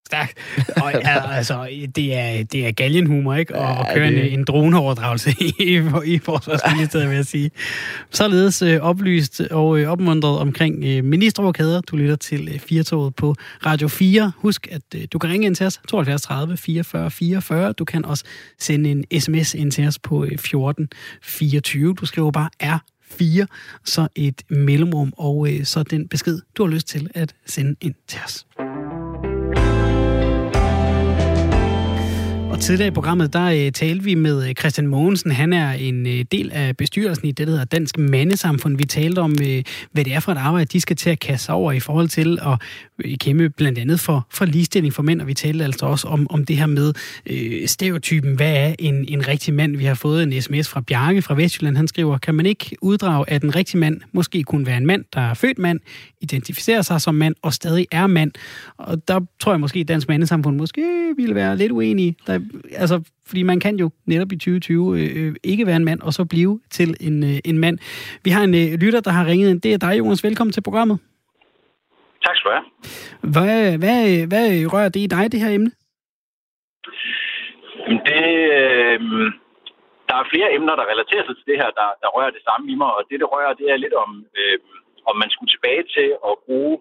Stærkt. 0.09 0.39
Og 0.83 0.93
ja, 0.93 1.33
altså, 1.33 1.69
det 1.97 2.17
er, 2.17 2.45
det 2.45 2.67
er 2.67 2.73
galgenhumor, 2.73 3.35
ikke? 3.35 3.55
Og 3.55 3.75
ja, 3.75 3.81
at 3.81 3.95
køre 3.95 4.11
det... 4.11 4.33
en, 4.33 4.39
en 4.39 4.45
droneoverdragelse 4.45 5.31
i, 5.41 5.83
i, 6.05 6.19
forsvarsministeriet, 6.19 7.09
vil 7.09 7.17
jeg 7.17 7.27
sige. 7.27 7.51
Således 8.11 8.63
øh, 8.63 8.81
oplyst 8.81 9.41
og 9.41 9.79
øh, 9.79 9.89
opmuntret 9.89 10.39
omkring 10.39 10.85
øh, 10.85 11.05
ministerrokader. 11.05 11.81
Du 11.81 11.97
lytter 11.97 12.17
til 12.17 12.49
øh, 12.55 12.59
Firtoget 12.59 13.15
på 13.15 13.35
Radio 13.67 13.89
4. 13.89 14.33
Husk, 14.37 14.69
at 14.71 14.83
øh, 14.95 15.03
du 15.13 15.19
kan 15.19 15.31
ringe 15.31 15.47
ind 15.47 15.55
til 15.55 15.67
os, 15.67 15.81
72 15.89 16.23
30 16.23 16.57
44 16.57 17.11
44. 17.11 17.73
Du 17.73 17.85
kan 17.85 18.05
også 18.05 18.25
sende 18.59 18.91
en 18.91 19.21
sms 19.21 19.55
ind 19.55 19.73
til 19.73 19.87
os 19.87 19.99
på 19.99 20.25
øh, 20.25 20.39
14 20.39 20.89
24. 21.23 21.95
Du 21.95 22.07
skriver 22.07 22.31
bare 22.31 22.49
R 22.63 22.79
4, 23.11 23.47
så 23.85 24.09
et 24.15 24.43
mellemrum, 24.51 25.13
og 25.17 25.53
øh, 25.53 25.65
så 25.65 25.83
den 25.83 26.09
besked, 26.09 26.41
du 26.57 26.65
har 26.65 26.71
lyst 26.71 26.89
til 26.89 27.11
at 27.15 27.35
sende 27.47 27.75
ind 27.81 27.95
til 28.09 28.21
os. 28.25 28.48
Og 32.59 32.63
tidligere 32.63 32.89
i 32.89 32.91
programmet, 32.91 33.33
der 33.33 33.67
uh, 33.67 33.73
talte 33.73 34.05
vi 34.05 34.15
med 34.15 34.49
øh, 34.49 34.55
Christian 34.55 34.87
Mogensen. 34.87 35.31
Han 35.31 35.53
er 35.53 35.73
en 35.73 36.07
uh, 36.07 36.13
del 36.33 36.51
af 36.53 36.77
bestyrelsen 36.77 37.29
i 37.29 37.33
det, 37.33 37.47
der 37.47 37.53
hedder 37.53 37.65
Dansk 37.65 37.99
Mandesamfund. 37.99 38.77
Vi 38.77 38.85
talte 38.85 39.19
om, 39.19 39.31
uh, 39.31 39.63
hvad 39.93 40.05
det 40.05 40.15
er 40.15 40.21
for 40.21 40.33
et 40.33 40.39
arbejde, 40.39 40.65
de 40.65 40.81
skal 40.81 40.97
til 40.97 41.11
at 41.11 41.21
kaste 41.21 41.51
over 41.51 41.73
i 41.73 41.81
forhold 41.81 42.09
til 42.09 42.39
at 42.43 42.63
kæmpe 43.21 43.51
blandt 43.51 43.79
andet 43.79 44.01
for, 44.01 44.27
for 44.31 44.45
ligestilling 44.45 44.95
for 44.95 45.03
mænd, 45.03 45.21
og 45.21 45.27
vi 45.27 45.35
talte 45.35 45.65
altså 45.65 45.87
også 45.87 46.09
om, 46.09 46.27
om 46.31 46.45
det 46.45 46.57
her 46.57 46.67
med 46.67 46.93
øh, 47.27 47.69
stereotypen. 47.69 48.35
Hvad 48.35 48.53
er 48.53 48.75
en, 48.79 49.05
en 49.09 49.29
rigtig 49.29 49.55
mand? 49.55 49.77
Vi 49.77 49.85
har 49.85 49.95
fået 49.95 50.23
en 50.23 50.43
sms 50.43 50.69
fra 50.69 50.81
Bjarke 50.81 51.23
fra 51.23 51.35
Vestjylland. 51.35 51.77
Han 51.77 51.89
skriver, 51.89 52.19
kan 52.19 52.35
man 52.35 52.47
ikke 52.47 52.77
uddrage, 52.83 53.31
at 53.31 53.43
en 53.43 53.57
rigtig 53.57 53.79
mand 53.79 54.01
måske 54.13 54.43
kunne 54.43 54.67
være 54.67 54.77
en 54.77 54.87
mand, 54.87 55.05
der 55.15 55.21
er 55.21 55.35
født 55.35 55.59
mand, 55.59 55.81
identificerer 56.21 56.83
sig 56.83 57.01
som 57.01 57.15
mand 57.15 57.35
og 57.43 57.55
stadig 57.55 57.87
er 57.91 58.07
mand? 58.07 58.31
Og 58.77 59.09
der 59.09 59.21
tror 59.41 59.53
jeg 59.53 59.61
måske, 59.61 59.81
at 59.81 59.89
dansk 59.89 60.09
mandesamfund 60.09 60.57
måske 60.57 61.13
ville 61.17 61.35
være 61.35 61.57
lidt 61.57 61.73
uenige. 61.73 62.17
Der, 62.27 62.41
altså, 62.73 63.01
fordi 63.27 63.43
man 63.43 63.61
kan 63.61 63.77
jo 63.77 63.91
netop 64.07 64.33
i 64.33 64.37
2020 64.37 65.01
øh, 65.01 65.27
øh, 65.27 65.35
ikke 65.43 65.67
være 65.67 65.77
en 65.77 65.85
mand, 65.85 66.01
og 66.01 66.15
så 66.15 66.25
blive 66.25 66.61
til 66.71 66.97
en, 67.01 67.25
øh, 67.25 67.39
en 67.45 67.59
mand. 67.59 67.79
Vi 68.25 68.31
har 68.31 68.45
en 68.45 68.55
øh, 68.55 68.73
lytter, 68.73 69.01
der 69.01 69.11
har 69.11 69.27
ringet 69.27 69.51
ind. 69.51 69.61
Det 69.61 69.73
er 69.73 69.79
dig, 69.79 69.99
Jonas. 69.99 70.25
Velkommen 70.25 70.53
til 70.53 70.61
programmet. 70.61 70.99
Tak 72.25 72.37
skal 72.37 72.51
du 72.51 72.55
have. 72.57 72.69
Hvad, 73.35 73.79
hvad, 73.83 74.03
hvad 74.33 74.47
rører 74.73 74.91
det 74.95 75.03
i 75.07 75.13
dig, 75.17 75.25
det 75.33 75.41
her 75.45 75.53
emne? 75.59 75.73
Det, 78.09 78.27
øh, 78.59 79.01
der 80.09 80.17
er 80.19 80.31
flere 80.33 80.55
emner, 80.57 80.75
der 80.77 80.91
relaterer 80.93 81.25
sig 81.27 81.35
til 81.37 81.47
det 81.51 81.59
her, 81.63 81.71
der, 81.81 81.89
der 82.03 82.09
rører 82.17 82.33
det 82.37 82.43
samme 82.49 82.65
i 82.73 82.75
mig, 82.83 82.91
og 82.97 83.03
det, 83.09 83.21
det 83.23 83.33
rører, 83.35 83.53
det 83.61 83.67
er 83.73 83.77
lidt 83.85 83.97
om, 84.05 84.11
øh, 84.39 84.59
om 85.11 85.15
man 85.23 85.31
skulle 85.31 85.53
tilbage 85.53 85.85
til 85.97 86.09
at 86.31 86.35
bruge 86.47 86.75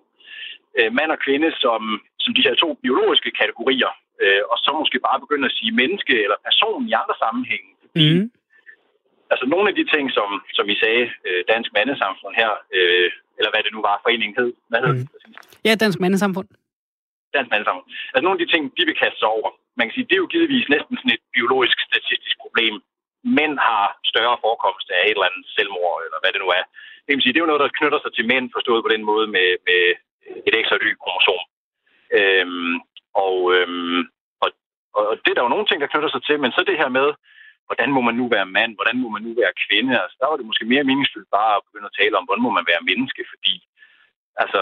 øh, 0.78 0.90
mand 0.98 1.12
og 1.16 1.20
kvinde 1.26 1.50
som, 1.64 1.82
som 2.24 2.32
de 2.38 2.46
her 2.48 2.56
to 2.64 2.70
biologiske 2.84 3.32
kategorier, 3.40 3.92
øh, 4.24 4.42
og 4.52 4.58
så 4.64 4.70
måske 4.82 5.00
bare 5.08 5.24
begynde 5.24 5.46
at 5.50 5.58
sige 5.58 5.78
menneske 5.82 6.16
eller 6.24 6.38
person 6.48 6.82
i 6.90 6.94
andre 7.02 7.16
sammenhænge. 7.24 7.70
Mm. 8.02 8.24
Altså 9.32 9.46
nogle 9.54 9.70
af 9.70 9.76
de 9.80 9.86
ting, 9.94 10.06
som, 10.18 10.30
som 10.58 10.66
I 10.74 10.76
sagde, 10.84 11.06
øh, 11.28 11.42
Dansk 11.52 11.70
Mandesamfund 11.74 12.36
her, 12.42 12.52
øh, 12.78 13.10
eller 13.38 13.52
hvad 13.52 13.64
det 13.66 13.74
nu 13.76 13.82
var, 13.90 13.96
foreningen 14.06 14.36
hed. 14.40 14.52
Hvad 14.70 14.80
hed 14.86 14.94
mm. 14.94 15.00
det? 15.00 15.08
Ja, 15.68 15.72
Dansk 15.84 15.98
Mandesamfund. 16.04 16.50
Dansk 17.36 17.50
Mandesamfund. 17.52 17.88
Altså 18.14 18.24
nogle 18.26 18.38
af 18.38 18.42
de 18.44 18.52
ting, 18.54 18.64
de 18.78 18.84
vil 18.88 18.98
kaste 19.04 19.20
sig 19.20 19.30
over. 19.38 19.50
Man 19.80 19.86
kan 19.86 19.94
sige, 19.96 20.08
det 20.10 20.16
er 20.16 20.24
jo 20.26 20.34
givetvis 20.34 20.68
næsten 20.76 20.94
sådan 20.98 21.16
et 21.18 21.24
biologisk 21.36 21.78
statistisk 21.90 22.36
problem. 22.44 22.74
Mænd 23.38 23.56
har 23.68 23.86
større 24.12 24.38
forekomst 24.46 24.88
af 24.96 25.02
et 25.04 25.16
eller 25.16 25.30
andet 25.30 25.46
selvmord, 25.56 25.98
eller 26.06 26.20
hvad 26.22 26.32
det 26.34 26.42
nu 26.44 26.50
er. 26.60 26.64
Det 27.04 27.12
kan 27.12 27.24
sige, 27.24 27.34
det 27.34 27.40
er 27.40 27.46
jo 27.46 27.52
noget, 27.52 27.66
der 27.66 27.78
knytter 27.80 28.00
sig 28.02 28.12
til 28.14 28.26
mænd, 28.32 28.46
forstået 28.56 28.86
på 28.86 28.92
den 28.96 29.04
måde 29.12 29.28
med, 29.36 29.50
med 29.68 29.82
et 30.48 30.54
ekstra 30.60 30.78
Y-kromosom. 30.88 31.42
Øhm, 32.20 32.76
og, 33.26 33.38
øhm, 33.56 34.02
og, 34.44 34.50
og 35.00 35.04
det 35.24 35.30
er 35.32 35.38
der 35.38 35.46
jo 35.48 35.54
nogle 35.54 35.68
ting, 35.68 35.80
der 35.82 35.92
knytter 35.92 36.12
sig 36.12 36.22
til, 36.28 36.36
men 36.44 36.52
så 36.52 36.62
det 36.70 36.78
her 36.82 36.90
med, 37.00 37.08
hvordan 37.68 37.90
må 37.96 38.02
man 38.08 38.16
nu 38.16 38.26
være 38.36 38.54
mand, 38.58 38.72
hvordan 38.78 38.98
må 39.04 39.08
man 39.16 39.24
nu 39.28 39.32
være 39.42 39.60
kvinde? 39.66 39.94
Altså, 40.04 40.16
der 40.20 40.28
var 40.30 40.38
det 40.38 40.50
måske 40.50 40.66
mere 40.74 40.88
meningsfyldt 40.90 41.30
bare 41.40 41.54
at 41.56 41.66
begynde 41.68 41.90
at 41.90 41.98
tale 42.00 42.18
om, 42.18 42.26
hvordan 42.26 42.46
må 42.46 42.52
man 42.58 42.70
være 42.72 42.88
menneske, 42.90 43.24
fordi 43.34 43.56
altså, 44.44 44.62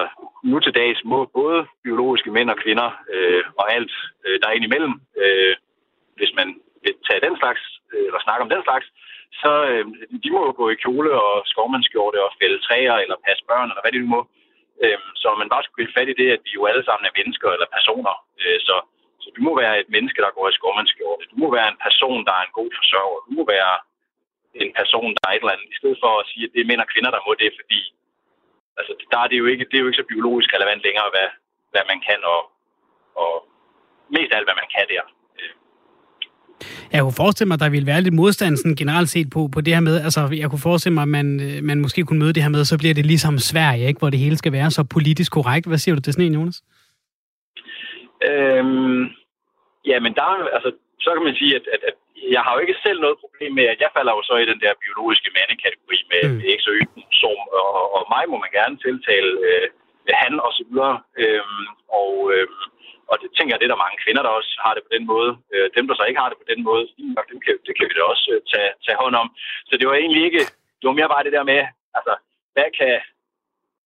nu 0.50 0.60
til 0.60 0.74
dags 0.82 1.00
må 1.12 1.20
både 1.40 1.60
biologiske 1.84 2.32
mænd 2.36 2.50
og 2.54 2.58
kvinder 2.64 2.90
øh, 3.14 3.44
og 3.60 3.66
alt, 3.76 3.94
øh, 4.26 4.36
der 4.40 4.48
er 4.48 4.58
indimellem, 4.58 4.94
øh, 5.24 5.56
hvis 6.18 6.32
man 6.40 6.48
vil 6.84 6.94
tage 7.08 7.26
den 7.28 7.36
slags, 7.42 7.62
øh, 7.94 8.06
eller 8.08 8.22
snakke 8.24 8.44
om 8.44 8.52
den 8.54 8.64
slags, 8.68 8.88
så 9.42 9.52
øh, 9.72 9.86
de 10.24 10.30
må 10.32 10.40
jo 10.46 10.54
gå 10.62 10.66
i 10.70 10.82
kjole 10.84 11.12
og 11.22 11.34
skovmandskjorte 11.52 12.20
og 12.26 12.36
fælde 12.42 12.60
træer 12.68 12.96
eller 13.04 13.24
passe 13.26 13.44
børn, 13.50 13.70
eller 13.70 13.84
hvad 13.84 13.92
det 13.92 14.02
nu 14.02 14.10
må. 14.16 14.22
Øh, 14.84 15.00
så 15.22 15.28
man 15.42 15.50
bare 15.54 15.64
skulle 15.64 15.80
blive 15.80 15.96
fat 15.98 16.10
i 16.12 16.20
det, 16.22 16.30
at 16.36 16.42
vi 16.46 16.52
jo 16.58 16.62
alle 16.66 16.84
sammen 16.86 17.06
er 17.06 17.18
mennesker 17.20 17.50
eller 17.52 17.74
personer. 17.78 18.16
Øh, 18.42 18.60
så 18.68 18.76
så 19.26 19.30
du 19.38 19.42
må 19.48 19.52
være 19.64 19.76
et 19.82 19.90
menneske, 19.96 20.20
der 20.26 20.36
går 20.38 20.46
i 20.50 20.58
skovmandskjorte. 20.58 21.24
Du 21.32 21.38
må 21.44 21.48
være 21.58 21.70
en 21.74 21.80
person, 21.88 22.20
der 22.28 22.34
er 22.40 22.44
en 22.46 22.58
god 22.60 22.70
forsørger. 22.80 23.20
Du 23.28 23.32
må 23.38 23.44
være 23.56 23.74
en 24.64 24.72
person, 24.80 25.10
der 25.18 25.26
er 25.28 25.34
et 25.34 25.44
eller 25.44 25.56
andet. 25.56 25.74
I 25.74 25.80
stedet 25.82 25.98
for 26.04 26.12
at 26.22 26.28
sige, 26.32 26.44
at 26.48 26.52
det 26.54 26.62
er 26.62 26.70
mænd 26.70 26.84
og 26.86 26.90
kvinder, 26.94 27.12
der 27.16 27.26
må 27.28 27.32
det, 27.44 27.52
fordi 27.60 27.80
altså, 28.80 28.94
der 29.12 29.20
er 29.24 29.28
det, 29.32 29.38
jo 29.42 29.48
ikke, 29.52 29.66
det 29.70 29.76
er 29.76 29.84
jo 29.84 29.90
ikke 29.90 30.02
så 30.02 30.12
biologisk 30.14 30.50
relevant 30.56 30.82
længere, 30.88 31.10
hvad, 31.14 31.30
hvad 31.74 31.84
man 31.92 32.00
kan, 32.08 32.20
og, 32.34 32.42
og 33.24 33.34
mest 34.16 34.32
af 34.32 34.38
alt, 34.38 34.48
hvad 34.48 34.58
man 34.62 34.70
kan 34.76 34.86
der. 34.94 35.04
Jeg 36.94 37.02
kunne 37.02 37.22
forestille 37.24 37.48
mig, 37.48 37.58
at 37.58 37.60
der 37.66 37.70
ville 37.70 37.88
være 37.92 38.02
lidt 38.02 38.14
modstand 38.14 38.58
sådan 38.58 38.76
generelt 38.76 39.10
set 39.10 39.30
på, 39.30 39.42
på 39.56 39.62
det 39.62 39.74
her 39.74 39.82
med, 39.90 39.96
altså 40.02 40.22
jeg 40.42 40.50
kunne 40.50 40.68
forestille 40.70 40.94
mig, 40.94 41.02
at 41.02 41.08
man, 41.08 41.28
øh, 41.48 41.64
man 41.64 41.82
måske 41.82 42.04
kunne 42.04 42.20
møde 42.20 42.34
det 42.34 42.44
her 42.44 42.50
med, 42.50 42.66
så 42.66 42.78
bliver 42.78 42.94
det 42.94 43.06
ligesom 43.06 43.38
Sverige, 43.38 43.88
ikke? 43.88 44.00
hvor 44.00 44.10
det 44.10 44.20
hele 44.20 44.38
skal 44.38 44.52
være 44.52 44.72
så 44.72 44.84
politisk 44.84 45.32
korrekt. 45.32 45.68
Hvad 45.68 45.78
siger 45.78 45.96
du 45.96 46.02
til 46.02 46.14
sådan 46.14 46.26
en, 46.26 46.34
Jonas? 46.34 46.62
Øhm, 48.28 49.02
ja, 49.90 49.98
men 50.06 50.12
der, 50.20 50.28
altså, 50.58 50.70
så 51.04 51.10
kan 51.14 51.24
man 51.28 51.36
sige, 51.42 51.56
at, 51.60 51.66
at, 51.76 51.82
at 51.90 51.96
jeg 52.36 52.42
har 52.46 52.54
jo 52.54 52.60
ikke 52.62 52.84
selv 52.86 53.00
noget 53.02 53.22
problem 53.24 53.52
med, 53.60 53.66
at 53.74 53.80
jeg 53.84 53.92
falder 53.98 54.14
jo 54.18 54.22
så 54.30 54.36
i 54.40 54.50
den 54.52 54.60
der 54.64 54.82
biologiske 54.84 55.30
mandekategori 55.38 56.00
med, 56.14 56.24
mm. 56.30 56.42
X 56.58 56.62
og 56.70 56.76
Y, 56.80 56.84
som, 57.20 57.38
og, 57.62 57.96
og 57.96 58.02
mig 58.14 58.24
må 58.32 58.38
man 58.44 58.52
gerne 58.60 58.76
tiltale 58.86 59.32
øh, 59.48 59.68
han 60.24 60.34
og 60.46 60.52
så 60.58 60.64
videre. 60.70 60.96
Øhm, 61.24 61.66
og, 62.02 62.14
øh, 62.34 62.48
og 63.12 63.16
det 63.22 63.30
tænker 63.32 63.52
jeg, 63.52 63.60
det 63.60 63.68
er 63.68 63.74
der 63.74 63.86
mange 63.86 64.02
kvinder, 64.04 64.24
der 64.24 64.40
også 64.40 64.54
har 64.66 64.74
det 64.74 64.84
på 64.84 64.92
den 64.96 65.06
måde. 65.14 65.32
Øh, 65.54 65.68
dem, 65.78 65.86
der 65.88 65.96
så 65.96 66.04
ikke 66.08 66.22
har 66.24 66.30
det 66.30 66.38
på 66.42 66.48
den 66.52 66.62
måde, 66.68 66.84
dem 67.32 67.40
kan, 67.46 67.54
det 67.66 67.74
kan 67.78 67.88
vi 67.88 67.94
da 67.96 68.04
også 68.14 68.28
øh, 68.34 68.42
tage, 68.52 68.72
tage 68.86 69.02
hånd 69.04 69.16
om. 69.24 69.28
Så 69.70 69.74
det 69.80 69.88
var 69.88 69.96
egentlig 69.96 70.24
ikke, 70.28 70.44
det 70.80 70.86
var 70.88 71.00
mere 71.00 71.14
bare 71.14 71.26
det 71.28 71.34
der 71.38 71.46
med, 71.52 71.62
altså, 71.98 72.14
hvad 72.54 72.70
kan, 72.80 72.94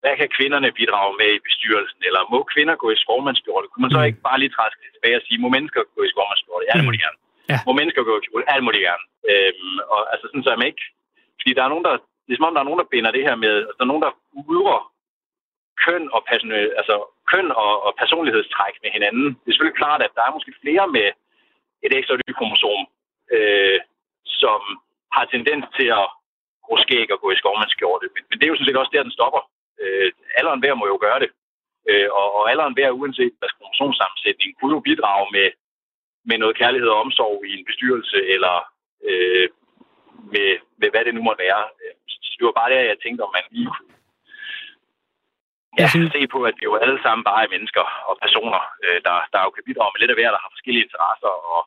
hvad 0.01 0.13
kan 0.19 0.29
kvinderne 0.37 0.69
bidrage 0.79 1.13
med 1.21 1.29
i 1.37 1.43
bestyrelsen? 1.47 1.99
Eller 2.07 2.21
må 2.33 2.39
kvinder 2.53 2.75
gå 2.83 2.87
i 2.91 3.01
skovmandsskjorte? 3.03 3.67
Kunne 3.67 3.83
man 3.85 3.93
så 3.95 3.99
mm. 3.99 4.07
ikke 4.09 4.21
bare 4.27 4.39
lige 4.39 4.55
træske 4.57 4.93
tilbage 4.95 5.19
og 5.19 5.23
sige, 5.25 5.43
må 5.43 5.49
mennesker 5.55 5.81
gå 5.95 6.01
i 6.03 6.11
skovmandsskjorte? 6.13 6.65
Ja, 6.69 6.73
det 6.79 6.85
må 6.87 6.91
de 6.95 7.03
gerne. 7.05 7.19
Ja. 7.51 7.57
Må 7.67 7.71
mennesker 7.79 8.01
gå 8.09 8.13
i 8.17 8.23
kjole? 8.25 8.45
Ja, 8.49 8.53
det 8.59 8.65
må 8.67 8.71
de 8.75 8.85
gerne. 8.89 9.03
Øhm, 9.31 9.77
og 9.93 10.01
altså 10.13 10.25
sådan 10.27 10.45
så 10.45 10.51
er 10.51 10.59
man 10.61 10.71
ikke... 10.71 10.85
Fordi 11.39 11.51
der 11.57 11.63
er 11.63 11.73
nogen, 11.73 11.85
der... 11.87 11.93
Det 12.25 12.31
er 12.31 12.39
som 12.39 12.49
om, 12.49 12.55
der 12.55 12.61
er 12.63 12.69
nogen, 12.69 12.81
der 12.83 12.91
binder 12.93 13.11
det 13.17 13.23
her 13.27 13.35
med... 13.45 13.53
Altså, 13.67 13.75
der 13.77 13.85
er 13.85 13.93
nogen, 13.93 14.05
der 14.07 14.13
udrer 14.51 14.81
køn 15.85 16.03
og, 16.15 16.21
person, 16.29 16.51
altså, 16.81 16.95
køn 17.31 17.47
og, 17.63 17.73
og 17.85 17.91
personlighedstræk 18.01 18.75
med 18.83 18.91
hinanden. 18.97 19.27
Det 19.41 19.47
er 19.47 19.53
selvfølgelig 19.53 19.81
klart, 19.83 20.01
at 20.05 20.15
der 20.17 20.23
er 20.23 20.35
måske 20.35 20.51
flere 20.63 20.85
med 20.97 21.07
et 21.85 21.91
ekstra 21.97 22.15
kromosom, 22.37 22.81
øh, 23.37 23.79
som 24.41 24.59
har 25.15 25.25
tendens 25.25 25.65
til 25.77 25.87
at 25.99 26.07
gro 26.65 26.75
skæg 26.83 27.07
og 27.15 27.19
gå 27.23 27.27
i 27.31 27.39
skovmandskjorte. 27.41 28.07
Men, 28.13 28.23
men 28.29 28.35
det 28.37 28.45
er 28.45 28.51
jo 28.51 28.55
sådan 28.55 28.69
set 28.69 28.81
også 28.81 28.93
der, 28.93 29.07
den 29.07 29.17
stopper. 29.19 29.41
Øh, 29.83 30.11
alderen 30.39 30.59
hver 30.59 30.73
må 30.73 30.85
jo 30.87 30.97
gøre 31.01 31.19
det. 31.23 31.29
Øh, 31.89 32.09
og, 32.19 32.27
og 32.37 32.51
alderen 32.51 32.73
hver, 32.73 32.89
uanset 32.99 33.33
hvad 33.39 33.49
kromosomsammensætning, 33.55 34.49
kunne 34.55 34.75
jo 34.75 34.87
bidrage 34.89 35.27
med, 35.31 35.47
med 36.29 36.37
noget 36.37 36.57
kærlighed 36.57 36.89
og 36.89 37.01
omsorg 37.03 37.45
i 37.49 37.51
en 37.59 37.65
bestyrelse, 37.65 38.17
eller 38.33 38.55
øh, 39.09 39.47
med, 40.33 40.49
med 40.79 40.89
hvad 40.91 41.05
det 41.05 41.13
nu 41.15 41.21
måtte 41.23 41.43
være. 41.43 41.63
Så 42.09 42.35
det 42.37 42.45
var 42.45 42.59
bare 42.59 42.69
det, 42.69 42.91
jeg 42.93 42.99
tænkte, 43.03 43.21
om 43.21 43.31
man 43.37 43.43
lige 43.51 43.71
kunne 43.75 43.89
Ja, 45.79 45.87
se 46.17 46.27
på, 46.35 46.39
at 46.49 46.55
vi 46.59 46.63
jo 46.69 46.75
alle 46.75 46.99
sammen 47.05 47.23
bare 47.29 47.43
er 47.43 47.53
mennesker 47.55 47.85
og 48.09 48.15
personer, 48.23 48.61
øh, 48.85 48.99
der, 49.05 49.15
der 49.33 49.39
jo 49.45 49.49
kan 49.55 49.67
bidrage 49.67 49.91
med 49.91 49.99
lidt 49.99 50.13
af 50.13 50.17
hver, 50.17 50.31
der 50.31 50.43
har 50.43 50.51
forskellige 50.55 50.85
interesser 50.87 51.31
og 51.53 51.61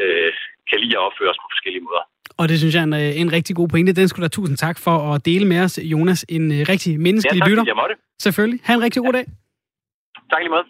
øh, 0.00 0.32
kan 0.68 0.80
lide 0.80 0.96
at 0.98 1.04
opføre 1.06 1.32
os 1.32 1.42
på 1.42 1.48
forskellige 1.54 1.86
måder. 1.88 2.04
Og 2.36 2.48
det 2.48 2.58
synes 2.58 2.74
jeg 2.74 2.80
er 2.80 2.84
en, 2.84 2.92
øh, 2.92 3.20
en 3.20 3.32
rigtig 3.32 3.56
god 3.56 3.68
pointe. 3.68 3.92
Den 3.92 4.08
skulle 4.08 4.24
da 4.24 4.28
tusind 4.28 4.56
tak 4.56 4.78
for 4.78 4.96
at 5.14 5.26
dele 5.26 5.44
med 5.46 5.60
os, 5.60 5.78
Jonas. 5.82 6.24
En 6.28 6.50
uh, 6.50 6.56
rigtig 6.68 7.00
menneskelig 7.00 7.38
ja, 7.38 7.44
tak, 7.44 7.48
lytter. 7.48 7.64
Jeg 7.66 7.76
måtte. 7.76 7.94
Selvfølgelig. 8.22 8.60
Ha' 8.64 8.74
en 8.74 8.82
rigtig 8.82 9.02
god 9.02 9.12
ja. 9.12 9.18
dag. 9.18 9.26
Tak 10.30 10.40
lige 10.40 10.50
måde. 10.50 10.66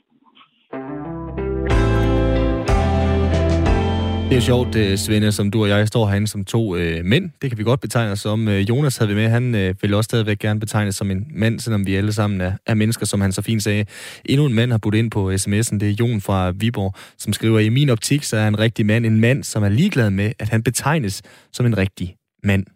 Det 4.34 4.40
er 4.40 4.44
sjovt, 4.44 4.76
øh, 4.76 4.98
Svende, 4.98 5.32
som 5.32 5.50
du 5.50 5.62
og 5.62 5.68
jeg 5.68 5.88
står 5.88 6.06
herinde 6.06 6.26
som 6.26 6.44
to 6.44 6.76
øh, 6.76 7.04
mænd. 7.04 7.30
Det 7.42 7.50
kan 7.50 7.58
vi 7.58 7.62
godt 7.62 7.80
betegne 7.80 8.12
os 8.12 8.20
som. 8.20 8.48
Øh, 8.48 8.68
Jonas 8.68 8.96
havde 8.96 9.08
vi 9.08 9.14
med, 9.14 9.28
han 9.28 9.54
øh, 9.54 9.74
vil 9.82 9.94
også 9.94 10.08
stadigvæk 10.08 10.38
gerne 10.38 10.60
betegnes 10.60 10.94
som 10.94 11.10
en 11.10 11.26
mand, 11.34 11.60
selvom 11.60 11.86
vi 11.86 11.94
alle 11.94 12.12
sammen 12.12 12.40
er, 12.40 12.52
er 12.66 12.74
mennesker, 12.74 13.06
som 13.06 13.20
han 13.20 13.32
så 13.32 13.42
fint 13.42 13.62
sagde. 13.62 13.84
Endnu 14.24 14.46
en 14.46 14.54
mand 14.54 14.70
har 14.70 14.78
budt 14.78 14.94
ind 14.94 15.10
på 15.10 15.30
sms'en, 15.30 15.78
det 15.78 15.82
er 15.82 15.94
Jon 16.00 16.20
fra 16.20 16.50
Viborg, 16.50 16.94
som 17.18 17.32
skriver, 17.32 17.58
i 17.58 17.68
min 17.68 17.90
optik, 17.90 18.22
så 18.22 18.36
er 18.36 18.48
en 18.48 18.58
rigtig 18.58 18.86
mand 18.86 19.06
en 19.06 19.20
mand, 19.20 19.44
som 19.44 19.62
er 19.62 19.68
ligeglad 19.68 20.10
med, 20.10 20.32
at 20.38 20.48
han 20.48 20.62
betegnes 20.62 21.22
som 21.52 21.66
en 21.66 21.78
rigtig 21.78 22.16
mand. 22.44 22.66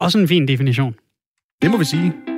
Også 0.00 0.18
en 0.18 0.28
fin 0.28 0.48
definition. 0.48 0.94
Det 1.62 1.70
må 1.70 1.78
vi 1.78 1.84
sige. 1.84 2.29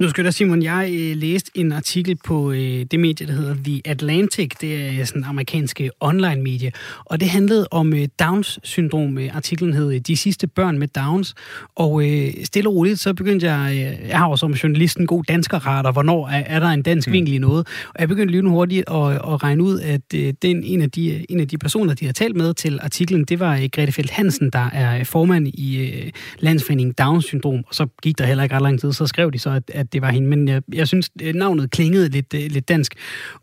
Nu 0.00 0.08
skal 0.08 0.24
der, 0.24 0.30
Simon, 0.30 0.62
jeg 0.62 0.90
øh, 0.92 1.16
læste 1.16 1.50
en 1.54 1.72
artikel 1.72 2.16
på 2.16 2.52
øh, 2.52 2.86
det 2.90 3.00
medie, 3.00 3.26
der 3.26 3.32
hedder 3.32 3.54
The 3.64 3.80
Atlantic. 3.84 4.50
Det 4.60 5.00
er 5.00 5.04
sådan 5.04 5.22
en 5.22 5.28
amerikanske 5.28 5.90
online-medie. 6.00 6.72
Og 7.04 7.20
det 7.20 7.28
handlede 7.28 7.68
om 7.70 7.94
øh, 7.94 8.08
Downs-syndrom. 8.20 9.18
Artiklen 9.32 9.72
hed 9.72 9.94
øh, 9.94 10.00
De 10.00 10.16
sidste 10.16 10.46
børn 10.46 10.78
med 10.78 10.88
Downs. 10.88 11.34
Og 11.76 12.08
øh, 12.08 12.32
stille 12.44 12.68
og 12.68 12.74
roligt, 12.74 13.00
så 13.00 13.14
begyndte 13.14 13.50
jeg... 13.50 13.72
Øh, 13.72 14.08
jeg 14.08 14.18
har 14.18 14.28
jo 14.28 14.36
som 14.36 14.52
journalist 14.52 14.98
en 14.98 15.06
god 15.06 15.24
danskerrater. 15.24 15.92
Hvornår 15.92 16.28
er, 16.28 16.42
er 16.46 16.60
der 16.60 16.68
en 16.68 16.82
dansk 16.82 17.08
mm. 17.08 17.12
vinkel 17.12 17.34
i 17.34 17.38
noget? 17.38 17.66
Og 17.88 18.00
jeg 18.00 18.08
begyndte 18.08 18.32
lige 18.32 18.48
hurtigt 18.48 18.84
at, 18.90 19.12
at 19.12 19.42
regne 19.42 19.62
ud, 19.62 19.80
at 19.80 20.00
øh, 20.14 20.34
den, 20.42 20.64
en, 20.64 20.82
af 20.82 20.90
de, 20.90 21.26
en 21.28 21.40
af 21.40 21.48
de 21.48 21.58
personer, 21.58 21.94
de 21.94 22.06
har 22.06 22.12
talt 22.12 22.36
med 22.36 22.54
til 22.54 22.78
artiklen, 22.82 23.24
det 23.24 23.40
var 23.40 23.56
øh, 23.56 23.68
Grete 23.72 23.92
Feldt 23.92 24.10
Hansen, 24.10 24.50
der 24.50 24.70
er 24.72 25.04
formand 25.04 25.48
i 25.48 25.76
øh, 25.76 26.10
Landsforeningen 26.38 26.94
Downs-syndrom. 26.98 27.64
Og 27.68 27.74
så 27.74 27.86
gik 28.02 28.18
der 28.18 28.26
heller 28.26 28.42
ikke 28.42 28.54
ret 28.54 28.62
lang 28.62 28.80
tid, 28.80 28.92
så 28.92 29.06
skrev 29.06 29.32
de 29.32 29.38
så, 29.38 29.50
at, 29.50 29.62
at 29.74 29.87
at 29.88 29.92
det 29.92 30.02
var 30.02 30.10
hende, 30.10 30.28
men 30.28 30.48
jeg, 30.48 30.62
jeg 30.74 30.88
synes, 30.88 31.10
navnet 31.34 31.70
klingede 31.70 32.08
lidt, 32.08 32.52
lidt 32.52 32.68
dansk. 32.68 32.94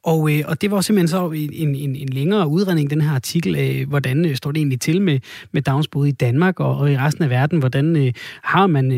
Og, 0.04 0.30
og 0.46 0.62
det 0.62 0.72
var 0.72 0.82
simpelthen 0.82 1.08
så 1.08 1.30
en, 1.30 1.76
en, 1.76 1.96
en 1.96 2.10
længere 2.10 2.48
udredning, 2.48 2.90
den 2.90 3.02
her 3.02 3.12
artikel 3.12 3.56
af, 3.56 3.86
hvordan 3.88 4.36
står 4.36 4.52
det 4.52 4.58
egentlig 4.58 4.82
til 4.82 5.02
med, 5.02 5.20
med 5.52 5.62
Downs 5.62 5.88
både 5.88 6.10
i 6.10 6.12
Danmark 6.12 6.60
og, 6.60 6.78
og 6.78 6.92
i 6.92 6.98
resten 6.98 7.24
af 7.24 7.30
verden. 7.30 7.60
Hvordan 7.60 8.14
har 8.44 8.68
man, 8.68 8.90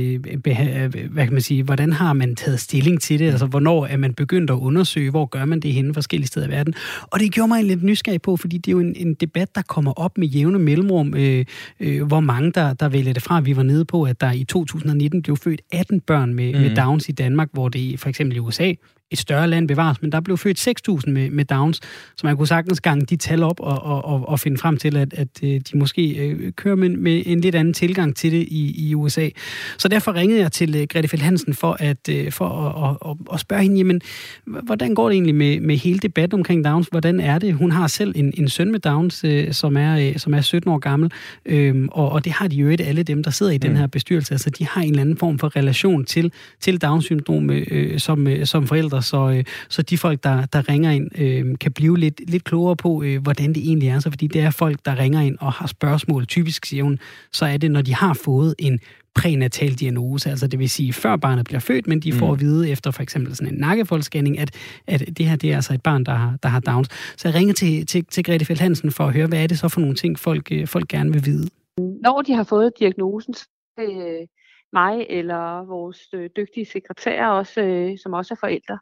hvad 1.12 1.24
kan 1.24 1.34
man 1.34 1.42
sige, 1.42 1.64
hvordan 1.64 1.94
har 1.94 2.14
man 2.14 2.36
taget 2.36 2.60
stilling 2.60 3.02
til 3.02 3.20
det? 3.20 3.30
Altså, 3.32 3.46
hvornår 3.46 3.86
er 3.86 3.98
man 3.98 4.14
begyndt 4.14 4.52
at 4.52 4.56
undersøge, 4.56 5.10
hvor 5.10 5.26
gør 5.26 5.46
man 5.46 5.60
det 5.60 5.74
henne 5.74 5.94
forskellige 5.94 6.28
steder 6.28 6.48
i 6.48 6.50
verden? 6.50 6.74
Og 7.02 7.20
det 7.20 7.32
gjorde 7.32 7.48
mig 7.48 7.64
lidt 7.64 7.84
nysgerrig 7.84 8.22
på, 8.22 8.38
fordi 8.38 8.58
det 8.58 8.68
er 8.68 8.72
jo 8.72 8.80
en, 8.80 8.94
en 8.96 9.14
debat, 9.14 9.56
der 9.56 9.62
kommer 9.62 9.94
op 9.94 10.18
med 10.18 10.28
jævne 10.28 10.60
mellemrum, 10.60 11.14
øh, 11.14 11.46
øh, 11.80 12.04
hvor 12.04 12.20
mange 12.20 12.52
der, 12.52 12.74
der 12.74 12.90
vælger 12.90 13.14
det 13.14 13.24
fra. 13.24 13.40
Vi 13.40 13.56
var 13.56 13.64
nede 13.64 13.86
på, 13.86 14.04
at 14.04 14.22
der 14.22 14.32
i 14.32 14.44
2019 14.44 15.22
blev 15.22 15.38
født 15.38 15.62
18 15.72 16.02
børn 16.02 16.34
med, 16.34 16.54
mm. 16.54 16.60
med 16.60 16.76
Downs 16.76 17.10
i 17.10 17.12
Danmark, 17.12 17.37
hvor 17.52 17.70
det 17.70 18.00
for 18.00 18.10
eksempel 18.10 18.38
i 18.38 18.40
USA 18.40 18.74
et 19.12 19.18
større 19.18 19.48
land 19.48 19.68
bevares, 19.68 20.02
men 20.02 20.12
der 20.12 20.20
blev 20.20 20.38
født 20.38 20.68
6.000 21.08 21.12
med, 21.12 21.30
med 21.30 21.46
Downs, 21.46 21.80
så 22.18 22.28
man 22.28 22.38
kunne 22.38 22.48
sagtens 22.48 22.82
gange 22.82 23.06
de 23.06 23.16
tal 23.16 23.44
op 23.44 23.60
og, 23.60 23.84
og, 23.84 24.06
og, 24.06 24.30
og 24.30 24.40
finde 24.40 24.58
frem 24.58 24.78
til, 24.78 24.98
at, 24.98 25.14
at 25.14 25.28
øh, 25.44 25.50
de 25.50 25.78
måske 25.78 26.28
øh, 26.28 26.52
kører 26.52 26.76
med, 26.76 26.90
med 26.90 27.24
en 27.26 27.42
lidt 27.42 27.56
anden 27.56 27.74
tilgang 27.74 28.16
til 28.16 28.32
det 28.32 28.48
i, 28.48 28.90
i 28.90 28.96
USA. 28.96 29.30
Så 29.78 29.88
derfor 29.88 30.14
ringede 30.14 30.42
jeg 30.42 30.52
til 30.52 30.76
øh, 30.76 30.88
Grete 30.90 31.08
Fjell 31.08 31.24
Hansen 31.24 31.54
for 31.54 31.78
at, 31.80 32.10
for 32.30 32.50
at, 32.50 33.10
at, 33.10 33.34
at 33.34 33.40
spørge 33.40 33.64
hende, 33.64 33.78
jamen, 33.78 34.02
hvordan 34.46 34.96
går 34.96 35.10
det 35.10 35.14
egentlig 35.14 35.36
med, 35.36 35.60
med 35.60 35.78
hele 35.78 36.00
debatten 36.00 36.40
omkring 36.40 36.66
Downs? 36.66 36.88
Hvordan 36.88 37.20
er 37.20 37.40
det? 37.40 37.54
Hun 37.54 37.72
har 37.72 37.88
selv 37.88 38.14
en, 38.16 38.34
en 38.38 38.50
søn 38.50 38.72
med 38.72 38.80
Downs, 38.80 39.26
som 39.56 39.78
er, 39.78 40.18
som 40.18 40.34
er 40.34 40.42
17 40.42 40.72
år 40.72 40.80
gammel, 40.80 41.12
øhm, 41.46 41.90
og, 41.92 42.12
og 42.12 42.26
det 42.26 42.32
har 42.32 42.48
de 42.48 42.56
jo 42.56 42.70
ikke 42.70 42.84
alle 42.84 43.04
dem, 43.04 43.24
der 43.24 43.32
sidder 43.32 43.52
i 43.52 43.56
mm. 43.56 43.62
den 43.62 43.76
her 43.76 43.88
bestyrelse. 43.88 44.34
Altså, 44.34 44.50
de 44.50 44.68
har 44.68 44.82
en 44.82 44.90
eller 44.90 45.02
anden 45.02 45.18
form 45.18 45.40
for 45.40 45.56
relation 45.56 46.06
til, 46.06 46.32
til 46.62 46.82
Downs-syndrom 46.82 47.50
øh, 47.50 48.00
som, 48.00 48.28
som 48.46 48.68
forældre 48.68 48.97
forældre, 48.98 49.02
så, 49.02 49.38
øh, 49.38 49.44
så 49.70 49.82
de 49.82 49.98
folk, 49.98 50.24
der, 50.24 50.46
der 50.46 50.70
ringer 50.70 50.92
ind, 50.92 51.20
øh, 51.22 51.58
kan 51.60 51.72
blive 51.72 51.98
lidt, 51.98 52.30
lidt 52.30 52.44
klogere 52.44 52.76
på, 52.76 53.04
øh, 53.04 53.22
hvordan 53.22 53.54
det 53.54 53.58
egentlig 53.58 53.90
er. 53.90 54.00
Så 54.00 54.10
fordi 54.10 54.28
det 54.28 54.42
er 54.42 54.52
folk, 54.52 54.80
der 54.86 55.00
ringer 55.00 55.22
ind 55.22 55.38
og 55.40 55.52
har 55.54 55.68
spørgsmål. 55.68 56.26
Typisk, 56.26 56.66
siger 56.66 56.84
hun, 56.84 57.00
så 57.32 57.46
er 57.46 57.58
det, 57.58 57.72
når 57.72 57.82
de 57.82 57.94
har 57.96 58.14
fået 58.14 58.56
en 58.60 58.80
prænatal 59.16 59.74
diagnose, 59.74 60.30
altså 60.30 60.48
det 60.48 60.60
vil 60.60 60.70
sige, 60.70 60.94
før 60.94 61.16
barnet 61.16 61.46
bliver 61.46 61.60
født, 61.60 61.88
men 61.88 62.00
de 62.00 62.14
får 62.14 62.28
mm. 62.28 62.34
at 62.34 62.40
vide 62.40 62.70
efter 62.70 62.92
for 62.92 63.02
eksempel 63.04 63.36
sådan 63.36 63.54
en 63.54 63.60
nakkefoldsscanning, 63.60 64.40
at, 64.40 64.50
at 64.88 65.00
det 65.18 65.26
her 65.26 65.36
det 65.36 65.52
er 65.52 65.56
altså 65.56 65.74
et 65.74 65.82
barn, 65.82 66.04
der 66.04 66.14
har, 66.14 66.38
der 66.44 66.50
har 66.50 66.60
Downs. 66.60 66.90
Så 67.18 67.28
jeg 67.28 67.36
ringer 67.36 67.54
til, 67.54 67.86
til, 67.86 68.06
til 68.06 68.24
Grete 68.24 68.46
Fjell 68.46 68.60
Hansen 68.60 68.92
for 68.92 69.04
at 69.04 69.14
høre, 69.14 69.28
hvad 69.28 69.44
er 69.44 69.48
det 69.48 69.60
så 69.60 69.70
for 69.70 69.82
nogle 69.82 69.96
ting, 69.96 70.20
folk, 70.20 70.52
øh, 70.52 70.68
folk 70.68 70.88
gerne 70.88 71.14
vil 71.14 71.26
vide? 71.26 71.50
Når 71.78 72.22
de 72.22 72.34
har 72.34 72.44
fået 72.44 72.72
diagnosen, 72.80 73.34
så 73.34 73.48
øh, 73.80 74.28
mig 74.74 75.06
eller 75.10 75.66
vores 75.66 76.00
øh, 76.14 76.30
dygtige 76.38 76.66
sekretærer, 76.66 77.28
også, 77.28 77.62
øh, 77.62 77.98
som 78.04 78.14
også 78.14 78.34
er 78.34 78.38
forældre, 78.40 78.78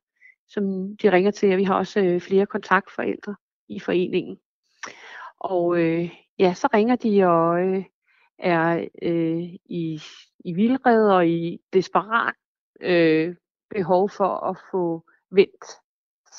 som 0.47 0.97
de 0.97 1.12
ringer 1.12 1.31
til, 1.31 1.51
og 1.51 1.58
vi 1.58 1.63
har 1.63 1.75
også 1.75 1.99
øh, 1.99 2.21
flere 2.21 2.45
kontaktforældre 2.45 3.36
i 3.67 3.79
foreningen. 3.79 4.39
Og 5.39 5.79
øh, 5.79 6.10
ja, 6.39 6.53
så 6.53 6.69
ringer 6.73 6.95
de 6.95 7.23
og 7.23 7.62
øh, 7.62 7.84
er 8.39 8.88
øh, 9.01 9.43
i, 9.65 10.01
i 10.39 10.53
vildred 10.53 11.10
og 11.10 11.27
i 11.27 11.62
desperat 11.73 12.34
øh, 12.81 13.36
behov 13.69 14.10
for 14.10 14.49
at 14.49 14.58
få 14.71 15.05
vendt 15.31 15.65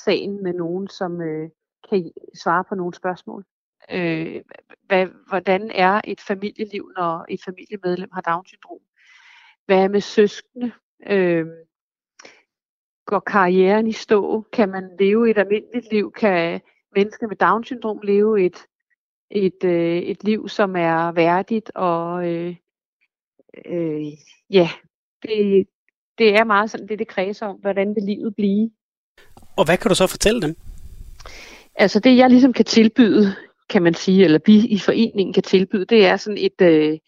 sagen 0.04 0.42
med 0.42 0.52
nogen, 0.52 0.88
som 0.88 1.20
øh, 1.20 1.50
kan 1.90 2.12
svare 2.34 2.64
på 2.64 2.74
nogle 2.74 2.94
spørgsmål. 2.94 3.44
Øh, 3.90 4.42
hvad, 4.82 5.06
hvordan 5.28 5.70
er 5.70 6.00
et 6.04 6.20
familieliv, 6.20 6.92
når 6.96 7.26
et 7.28 7.40
familiemedlem 7.44 8.10
har 8.12 8.20
Down-syndrom? 8.20 8.80
Hvad 9.66 9.84
er 9.84 9.88
med 9.88 10.00
søskende? 10.00 10.72
Øh, 11.06 11.46
går 13.06 13.20
karrieren 13.20 13.86
i 13.86 13.92
stå? 13.92 14.46
Kan 14.52 14.68
man 14.68 14.90
leve 14.98 15.30
et 15.30 15.38
almindeligt 15.38 15.92
liv? 15.92 16.12
Kan 16.12 16.60
mennesker 16.94 17.28
med 17.28 17.36
Down-syndrom 17.36 18.00
leve 18.02 18.44
et, 18.44 18.56
et, 19.30 19.64
øh, 19.64 19.98
et 19.98 20.24
liv, 20.24 20.48
som 20.48 20.76
er 20.76 21.12
værdigt? 21.12 21.70
Og 21.74 22.28
øh, 22.28 22.56
øh, 23.66 24.06
ja, 24.50 24.70
det, 25.22 25.66
det 26.18 26.36
er 26.36 26.44
meget 26.44 26.70
sådan 26.70 26.88
det, 26.88 26.98
det 26.98 27.08
kredser 27.08 27.46
om. 27.46 27.56
Hvordan 27.56 27.94
vil 27.94 28.02
livet 28.02 28.34
blive? 28.36 28.70
Og 29.56 29.64
hvad 29.64 29.76
kan 29.76 29.88
du 29.88 29.94
så 29.94 30.06
fortælle 30.06 30.42
dem? 30.42 30.54
Altså 31.74 32.00
det, 32.00 32.16
jeg 32.16 32.30
ligesom 32.30 32.52
kan 32.52 32.64
tilbyde, 32.64 33.34
kan 33.68 33.82
man 33.82 33.94
sige, 33.94 34.24
eller 34.24 34.38
vi 34.46 34.56
i 34.56 34.78
foreningen 34.78 35.32
kan 35.32 35.42
tilbyde, 35.42 35.84
det 35.84 36.06
er 36.06 36.16
sådan 36.16 36.38
et, 36.38 36.60
øh, 36.60 36.98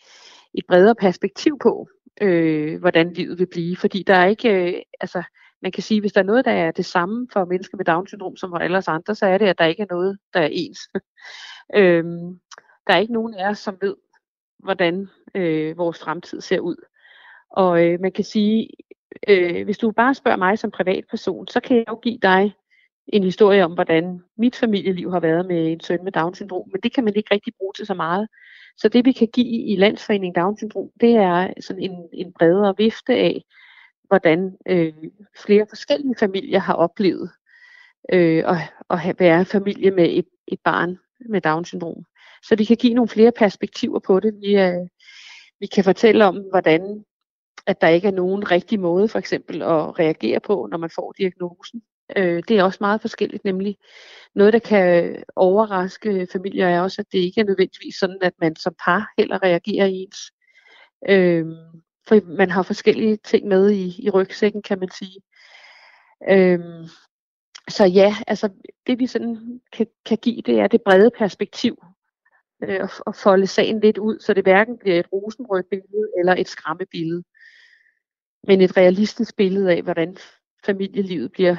et 0.54 0.64
bredere 0.68 0.94
perspektiv 0.94 1.58
på, 1.62 1.88
øh, 2.20 2.80
hvordan 2.80 3.12
livet 3.12 3.38
vil 3.38 3.46
blive. 3.46 3.76
Fordi 3.76 4.02
der 4.02 4.14
er 4.14 4.26
ikke, 4.26 4.50
øh, 4.50 4.82
altså 5.00 5.22
man 5.62 5.73
kan 5.73 5.83
sige, 5.83 6.01
hvis 6.01 6.12
der 6.12 6.21
er 6.21 6.25
noget, 6.25 6.44
der 6.44 6.51
er 6.51 6.71
det 6.71 6.85
samme 6.85 7.29
for 7.33 7.44
mennesker 7.44 7.77
med 7.77 7.85
Down-syndrom 7.85 8.37
som 8.37 8.51
for 8.51 8.57
alle 8.57 8.79
os 8.79 8.88
andre, 8.88 9.14
så 9.14 9.27
er 9.27 9.38
det, 9.38 9.47
at 9.47 9.59
der 9.59 9.64
ikke 9.64 9.83
er 9.83 9.94
noget, 9.94 10.18
der 10.35 10.40
er 10.40 10.49
ens. 10.53 10.79
øhm, 11.81 12.40
der 12.87 12.94
er 12.94 12.99
ikke 12.99 13.12
nogen 13.12 13.35
af 13.35 13.51
os, 13.51 13.59
som 13.59 13.79
ved, 13.81 13.97
hvordan 14.59 15.09
øh, 15.35 15.79
vores 15.79 15.99
fremtid 15.99 16.40
ser 16.40 16.61
ud. 16.61 16.77
Og 17.51 17.85
øh, 17.85 18.01
man 18.01 18.12
kan 18.12 18.25
sige, 18.25 18.68
øh, 19.29 19.64
hvis 19.64 19.79
du 19.79 19.90
bare 19.90 20.14
spørger 20.14 20.38
mig 20.38 20.59
som 20.59 20.71
privatperson, 20.71 21.49
så 21.49 21.61
kan 21.61 21.77
jeg 21.77 21.85
jo 21.88 21.94
give 21.94 22.18
dig 22.23 22.55
en 23.07 23.25
historie 23.25 23.64
om, 23.64 23.75
hvordan 23.75 24.23
mit 24.38 24.57
familieliv 24.57 25.11
har 25.11 25.21
været 25.21 25.47
med 25.47 25.73
en 25.73 25.81
søn 25.81 26.05
med 26.05 26.12
Down-syndrom, 26.12 26.68
men 26.73 26.81
det 26.81 26.94
kan 26.94 27.05
man 27.05 27.16
ikke 27.16 27.35
rigtig 27.35 27.53
bruge 27.59 27.73
til 27.77 27.87
så 27.87 27.94
meget. 27.94 28.29
Så 28.77 28.88
det 28.88 29.05
vi 29.05 29.12
kan 29.12 29.29
give 29.29 29.64
i 29.73 29.77
Landsforeningen 29.77 30.42
Down-syndrom, 30.42 30.90
det 31.01 31.14
er 31.14 31.53
sådan 31.61 31.83
en, 31.83 32.09
en 32.12 32.33
bredere 32.33 32.75
vifte 32.79 33.12
af, 33.12 33.42
hvordan 34.09 34.57
øh, 34.68 34.92
flere 35.44 35.66
forskellige 35.68 36.14
familier 36.18 36.59
har 36.59 36.75
oplevet 36.75 37.31
øh, 38.12 38.44
at, 38.47 38.59
at 38.90 39.21
være 39.21 39.44
familie 39.44 39.90
med 39.90 40.09
et, 40.11 40.29
et 40.49 40.61
barn 40.64 40.99
med 41.29 41.40
Down-syndrom. 41.40 42.05
Så 42.42 42.57
vi 42.57 42.64
kan 42.64 42.77
give 42.77 42.94
nogle 42.94 43.09
flere 43.09 43.33
perspektiver 43.33 43.99
på 43.99 44.21
det. 44.21 44.35
Vi, 44.40 44.59
øh, 44.59 44.87
vi 45.61 45.66
kan 45.66 45.85
fortælle 45.85 46.25
om, 46.25 46.37
hvordan 46.51 47.05
at 47.66 47.81
der 47.81 47.88
ikke 47.88 48.09
er 48.09 48.12
nogen 48.12 48.51
rigtig 48.51 48.81
måde 48.81 49.09
for 49.09 49.18
eksempel 49.18 49.62
at 49.62 49.99
reagere 49.99 50.40
på, 50.40 50.68
når 50.71 50.79
man 50.79 50.90
får 50.90 51.12
diagnosen. 51.12 51.83
Øh, 52.16 52.42
det 52.49 52.59
er 52.59 52.62
også 52.62 52.79
meget 52.81 53.01
forskelligt, 53.01 53.44
nemlig 53.44 53.77
noget, 54.35 54.53
der 54.53 54.59
kan 54.59 55.16
overraske 55.37 56.29
familier 56.33 56.68
er 56.68 56.81
også, 56.81 57.01
at 57.01 57.07
det 57.12 57.18
ikke 57.18 57.40
er 57.40 57.44
nødvendigvis 57.44 57.94
sådan, 57.94 58.18
at 58.23 58.33
man 58.40 58.57
som 58.57 58.75
par 58.85 59.12
heller 59.18 59.42
reagerer 59.42 59.87
ens. 59.87 60.18
Øh, 61.09 61.47
for 62.09 62.21
man 62.37 62.51
har 62.51 62.62
forskellige 62.62 63.16
ting 63.16 63.49
med 63.49 63.71
i, 63.71 64.07
i 64.07 64.11
rygsækken, 64.11 64.62
kan 64.62 64.79
man 64.79 64.90
sige. 64.90 65.21
Øhm, 66.31 66.85
så 67.68 67.85
ja, 67.85 68.16
altså 68.27 68.49
det 68.87 68.99
vi 68.99 69.07
sådan 69.07 69.61
kan, 69.73 69.87
kan 70.07 70.18
give, 70.18 70.42
det 70.42 70.61
er 70.61 70.66
det 70.66 70.83
brede 70.83 71.11
perspektiv. 71.18 71.85
Øh, 72.62 72.81
og, 72.83 72.90
og 73.07 73.14
folde 73.14 73.47
sagen 73.47 73.81
lidt 73.81 73.99
ud, 73.99 74.21
så 74.21 74.35
det 74.35 74.44
hverken 74.44 74.79
bliver 74.79 75.01
et 75.01 75.12
rosenrødt 75.12 75.71
billede 75.71 76.09
eller 76.18 76.35
et 76.35 76.49
skræmmebillede. 76.49 77.25
Men 78.47 78.61
et 78.61 78.77
realistisk 78.77 79.37
billede 79.37 79.73
af, 79.73 79.83
hvordan 79.83 80.16
familielivet 80.66 81.33
bliver 81.33 81.57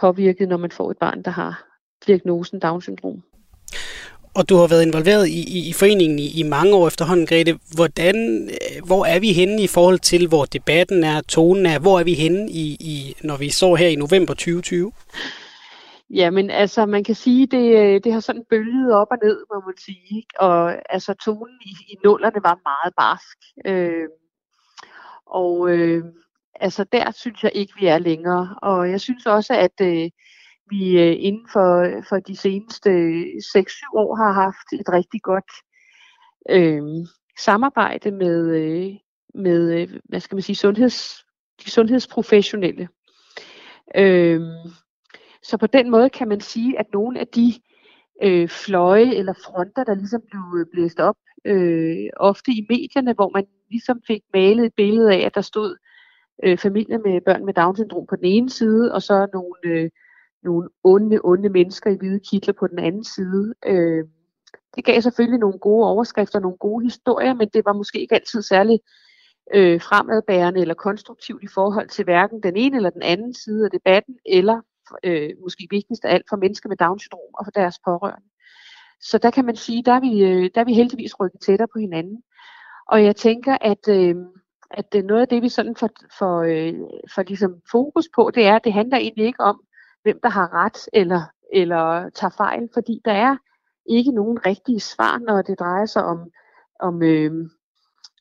påvirket, 0.00 0.48
når 0.48 0.56
man 0.56 0.70
får 0.70 0.90
et 0.90 0.98
barn, 0.98 1.22
der 1.22 1.30
har 1.30 1.66
diagnosen 2.06 2.60
Down-syndrom 2.60 3.33
og 4.34 4.48
du 4.48 4.56
har 4.56 4.66
været 4.66 4.86
involveret 4.86 5.28
i, 5.28 5.40
i, 5.58 5.68
i 5.68 5.72
foreningen 5.72 6.18
i, 6.18 6.40
i 6.40 6.42
mange 6.42 6.74
år 6.74 6.86
efterhånden, 6.86 7.26
Grete. 7.26 7.58
Hvordan, 7.74 8.48
øh, 8.48 8.86
hvor 8.86 9.04
er 9.04 9.20
vi 9.20 9.32
henne 9.32 9.62
i 9.62 9.66
forhold 9.66 9.98
til, 9.98 10.28
hvor 10.28 10.44
debatten 10.44 11.04
er, 11.04 11.20
tonen 11.20 11.66
er? 11.66 11.78
Hvor 11.78 12.00
er 12.00 12.04
vi 12.04 12.14
henne, 12.14 12.50
i, 12.50 12.76
i, 12.80 13.16
når 13.22 13.36
vi 13.36 13.50
så 13.50 13.74
her 13.74 13.88
i 13.88 13.96
november 13.96 14.34
2020? 14.34 14.92
Jamen, 16.10 16.50
altså, 16.50 16.86
man 16.86 17.04
kan 17.04 17.14
sige, 17.14 17.46
det, 17.46 17.76
øh, 17.78 18.00
det 18.04 18.12
har 18.12 18.20
sådan 18.20 18.44
bølget 18.50 18.94
op 18.94 19.08
og 19.10 19.18
ned, 19.22 19.38
må 19.54 19.60
man 19.66 19.74
sige. 19.78 20.24
Og 20.38 20.92
altså, 20.92 21.14
tonen 21.14 21.58
i, 21.66 21.92
i 21.92 21.96
nullerne 22.04 22.40
var 22.42 22.58
meget 22.64 22.94
barsk. 22.96 23.38
Øh, 23.66 24.08
og 25.26 25.70
øh, 25.70 26.04
altså, 26.60 26.84
der 26.92 27.10
synes 27.10 27.42
jeg 27.42 27.52
ikke, 27.54 27.72
vi 27.80 27.86
er 27.86 27.98
længere. 27.98 28.56
Og 28.62 28.90
jeg 28.90 29.00
synes 29.00 29.26
også, 29.26 29.54
at 29.54 29.80
øh, 29.80 30.10
vi 30.70 30.98
øh, 31.00 31.16
inden 31.18 31.48
for, 31.52 32.02
for 32.08 32.18
de 32.18 32.36
seneste 32.36 32.90
øh, 32.90 33.22
6-7 33.22 33.90
år 33.94 34.14
har 34.14 34.32
haft 34.32 34.80
et 34.80 34.88
rigtig 34.92 35.22
godt 35.22 35.50
øh, 36.50 36.82
samarbejde 37.38 38.10
med, 38.10 38.56
øh, 38.56 38.94
med 39.34 39.80
øh, 39.80 40.00
hvad 40.04 40.20
skal 40.20 40.36
man 40.36 40.42
sige, 40.42 40.56
sundheds, 40.56 41.24
de 41.64 41.70
sundhedsprofessionelle. 41.70 42.88
Øh, 43.96 44.40
så 45.42 45.56
på 45.56 45.66
den 45.66 45.90
måde 45.90 46.10
kan 46.10 46.28
man 46.28 46.40
sige, 46.40 46.78
at 46.78 46.86
nogle 46.92 47.20
af 47.20 47.26
de 47.26 47.52
øh, 48.22 48.48
fløje 48.48 49.14
eller 49.14 49.32
fronter, 49.32 49.84
der 49.84 49.94
ligesom 49.94 50.22
blev 50.30 50.60
øh, 50.60 50.66
blæst 50.72 51.00
op, 51.00 51.16
øh, 51.44 51.96
ofte 52.16 52.50
i 52.50 52.66
medierne, 52.68 53.12
hvor 53.12 53.30
man 53.34 53.46
ligesom 53.70 54.00
fik 54.06 54.22
malet 54.34 54.66
et 54.66 54.74
billede 54.76 55.12
af, 55.14 55.26
at 55.26 55.34
der 55.34 55.40
stod 55.40 55.76
øh, 56.44 56.58
familier 56.58 56.98
med 56.98 57.20
børn 57.20 57.44
med 57.44 57.54
Down-syndrom 57.54 58.06
på 58.06 58.16
den 58.16 58.24
ene 58.24 58.50
side, 58.50 58.92
og 58.94 59.02
så 59.02 59.26
nogle 59.32 59.54
øh, 59.64 59.90
nogle 60.44 60.68
onde, 60.84 61.20
onde 61.24 61.48
mennesker 61.48 61.90
i 61.90 61.96
hvide 61.96 62.20
kitler 62.30 62.54
på 62.54 62.66
den 62.66 62.78
anden 62.78 63.04
side. 63.04 63.54
Øh, 63.66 64.04
det 64.76 64.84
gav 64.84 65.00
selvfølgelig 65.00 65.40
nogle 65.40 65.58
gode 65.58 65.86
overskrifter, 65.86 66.40
nogle 66.40 66.56
gode 66.56 66.84
historier, 66.84 67.34
men 67.34 67.48
det 67.54 67.64
var 67.64 67.72
måske 67.72 68.00
ikke 68.00 68.14
altid 68.14 68.42
særlig 68.42 68.80
øh, 69.54 69.80
fremadbærende 69.80 70.60
eller 70.60 70.74
konstruktivt 70.74 71.42
i 71.42 71.48
forhold 71.54 71.88
til 71.88 72.04
hverken 72.04 72.42
den 72.42 72.56
ene 72.56 72.76
eller 72.76 72.90
den 72.90 73.02
anden 73.02 73.34
side 73.34 73.64
af 73.64 73.70
debatten, 73.70 74.18
eller 74.26 74.60
øh, 75.04 75.30
måske 75.42 75.66
vigtigst 75.70 76.04
af 76.04 76.14
alt 76.14 76.26
for 76.28 76.36
mennesker 76.36 76.68
med 76.68 76.76
Down-syndrom 76.76 77.34
og 77.34 77.46
for 77.46 77.50
deres 77.50 77.78
pårørende. 77.84 78.28
Så 79.00 79.18
der 79.18 79.30
kan 79.30 79.44
man 79.44 79.56
sige, 79.56 79.82
der 79.82 79.92
er 79.92 80.00
vi, 80.00 80.24
øh, 80.24 80.50
der 80.54 80.60
er 80.60 80.64
vi 80.64 80.74
heldigvis 80.74 81.20
rykket 81.20 81.40
tættere 81.40 81.68
på 81.72 81.78
hinanden. 81.78 82.22
Og 82.88 83.04
jeg 83.04 83.16
tænker, 83.16 83.58
at, 83.60 83.88
øh, 83.88 84.14
at 84.70 84.94
øh, 84.96 85.04
noget 85.04 85.20
af 85.20 85.28
det, 85.28 85.42
vi 85.42 85.48
sådan 85.48 85.76
får, 85.76 85.90
for, 86.18 86.42
øh, 86.42 86.74
for 87.14 87.22
ligesom 87.22 87.54
fokus 87.70 88.08
på, 88.14 88.30
det 88.34 88.46
er, 88.46 88.56
at 88.56 88.64
det 88.64 88.72
handler 88.72 88.98
egentlig 88.98 89.26
ikke 89.26 89.40
om, 89.40 89.60
hvem 90.04 90.20
der 90.22 90.28
har 90.28 90.54
ret 90.54 90.88
eller, 90.92 91.22
eller 91.52 92.10
tager 92.10 92.34
fejl, 92.36 92.68
fordi 92.74 93.00
der 93.04 93.12
er 93.12 93.36
ikke 93.86 94.12
nogen 94.12 94.46
rigtige 94.46 94.80
svar, 94.80 95.18
når 95.18 95.42
det 95.42 95.58
drejer 95.58 95.86
sig 95.86 96.04
om, 96.04 96.30
om, 96.80 97.02
øh, 97.02 97.32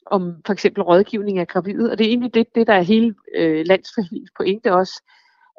om 0.06 0.42
for 0.46 0.54
eksempel 0.54 0.84
rådgivning 0.84 1.40
af 1.40 1.48
gravide. 1.48 1.92
Og 1.92 1.98
det 1.98 2.06
er 2.06 2.10
egentlig 2.10 2.34
det, 2.34 2.56
det 2.56 2.68
der 2.68 2.74
er 2.74 2.82
hele 2.82 3.16
øh, 3.36 3.66
landsfamiliens 3.66 4.32
pointe 4.38 4.74
også, 4.74 5.04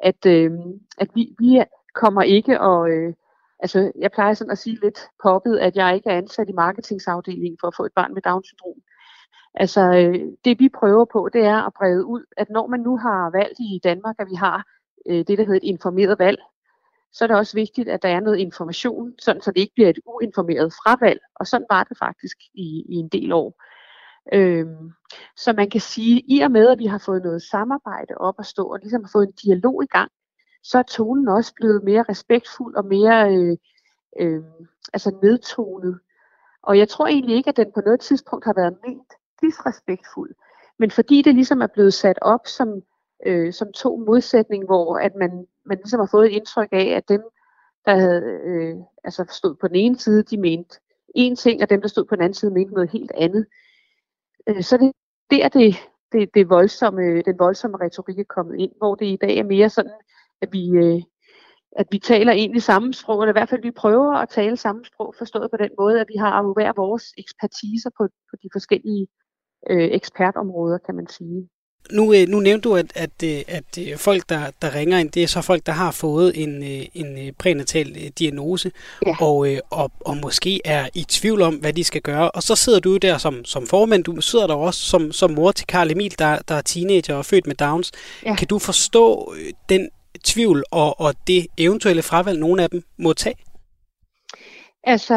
at, 0.03 0.25
øh, 0.25 0.51
at 0.97 1.09
vi, 1.15 1.35
vi 1.39 1.63
kommer 1.95 2.21
ikke 2.21 2.61
og... 2.61 2.89
Øh, 2.89 3.13
altså, 3.59 3.91
jeg 3.99 4.11
plejer 4.11 4.33
sådan 4.33 4.51
at 4.51 4.57
sige 4.57 4.79
lidt 4.83 4.99
poppet, 5.23 5.57
at 5.57 5.75
jeg 5.75 5.95
ikke 5.95 6.09
er 6.09 6.17
ansat 6.17 6.49
i 6.49 6.53
marketingsafdelingen 6.53 7.57
for 7.61 7.67
at 7.67 7.75
få 7.75 7.85
et 7.85 7.93
barn 7.95 8.13
med 8.13 8.21
Down-syndrom. 8.21 8.79
Altså, 9.53 9.81
øh, 9.81 10.19
det 10.45 10.59
vi 10.59 10.69
prøver 10.69 11.05
på, 11.05 11.29
det 11.33 11.45
er 11.45 11.61
at 11.67 11.73
brede 11.73 12.05
ud, 12.05 12.23
at 12.37 12.49
når 12.49 12.67
man 12.67 12.79
nu 12.79 12.97
har 12.97 13.29
valgt 13.29 13.59
i 13.59 13.79
Danmark, 13.83 14.15
at 14.19 14.27
vi 14.29 14.35
har 14.35 14.65
øh, 15.09 15.17
det, 15.17 15.37
der 15.37 15.45
hedder 15.45 15.59
et 15.63 15.63
informeret 15.63 16.19
valg, 16.19 16.39
så 17.13 17.25
er 17.25 17.27
det 17.27 17.37
også 17.37 17.57
vigtigt, 17.57 17.89
at 17.89 18.01
der 18.01 18.09
er 18.09 18.19
noget 18.19 18.37
information, 18.37 19.13
sådan 19.19 19.41
så 19.41 19.51
det 19.51 19.61
ikke 19.61 19.73
bliver 19.75 19.89
et 19.89 19.99
uinformeret 20.05 20.73
fravalg. 20.73 21.19
Og 21.35 21.47
sådan 21.47 21.67
var 21.69 21.83
det 21.83 21.97
faktisk 21.97 22.37
i, 22.53 22.85
i 22.89 22.95
en 22.95 23.07
del 23.07 23.31
år. 23.31 23.63
Øhm, 24.33 24.91
så 25.35 25.53
man 25.53 25.69
kan 25.69 25.81
sige, 25.81 26.23
i 26.27 26.39
og 26.41 26.51
med, 26.51 26.67
at 26.69 26.79
vi 26.79 26.85
har 26.85 26.97
fået 26.97 27.23
noget 27.23 27.41
samarbejde 27.41 28.13
op 28.17 28.35
at 28.39 28.45
stå, 28.45 28.63
og 28.63 28.79
ligesom 28.79 29.03
har 29.03 29.09
fået 29.13 29.27
en 29.27 29.33
dialog 29.43 29.83
i 29.83 29.87
gang, 29.87 30.11
så 30.63 30.77
er 30.77 30.83
tonen 30.83 31.27
også 31.27 31.53
blevet 31.55 31.83
mere 31.83 32.05
respektfuld 32.09 32.75
og 32.75 32.85
mere 32.85 33.35
øh, 33.35 33.57
øh, 34.19 34.43
altså 34.93 35.17
nedtonet. 35.23 35.99
Og 36.63 36.77
jeg 36.77 36.89
tror 36.89 37.07
egentlig 37.07 37.35
ikke, 37.35 37.49
at 37.49 37.57
den 37.57 37.71
på 37.73 37.81
noget 37.85 37.99
tidspunkt 37.99 38.45
har 38.45 38.53
været 38.53 38.77
ment 38.87 39.13
disrespektfuld. 39.41 40.35
Men 40.79 40.91
fordi 40.91 41.21
det 41.21 41.35
ligesom 41.35 41.61
er 41.61 41.67
blevet 41.67 41.93
sat 41.93 42.19
op 42.21 42.47
som, 42.47 42.81
øh, 43.25 43.53
som 43.53 43.71
to 43.71 43.97
modsætninger, 43.97 44.65
hvor 44.65 44.97
at 44.97 45.15
man, 45.15 45.45
man 45.65 45.77
ligesom 45.77 45.99
har 45.99 46.09
fået 46.11 46.25
et 46.25 46.31
indtryk 46.31 46.69
af, 46.71 46.87
at 46.97 47.09
dem, 47.09 47.21
der 47.85 47.95
havde, 47.95 48.21
øh, 48.45 48.75
altså 49.03 49.25
stod 49.29 49.55
på 49.55 49.67
den 49.67 49.75
ene 49.75 49.97
side, 49.99 50.23
de 50.23 50.37
mente 50.37 50.79
en 51.15 51.35
ting, 51.35 51.61
og 51.61 51.69
dem, 51.69 51.81
der 51.81 51.87
stod 51.87 52.05
på 52.05 52.15
den 52.15 52.23
anden 52.23 52.33
side, 52.33 52.51
mente 52.51 52.73
noget 52.73 52.91
helt 52.91 53.11
andet. 53.15 53.45
Øh, 54.47 54.63
så 54.63 54.77
det 54.77 54.91
der, 55.29 55.49
det, 55.49 55.75
det, 56.11 56.29
det 56.33 56.49
voldsomme, 56.49 57.21
den 57.21 57.39
voldsomme 57.39 57.77
retorik 57.81 58.19
er 58.19 58.23
kommet 58.23 58.59
ind, 58.59 58.71
hvor 58.77 58.95
det 58.95 59.05
i 59.05 59.17
dag 59.21 59.37
er 59.37 59.43
mere 59.43 59.69
sådan, 59.69 59.91
at 60.41 60.49
vi, 60.51 60.69
øh, 60.69 61.01
at 61.71 61.87
vi 61.91 61.99
taler 61.99 62.31
egentlig 62.31 62.63
samme 62.63 62.93
sprog, 62.93 63.21
eller 63.21 63.31
i 63.31 63.39
hvert 63.39 63.49
fald 63.49 63.61
vi 63.61 63.71
prøver 63.71 64.13
at 64.13 64.29
tale 64.29 64.57
samme 64.57 64.85
sprog, 64.85 65.15
forstået 65.17 65.51
på 65.51 65.57
den 65.57 65.69
måde, 65.79 66.01
at 66.01 66.07
vi 66.07 66.15
har 66.15 66.53
hver 66.53 66.73
vores 66.75 67.13
ekspertiser 67.17 67.89
på, 67.97 68.07
på 68.29 68.35
de 68.43 68.49
forskellige 68.53 69.07
øh, 69.69 69.89
ekspertområder, 69.91 70.77
kan 70.77 70.95
man 70.95 71.07
sige. 71.07 71.49
Nu, 71.91 72.13
øh, 72.13 72.27
nu 72.27 72.39
nævnte 72.39 72.69
du, 72.69 72.75
at, 72.75 72.85
at, 72.95 73.23
øh, 73.23 73.41
at 73.47 73.63
øh, 73.79 73.97
folk, 73.97 74.29
der, 74.29 74.51
der 74.61 74.75
ringer 74.75 74.97
ind, 74.97 75.11
det 75.11 75.23
er 75.23 75.27
så 75.27 75.41
folk, 75.41 75.65
der 75.65 75.71
har 75.71 75.91
fået 75.91 76.43
en, 76.43 76.63
en 76.93 77.33
prænatal 77.39 78.11
diagnose, 78.19 78.71
ja. 79.05 79.15
og, 79.21 79.47
og, 79.69 79.91
og 79.99 80.17
måske 80.17 80.61
er 80.65 80.89
i 80.93 81.03
tvivl 81.03 81.41
om, 81.41 81.55
hvad 81.55 81.73
de 81.73 81.83
skal 81.83 82.01
gøre. 82.01 82.31
Og 82.31 82.43
så 82.43 82.55
sidder 82.55 82.79
du 82.79 82.97
der 82.97 83.17
som, 83.17 83.45
som 83.45 83.67
formand, 83.67 84.03
du 84.03 84.21
sidder 84.21 84.47
der 84.47 84.55
også 84.55 84.79
som, 84.79 85.11
som 85.11 85.31
mor 85.31 85.51
til 85.51 85.67
Karl 85.67 85.91
Emil, 85.91 86.19
der, 86.19 86.39
der 86.47 86.55
er 86.55 86.61
teenager 86.61 87.15
og 87.15 87.25
født 87.25 87.47
med 87.47 87.55
Downs. 87.55 87.91
Ja. 88.25 88.35
Kan 88.35 88.47
du 88.47 88.59
forstå 88.59 89.35
den 89.69 89.89
tvivl 90.23 90.63
og, 90.71 90.99
og 90.99 91.13
det 91.27 91.47
eventuelle 91.57 92.01
fravalg, 92.01 92.39
nogle 92.39 92.63
af 92.63 92.69
dem 92.69 92.83
må 92.97 93.13
tage? 93.13 93.35
Altså, 94.83 95.15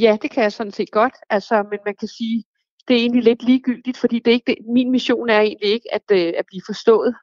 ja, 0.00 0.16
det 0.22 0.30
kan 0.30 0.42
jeg 0.42 0.52
sådan 0.52 0.72
set 0.72 0.90
godt. 0.90 1.14
Altså, 1.30 1.54
men 1.70 1.78
man 1.86 1.94
kan 2.00 2.08
sige, 2.08 2.44
det 2.88 2.96
er 2.96 3.00
egentlig 3.00 3.22
lidt 3.22 3.42
ligegyldigt, 3.42 3.96
fordi 3.96 4.18
det 4.18 4.30
er 4.30 4.34
ikke 4.34 4.54
det. 4.56 4.66
min 4.74 4.90
mission 4.90 5.30
er 5.30 5.40
egentlig 5.40 5.68
ikke 5.68 5.94
at, 5.94 6.02
øh, 6.12 6.32
at 6.36 6.46
blive 6.46 6.62
forstået. 6.66 7.14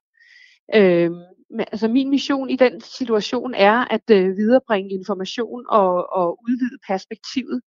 Øh, 0.76 1.12
men, 1.50 1.66
altså 1.72 1.88
min 1.88 2.10
mission 2.10 2.50
i 2.50 2.56
den 2.56 2.82
situation 2.82 3.54
er 3.54 3.94
at 3.94 4.10
øh, 4.12 4.38
viderebringe 4.38 4.92
information 4.92 5.66
og, 5.70 6.14
og 6.14 6.40
udvide 6.50 6.78
perspektivet. 6.88 7.62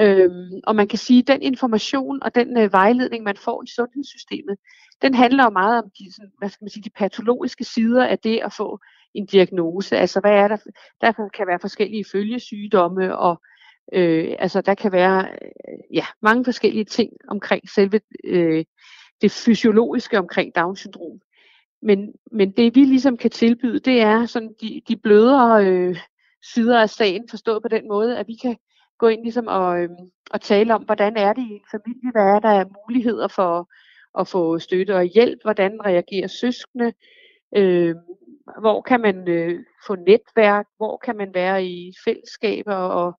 Øhm, 0.00 0.60
og 0.66 0.76
man 0.76 0.88
kan 0.88 0.98
sige, 0.98 1.18
at 1.18 1.26
den 1.26 1.42
information 1.42 2.22
og 2.22 2.34
den 2.34 2.58
øh, 2.58 2.72
vejledning, 2.72 3.24
man 3.24 3.36
får 3.36 3.62
i 3.62 3.66
sundhedssystemet, 3.66 4.56
den 5.02 5.14
handler 5.14 5.44
jo 5.44 5.50
meget 5.50 5.82
om 5.82 5.90
de, 5.98 6.14
sådan, 6.14 6.30
hvad 6.38 6.48
skal 6.48 6.64
man 6.64 6.70
sige, 6.70 6.82
de 6.82 6.90
patologiske 6.90 7.64
sider 7.64 8.06
af 8.06 8.18
det 8.18 8.40
at 8.44 8.52
få 8.52 8.78
en 9.14 9.26
diagnose. 9.26 9.96
Altså 9.96 10.20
hvad 10.20 10.32
er 10.32 10.48
der? 10.48 10.56
Der 11.00 11.28
kan 11.34 11.46
være 11.46 11.58
forskellige 11.58 12.04
følgesygdomme 12.12 13.18
og 13.18 13.42
Øh, 13.92 14.36
altså 14.38 14.60
der 14.60 14.74
kan 14.74 14.92
være 14.92 15.28
øh, 15.28 15.96
ja, 15.96 16.04
mange 16.22 16.44
forskellige 16.44 16.84
ting 16.84 17.12
omkring 17.28 17.70
selve 17.70 18.00
øh, 18.24 18.64
det 19.22 19.30
fysiologiske 19.30 20.18
omkring 20.18 20.54
Down-syndrom. 20.56 21.20
Men, 21.82 22.12
men 22.32 22.50
det 22.50 22.74
vi 22.74 22.80
ligesom 22.80 23.16
kan 23.16 23.30
tilbyde, 23.30 23.78
det 23.78 24.00
er 24.00 24.26
sådan 24.26 24.54
de, 24.60 24.82
de 24.88 24.96
blødere 24.96 25.66
øh, 25.66 25.96
sider 26.52 26.80
af 26.80 26.90
sagen, 26.90 27.28
forstået 27.30 27.62
på 27.62 27.68
den 27.68 27.88
måde, 27.88 28.18
at 28.18 28.28
vi 28.28 28.34
kan 28.42 28.56
gå 28.98 29.08
ind 29.08 29.22
ligesom 29.22 29.46
og, 29.46 29.82
øh, 29.82 29.88
og 30.30 30.40
tale 30.40 30.74
om, 30.74 30.82
hvordan 30.82 31.16
er 31.16 31.32
det 31.32 31.42
i 31.42 31.52
en 31.52 31.66
familie, 31.70 32.10
hvad 32.12 32.22
er 32.22 32.40
der 32.40 32.50
af 32.50 32.66
muligheder 32.66 33.28
for 33.28 33.70
at 34.20 34.28
få 34.28 34.58
støtte 34.58 34.96
og 34.96 35.04
hjælp, 35.04 35.42
hvordan 35.42 35.86
reagerer 35.86 36.26
søskende, 36.26 36.92
øh, 37.56 37.94
hvor 38.60 38.82
kan 38.82 39.00
man 39.00 39.28
øh, 39.28 39.64
få 39.86 39.94
netværk, 39.94 40.66
hvor 40.76 40.96
kan 40.96 41.16
man 41.16 41.34
være 41.34 41.64
i 41.64 41.92
fællesskaber? 42.04 42.74
Og 42.74 43.18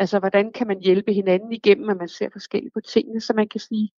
Altså, 0.00 0.18
hvordan 0.18 0.52
kan 0.52 0.66
man 0.66 0.80
hjælpe 0.80 1.12
hinanden 1.12 1.52
igennem, 1.52 1.88
at 1.90 1.96
man 1.96 2.08
ser 2.08 2.28
forskelligt 2.32 2.74
på 2.74 2.80
tingene, 2.80 3.20
så 3.20 3.32
man 3.32 3.48
kan 3.48 3.60
sige, 3.60 3.90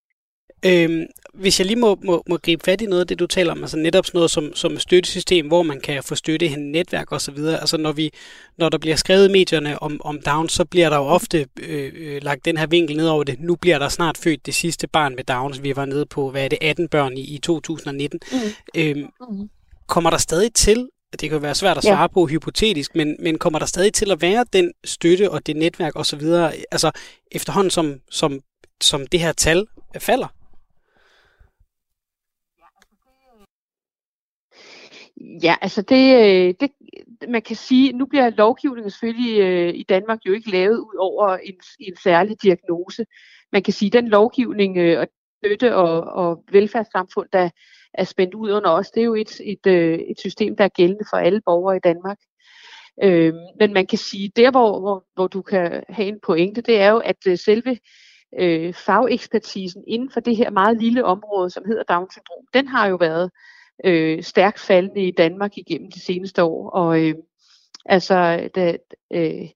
Øhm, 0.65 1.05
hvis 1.33 1.59
jeg 1.59 1.67
lige 1.67 1.79
må, 1.79 1.97
må, 2.03 2.23
må 2.29 2.37
gribe 2.37 2.63
fat 2.65 2.81
i 2.81 2.85
noget 2.85 3.01
af 3.01 3.07
det, 3.07 3.19
du 3.19 3.27
taler 3.27 3.51
om, 3.51 3.61
altså 3.61 3.77
netop 3.77 4.05
sådan 4.05 4.17
noget 4.17 4.31
som, 4.31 4.53
som 4.53 4.79
støttesystem, 4.79 5.47
hvor 5.47 5.63
man 5.63 5.81
kan 5.81 6.03
få 6.03 6.15
støtte 6.15 6.45
i 6.45 6.55
netværk 6.55 7.11
osv., 7.11 7.37
altså 7.37 7.77
når, 7.77 7.91
vi, 7.91 8.11
når 8.57 8.69
der 8.69 8.77
bliver 8.77 8.95
skrevet 8.95 9.29
i 9.29 9.31
medierne 9.31 9.83
om, 9.83 10.01
om 10.03 10.21
Down, 10.25 10.49
så 10.49 10.65
bliver 10.65 10.89
der 10.89 10.97
jo 10.97 11.03
ofte 11.03 11.47
øh, 11.59 11.91
øh, 11.95 12.23
lagt 12.23 12.45
den 12.45 12.57
her 12.57 12.67
vinkel 12.67 12.97
ned 12.97 13.07
over 13.07 13.23
det. 13.23 13.39
Nu 13.39 13.55
bliver 13.55 13.79
der 13.79 13.89
snart 13.89 14.17
født 14.17 14.45
det 14.45 14.53
sidste 14.53 14.87
barn 14.87 15.15
med 15.15 15.23
Downs. 15.23 15.63
Vi 15.63 15.75
var 15.75 15.85
nede 15.85 16.05
på, 16.05 16.31
hvad 16.31 16.45
er 16.45 16.47
det, 16.47 16.57
18 16.61 16.87
børn 16.87 17.17
i, 17.17 17.35
i 17.35 17.37
2019. 17.37 18.19
Mm. 18.31 18.37
Øhm, 18.77 18.99
mm. 18.99 19.49
Kommer 19.87 20.09
der 20.09 20.17
stadig 20.17 20.53
til 20.53 20.89
det 21.19 21.29
kan 21.29 21.41
være 21.41 21.55
svært 21.55 21.77
at 21.77 21.83
svare 21.83 22.01
ja. 22.01 22.07
på 22.07 22.25
hypotetisk, 22.25 22.95
men, 22.95 23.15
men 23.19 23.37
kommer 23.37 23.59
der 23.59 23.65
stadig 23.65 23.93
til 23.93 24.11
at 24.11 24.21
være 24.21 24.45
den 24.53 24.73
støtte 24.83 25.31
og 25.31 25.47
det 25.47 25.55
netværk 25.55 25.95
osv., 25.95 26.21
altså 26.71 26.91
efterhånden 27.31 27.71
som, 27.71 28.01
som, 28.09 28.39
som 28.81 29.07
det 29.07 29.19
her 29.19 29.31
tal 29.31 29.67
falder? 29.99 30.27
Ja, 35.43 35.55
altså 35.61 35.81
det, 35.81 36.15
øh, 36.15 36.53
det, 36.59 36.71
man 37.29 37.41
kan 37.41 37.55
sige, 37.55 37.93
nu 37.93 38.05
bliver 38.05 38.29
lovgivningen 38.29 38.91
selvfølgelig 38.91 39.39
øh, 39.39 39.73
i 39.75 39.83
Danmark 39.83 40.19
jo 40.25 40.33
ikke 40.33 40.51
lavet 40.51 40.77
ud 40.77 40.95
over 40.99 41.37
en, 41.37 41.55
en 41.79 41.95
særlig 42.03 42.41
diagnose. 42.41 43.05
Man 43.51 43.63
kan 43.63 43.73
sige, 43.73 43.89
den 43.89 44.07
lovgivning 44.07 44.77
øh, 44.77 44.99
og 44.99 45.07
støtte 45.37 45.75
og, 45.75 46.01
og 46.03 46.43
velfærdssamfund, 46.51 47.27
der, 47.33 47.49
er 47.93 48.03
spændt 48.03 48.33
ud 48.33 48.51
under 48.51 48.69
os. 48.69 48.91
Det 48.91 49.01
er 49.01 49.05
jo 49.05 49.15
et, 49.15 49.41
et, 49.43 49.67
øh, 49.67 49.99
et 49.99 50.19
system, 50.19 50.55
der 50.55 50.63
er 50.63 50.69
gældende 50.69 51.05
for 51.09 51.17
alle 51.17 51.41
borgere 51.45 51.77
i 51.77 51.79
Danmark. 51.83 52.17
Øh, 53.03 53.33
men 53.59 53.73
man 53.73 53.87
kan 53.87 53.97
sige, 53.97 54.31
der 54.35 54.51
hvor, 54.51 54.79
hvor, 54.79 55.05
hvor 55.13 55.27
du 55.27 55.41
kan 55.41 55.83
have 55.89 56.07
en 56.07 56.19
pointe, 56.25 56.61
det 56.61 56.79
er 56.79 56.89
jo, 56.89 56.97
at 56.97 57.27
øh, 57.27 57.37
selve 57.37 57.77
øh, 58.39 58.73
fagekspertisen 58.73 59.83
inden 59.87 60.11
for 60.11 60.19
det 60.19 60.37
her 60.37 60.49
meget 60.49 60.81
lille 60.81 61.05
område, 61.05 61.49
som 61.49 61.65
hedder 61.65 61.83
Down-syndrom, 61.83 62.45
den 62.53 62.67
har 62.67 62.87
jo 62.87 62.95
været 62.95 63.31
øh, 63.85 64.23
stærkt 64.23 64.59
faldende 64.59 65.07
i 65.07 65.11
Danmark 65.11 65.57
igennem 65.57 65.91
de 65.91 66.01
seneste 66.01 66.43
år. 66.43 66.69
Og 66.69 67.01
øh, 67.01 67.15
altså, 67.85 68.49
da, 68.55 68.77
øh, 69.13 69.49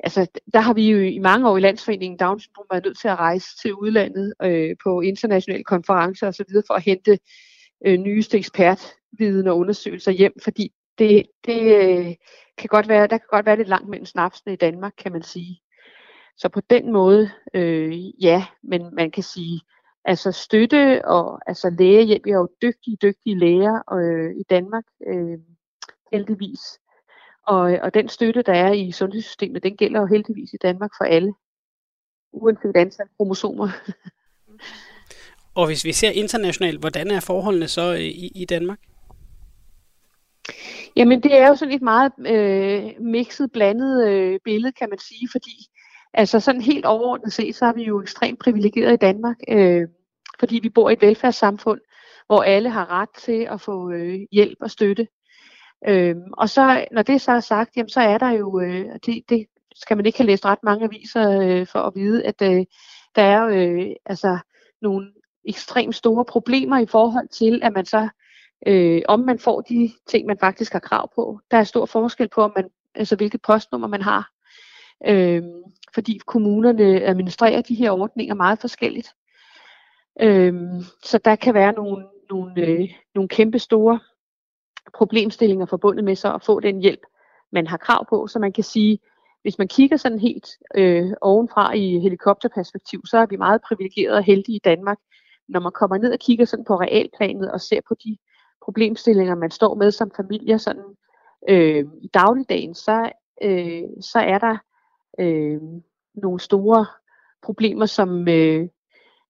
altså, 0.00 0.26
der 0.52 0.60
har 0.60 0.74
vi 0.74 0.90
jo 0.90 0.98
i 0.98 1.18
mange 1.18 1.48
år 1.50 1.56
i 1.56 1.60
Landsforeningen 1.60 2.18
Down 2.18 2.40
syndrom 2.40 2.66
været 2.70 2.84
nødt 2.84 2.98
til 2.98 3.08
at 3.08 3.18
rejse 3.18 3.56
til 3.62 3.74
udlandet 3.74 4.34
øh, 4.42 4.76
på 4.82 5.00
internationale 5.00 5.64
konferencer 5.64 6.28
osv. 6.28 6.46
for 6.66 6.74
at 6.74 6.84
hente 6.84 7.18
øh, 7.86 7.98
nyeste 7.98 8.38
ekspertviden 8.38 9.46
og 9.48 9.58
undersøgelser 9.58 10.12
hjem, 10.12 10.32
fordi 10.42 10.72
det, 10.98 11.26
det 11.46 11.62
øh, 11.76 12.14
kan 12.58 12.68
godt 12.68 12.88
være, 12.88 13.06
der 13.06 13.18
kan 13.18 13.26
godt 13.30 13.46
være 13.46 13.56
lidt 13.56 13.68
langt 13.68 13.88
mellem 13.88 14.06
snapsene 14.06 14.52
i 14.52 14.56
Danmark, 14.56 14.92
kan 14.98 15.12
man 15.12 15.22
sige. 15.22 15.60
Så 16.36 16.48
på 16.48 16.60
den 16.70 16.92
måde, 16.92 17.30
øh, 17.54 18.22
ja, 18.24 18.46
men 18.62 18.94
man 18.94 19.10
kan 19.10 19.22
sige, 19.22 19.60
altså 20.04 20.32
støtte 20.32 21.04
og 21.04 21.40
altså 21.46 21.70
lægehjælp, 21.78 22.24
vi 22.24 22.30
har 22.30 22.38
jo 22.38 22.48
dygtige, 22.62 22.96
dygtige 23.02 23.38
læger 23.38 23.94
øh, 23.94 24.40
i 24.40 24.42
Danmark, 24.50 24.84
øh, 25.06 25.38
heldigvis. 26.12 26.60
Og, 27.48 27.78
og 27.82 27.94
den 27.94 28.08
støtte, 28.08 28.42
der 28.42 28.52
er 28.52 28.72
i 28.72 28.92
sundhedssystemet, 28.92 29.62
den 29.62 29.76
gælder 29.76 30.00
jo 30.00 30.06
heldigvis 30.06 30.52
i 30.52 30.56
Danmark 30.62 30.90
for 30.98 31.04
alle, 31.04 31.34
uanset 32.32 32.76
antal 32.76 33.06
kromosomer. 33.16 33.68
Og 35.54 35.66
hvis 35.66 35.84
vi 35.84 35.92
ser 35.92 36.10
internationalt, 36.10 36.80
hvordan 36.80 37.10
er 37.10 37.20
forholdene 37.20 37.68
så 37.68 37.92
øh, 37.92 38.00
i, 38.00 38.32
i 38.34 38.44
Danmark? 38.44 38.78
Jamen, 40.96 41.22
det 41.22 41.34
er 41.38 41.48
jo 41.48 41.56
sådan 41.56 41.74
et 41.74 41.82
meget 41.82 42.12
øh, 42.26 42.90
mixet, 43.00 43.52
blandet 43.52 44.08
øh, 44.08 44.40
billede, 44.44 44.72
kan 44.72 44.88
man 44.88 44.98
sige, 44.98 45.28
fordi 45.32 45.66
altså 46.14 46.40
sådan 46.40 46.60
helt 46.60 46.84
overordnet 46.84 47.32
set, 47.32 47.56
så 47.56 47.66
er 47.66 47.72
vi 47.72 47.84
jo 47.84 48.02
ekstremt 48.02 48.38
privilegerede 48.38 48.94
i 48.94 48.96
Danmark, 48.96 49.36
øh, 49.48 49.88
fordi 50.40 50.60
vi 50.62 50.68
bor 50.68 50.90
i 50.90 50.92
et 50.92 51.02
velfærdssamfund, 51.02 51.80
hvor 52.26 52.42
alle 52.42 52.70
har 52.70 52.90
ret 52.90 53.10
til 53.18 53.48
at 53.50 53.60
få 53.60 53.90
øh, 53.90 54.20
hjælp 54.32 54.58
og 54.60 54.70
støtte. 54.70 55.06
Øh, 55.86 56.16
og 56.32 56.48
så, 56.48 56.86
når 56.92 57.02
det 57.02 57.20
så 57.20 57.32
er 57.32 57.40
sagt, 57.40 57.76
jamen, 57.76 57.88
så 57.88 58.00
er 58.00 58.18
der 58.18 58.30
jo, 58.30 58.60
øh, 58.60 58.86
det, 59.06 59.24
det 59.28 59.46
skal 59.74 59.96
man 59.96 60.06
ikke 60.06 60.18
have 60.18 60.26
læst 60.26 60.44
ret 60.44 60.62
mange 60.62 60.84
aviser 60.84 61.40
øh, 61.40 61.66
for 61.66 61.78
at 61.78 61.92
vide, 61.94 62.24
at 62.24 62.42
øh, 62.42 62.64
der 63.16 63.22
er 63.22 63.44
øh, 63.46 63.86
altså 64.06 64.38
nogle 64.82 65.12
ekstremt 65.44 65.94
store 65.94 66.24
problemer 66.24 66.78
i 66.78 66.86
forhold 66.86 67.28
til, 67.28 67.60
at 67.62 67.72
man 67.72 67.84
så 67.84 68.08
øh, 68.66 69.02
om 69.08 69.20
man 69.20 69.38
får 69.38 69.60
de 69.60 69.92
ting, 70.06 70.26
man 70.26 70.38
faktisk 70.40 70.72
har 70.72 70.80
krav 70.80 71.10
på. 71.14 71.40
Der 71.50 71.56
er 71.56 71.64
stor 71.64 71.86
forskel 71.86 72.28
på, 72.28 72.42
om 72.42 72.52
man, 72.56 72.68
altså 72.94 73.16
hvilket 73.16 73.42
postnummer 73.42 73.88
man 73.88 74.02
har. 74.02 74.30
Øh, 75.06 75.42
fordi 75.94 76.20
kommunerne 76.26 77.02
administrerer 77.02 77.62
de 77.62 77.74
her 77.74 77.90
ordninger 77.90 78.34
meget 78.34 78.58
forskelligt. 78.58 79.08
Øh, 80.20 80.54
så 81.04 81.18
der 81.18 81.36
kan 81.36 81.54
være 81.54 81.72
nogle, 81.72 82.06
nogle, 82.30 82.66
øh, 82.66 82.88
nogle 83.14 83.28
kæmpe 83.28 83.58
store 83.58 84.00
problemstillinger 84.94 85.66
forbundet 85.66 86.04
med 86.04 86.16
så 86.16 86.34
at 86.34 86.44
få 86.44 86.60
den 86.60 86.80
hjælp, 86.80 87.00
man 87.52 87.66
har 87.66 87.76
krav 87.76 88.06
på. 88.08 88.26
Så 88.26 88.38
man 88.38 88.52
kan 88.52 88.64
sige, 88.64 88.98
hvis 89.42 89.58
man 89.58 89.68
kigger 89.68 89.96
sådan 89.96 90.18
helt 90.18 90.48
øh, 90.74 91.12
ovenfra 91.20 91.74
i 91.74 91.98
helikopterperspektiv, 91.98 93.02
så 93.06 93.18
er 93.18 93.26
vi 93.26 93.36
meget 93.36 93.62
privilegerede 93.68 94.16
og 94.16 94.24
heldige 94.24 94.56
i 94.56 94.60
Danmark. 94.64 94.98
Når 95.48 95.60
man 95.60 95.72
kommer 95.72 95.98
ned 95.98 96.12
og 96.12 96.18
kigger 96.18 96.44
sådan 96.44 96.64
på 96.64 96.76
realplanet 96.76 97.52
og 97.52 97.60
ser 97.60 97.80
på 97.88 97.94
de 98.04 98.16
problemstillinger, 98.64 99.34
man 99.34 99.50
står 99.50 99.74
med 99.74 99.90
som 99.90 100.10
familie 100.16 100.58
sådan, 100.58 100.96
øh, 101.48 101.84
i 102.02 102.08
dagligdagen, 102.14 102.74
så, 102.74 103.10
øh, 103.42 103.82
så 104.00 104.18
er 104.18 104.38
der 104.38 104.56
øh, 105.20 105.60
nogle 106.14 106.40
store 106.40 106.86
problemer, 107.42 107.86
som, 107.86 108.28
øh, 108.28 108.68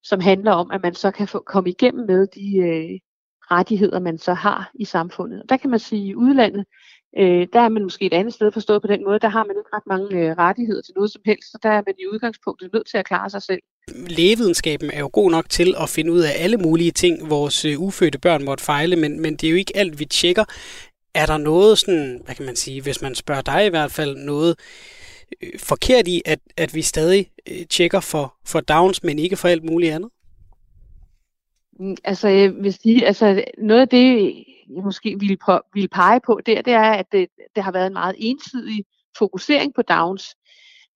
som 0.03 0.21
handler 0.21 0.53
om, 0.53 0.71
at 0.71 0.83
man 0.83 0.95
så 0.95 1.11
kan 1.11 1.29
få, 1.29 1.39
komme 1.47 1.71
igennem 1.71 2.07
med 2.07 2.27
de 2.27 2.57
øh, 2.57 3.01
rettigheder, 3.51 3.99
man 3.99 4.19
så 4.19 4.35
har 4.35 4.71
i 4.75 4.85
samfundet. 4.85 5.43
Og 5.43 5.49
der 5.49 5.57
kan 5.57 5.71
man 5.71 5.79
sige, 5.79 6.03
at 6.03 6.09
i 6.09 6.15
udlandet, 6.15 6.65
øh, 7.19 7.47
der 7.53 7.61
er 7.61 7.69
man 7.69 7.83
måske 7.83 8.05
et 8.05 8.13
andet 8.13 8.35
sted 8.35 8.53
forstået 8.53 8.83
på 8.83 8.89
den 8.89 9.05
måde, 9.05 9.19
der 9.19 9.29
har 9.29 9.45
man 9.45 9.57
ikke 9.59 9.77
ret 9.77 9.87
mange 9.87 10.17
øh, 10.17 10.37
rettigheder 10.39 10.83
til 10.83 10.95
noget 10.97 11.11
som 11.13 11.23
helst, 11.27 11.51
så 11.53 11.59
der 11.63 11.69
er 11.69 11.83
man 11.87 11.95
i 11.99 12.07
udgangspunktet 12.13 12.73
nødt 12.73 12.87
til 12.91 12.99
at 12.99 13.07
klare 13.07 13.31
sig 13.31 13.43
selv 13.43 13.61
lægevidenskaben 13.95 14.91
er 14.91 15.01
jo 15.01 15.11
god 15.13 15.31
nok 15.31 15.49
til 15.49 15.75
at 15.81 15.89
finde 15.89 16.13
ud 16.13 16.21
af 16.21 16.33
alle 16.37 16.57
mulige 16.57 16.91
ting, 16.91 17.31
vores 17.31 17.65
øh, 17.65 17.81
ufødte 17.81 18.19
børn 18.19 18.45
måtte 18.45 18.65
fejle, 18.65 18.97
men, 18.97 19.21
men 19.21 19.37
det 19.37 19.47
er 19.47 19.51
jo 19.51 19.57
ikke 19.57 19.77
alt, 19.77 19.99
vi 19.99 20.05
tjekker. 20.05 20.45
Er 21.15 21.27
der 21.27 21.37
noget 21.37 21.79
sådan, 21.79 22.21
hvad 22.25 22.35
kan 22.35 22.47
man 22.47 22.57
sige, 22.57 22.83
hvis 22.83 23.03
man 23.03 23.15
spørger 23.15 23.43
dig 23.43 23.67
i 23.67 23.69
hvert 23.69 23.93
fald, 23.93 24.17
noget 24.17 24.59
øh, 25.43 25.59
forkert 25.59 26.09
i, 26.09 26.23
at, 26.25 26.39
at 26.57 26.75
vi 26.75 26.83
stadig 26.83 27.31
øh, 27.51 27.67
tjekker 27.67 28.01
for, 28.01 28.35
for 28.47 28.61
downs, 28.61 29.03
men 29.03 29.19
ikke 29.19 29.37
for 29.37 29.49
alt 29.49 29.65
muligt 29.65 29.93
andet? 29.93 30.11
Mm, 31.79 31.97
altså, 32.05 32.29
jeg 32.29 32.55
vil 32.55 32.73
sige, 32.73 33.07
altså, 33.07 33.45
noget 33.59 33.81
af 33.81 33.89
det, 33.89 34.35
jeg 34.77 34.85
måske 34.85 35.17
ville, 35.21 35.37
på, 35.37 35.61
ville 35.75 35.89
pege 35.89 36.21
på 36.27 36.41
der, 36.47 36.63
det 36.63 36.73
er, 36.73 36.91
at 36.93 37.07
det, 37.13 37.29
det 37.57 37.65
har 37.65 37.73
været 37.73 37.87
en 37.87 37.93
meget 37.93 38.17
ensidig 38.19 38.85
fokusering 39.19 39.75
på 39.75 39.83
downs 39.83 40.35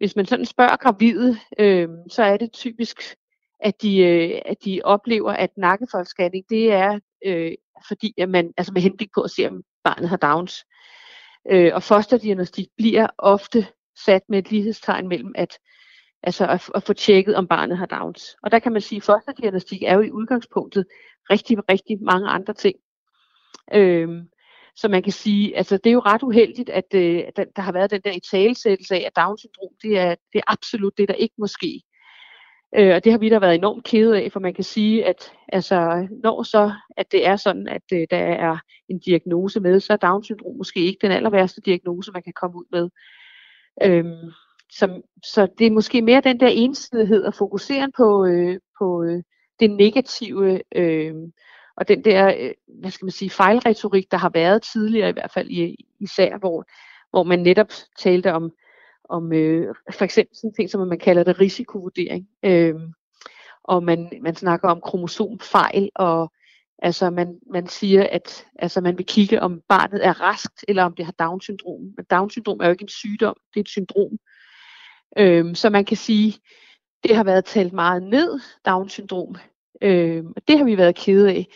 hvis 0.02 0.16
man 0.16 0.26
sådan 0.26 0.46
spørger 0.46 0.76
gravide, 0.76 1.38
øh, 1.58 1.88
så 2.10 2.22
er 2.22 2.36
det 2.36 2.52
typisk, 2.52 2.96
at 3.60 3.82
de, 3.82 3.98
øh, 3.98 4.40
at 4.44 4.56
de 4.64 4.80
oplever, 4.84 5.32
at 5.32 5.50
nakkefoldsscanning, 5.56 6.44
det 6.50 6.72
er 6.72 6.98
øh, 7.26 7.52
fordi, 7.88 8.14
at 8.18 8.28
man, 8.28 8.52
altså 8.56 8.72
med 8.72 8.82
henblik 8.82 9.08
på 9.14 9.20
at 9.20 9.30
se, 9.30 9.48
om 9.48 9.62
barnet 9.84 10.08
har 10.08 10.16
Downs. 10.16 10.64
Øh, 11.50 11.70
og 11.74 11.82
fosterdiagnostik 11.82 12.66
bliver 12.76 13.06
ofte 13.18 13.66
sat 14.04 14.22
med 14.28 14.38
et 14.38 14.50
lighedstegn 14.50 15.08
mellem 15.08 15.32
at, 15.34 15.58
altså 16.22 16.46
at, 16.46 16.70
at 16.74 16.82
få 16.82 16.92
tjekket, 16.92 17.36
om 17.36 17.46
barnet 17.46 17.78
har 17.78 17.86
Downs. 17.86 18.36
Og 18.42 18.50
der 18.50 18.58
kan 18.58 18.72
man 18.72 18.80
sige, 18.80 18.96
at 18.96 19.02
fosterdiagnostik 19.02 19.82
er 19.82 19.94
jo 19.94 20.00
i 20.00 20.10
udgangspunktet 20.10 20.86
rigtig, 21.30 21.58
rigtig 21.70 22.02
mange 22.02 22.28
andre 22.28 22.54
ting. 22.54 22.76
Øhm, 23.74 24.28
så 24.76 24.88
man 24.88 25.02
kan 25.02 25.12
sige, 25.12 25.56
altså 25.56 25.76
det 25.76 25.86
er 25.86 25.94
jo 25.94 26.00
ret 26.00 26.22
uheldigt, 26.22 26.70
at, 26.70 26.84
øh, 26.94 27.22
der, 27.36 27.44
der 27.56 27.62
har 27.62 27.72
været 27.72 27.90
den 27.90 28.00
der 28.04 28.12
italesættelse 28.12 28.94
af, 28.94 29.04
at 29.06 29.16
Down-syndrom, 29.16 29.72
det 29.82 29.98
er, 29.98 30.14
det 30.32 30.38
er 30.38 30.52
absolut 30.52 30.98
det, 30.98 31.08
der 31.08 31.14
ikke 31.14 31.34
må 31.38 31.46
ske. 31.46 31.82
Øh, 32.76 32.94
og 32.94 33.04
det 33.04 33.12
har 33.12 33.18
vi 33.18 33.28
da 33.28 33.38
været 33.38 33.54
enormt 33.54 33.84
kede 33.84 34.22
af, 34.22 34.32
for 34.32 34.40
man 34.40 34.54
kan 34.54 34.64
sige, 34.64 35.04
at 35.04 35.32
altså, 35.48 36.08
når 36.22 36.42
så, 36.42 36.72
at 36.96 37.12
det 37.12 37.26
er 37.26 37.36
sådan, 37.36 37.68
at 37.68 37.82
øh, 37.92 38.06
der 38.10 38.16
er 38.16 38.58
en 38.88 38.98
diagnose 38.98 39.60
med, 39.60 39.80
så 39.80 39.92
er 39.92 39.96
Down-syndrom 39.96 40.56
måske 40.56 40.80
ikke 40.80 40.98
den 41.02 41.12
aller 41.12 41.30
værste 41.30 41.60
diagnose, 41.60 42.12
man 42.12 42.22
kan 42.22 42.32
komme 42.32 42.56
ud 42.56 42.64
med. 42.72 42.88
Øh, 43.82 44.04
som, 44.78 45.02
så 45.22 45.48
det 45.58 45.66
er 45.66 45.70
måske 45.70 46.02
mere 46.02 46.20
den 46.20 46.40
der 46.40 46.48
ensidighed 46.48 47.24
og 47.24 47.34
fokuseren 47.34 47.92
på, 47.96 48.26
øh, 48.26 48.58
på 48.78 49.02
øh, 49.04 49.22
det 49.60 49.70
negative, 49.70 50.62
øh, 50.76 51.14
og 51.76 51.88
den 51.88 52.04
der, 52.04 52.34
øh, 52.40 52.50
hvad 52.80 52.90
skal 52.90 53.04
man 53.04 53.12
sige, 53.12 53.30
fejlretorik, 53.30 54.10
der 54.10 54.16
har 54.16 54.30
været 54.30 54.62
tidligere 54.62 55.08
i 55.08 55.12
hvert 55.12 55.30
fald 55.34 55.50
i, 55.50 55.86
især, 56.00 56.38
hvor, 56.38 56.64
hvor 57.10 57.22
man 57.22 57.38
netop 57.38 57.68
talte 57.98 58.32
om, 58.32 58.52
om 59.08 59.32
øh, 59.32 59.74
for 59.90 60.04
eksempel 60.04 60.36
sådan 60.36 60.54
ting, 60.54 60.70
som 60.70 60.88
man 60.88 60.98
kalder 60.98 61.24
det 61.24 61.40
risikovurdering. 61.40 62.28
Øh, 62.42 62.74
og 63.64 63.82
man, 63.82 64.12
man 64.22 64.34
snakker 64.34 64.68
om 64.68 64.80
kromosomfejl, 64.80 65.90
og 65.94 66.32
altså 66.78 67.10
man, 67.10 67.38
man 67.50 67.66
siger, 67.66 68.06
at 68.12 68.46
altså 68.58 68.80
man 68.80 68.98
vil 68.98 69.06
kigge, 69.06 69.42
om 69.42 69.62
barnet 69.68 70.06
er 70.06 70.20
raskt, 70.20 70.64
eller 70.68 70.84
om 70.84 70.94
det 70.94 71.04
har 71.04 71.12
Down-syndrom. 71.12 71.94
Men 71.96 72.04
Down-syndrom 72.10 72.60
er 72.60 72.66
jo 72.66 72.72
ikke 72.72 72.82
en 72.82 72.88
sygdom, 72.88 73.36
det 73.54 73.60
er 73.60 73.64
et 73.64 73.68
syndrom. 73.68 74.18
Øh, 75.18 75.54
så 75.54 75.70
man 75.70 75.84
kan 75.84 75.96
sige, 75.96 76.38
det 77.02 77.16
har 77.16 77.24
været 77.24 77.44
talt 77.44 77.72
meget 77.72 78.02
ned, 78.02 78.40
Down-syndrom, 78.66 79.36
Øh, 79.82 80.24
det 80.48 80.58
har 80.58 80.64
vi 80.64 80.76
været 80.76 80.96
kede 80.96 81.30
af. 81.30 81.46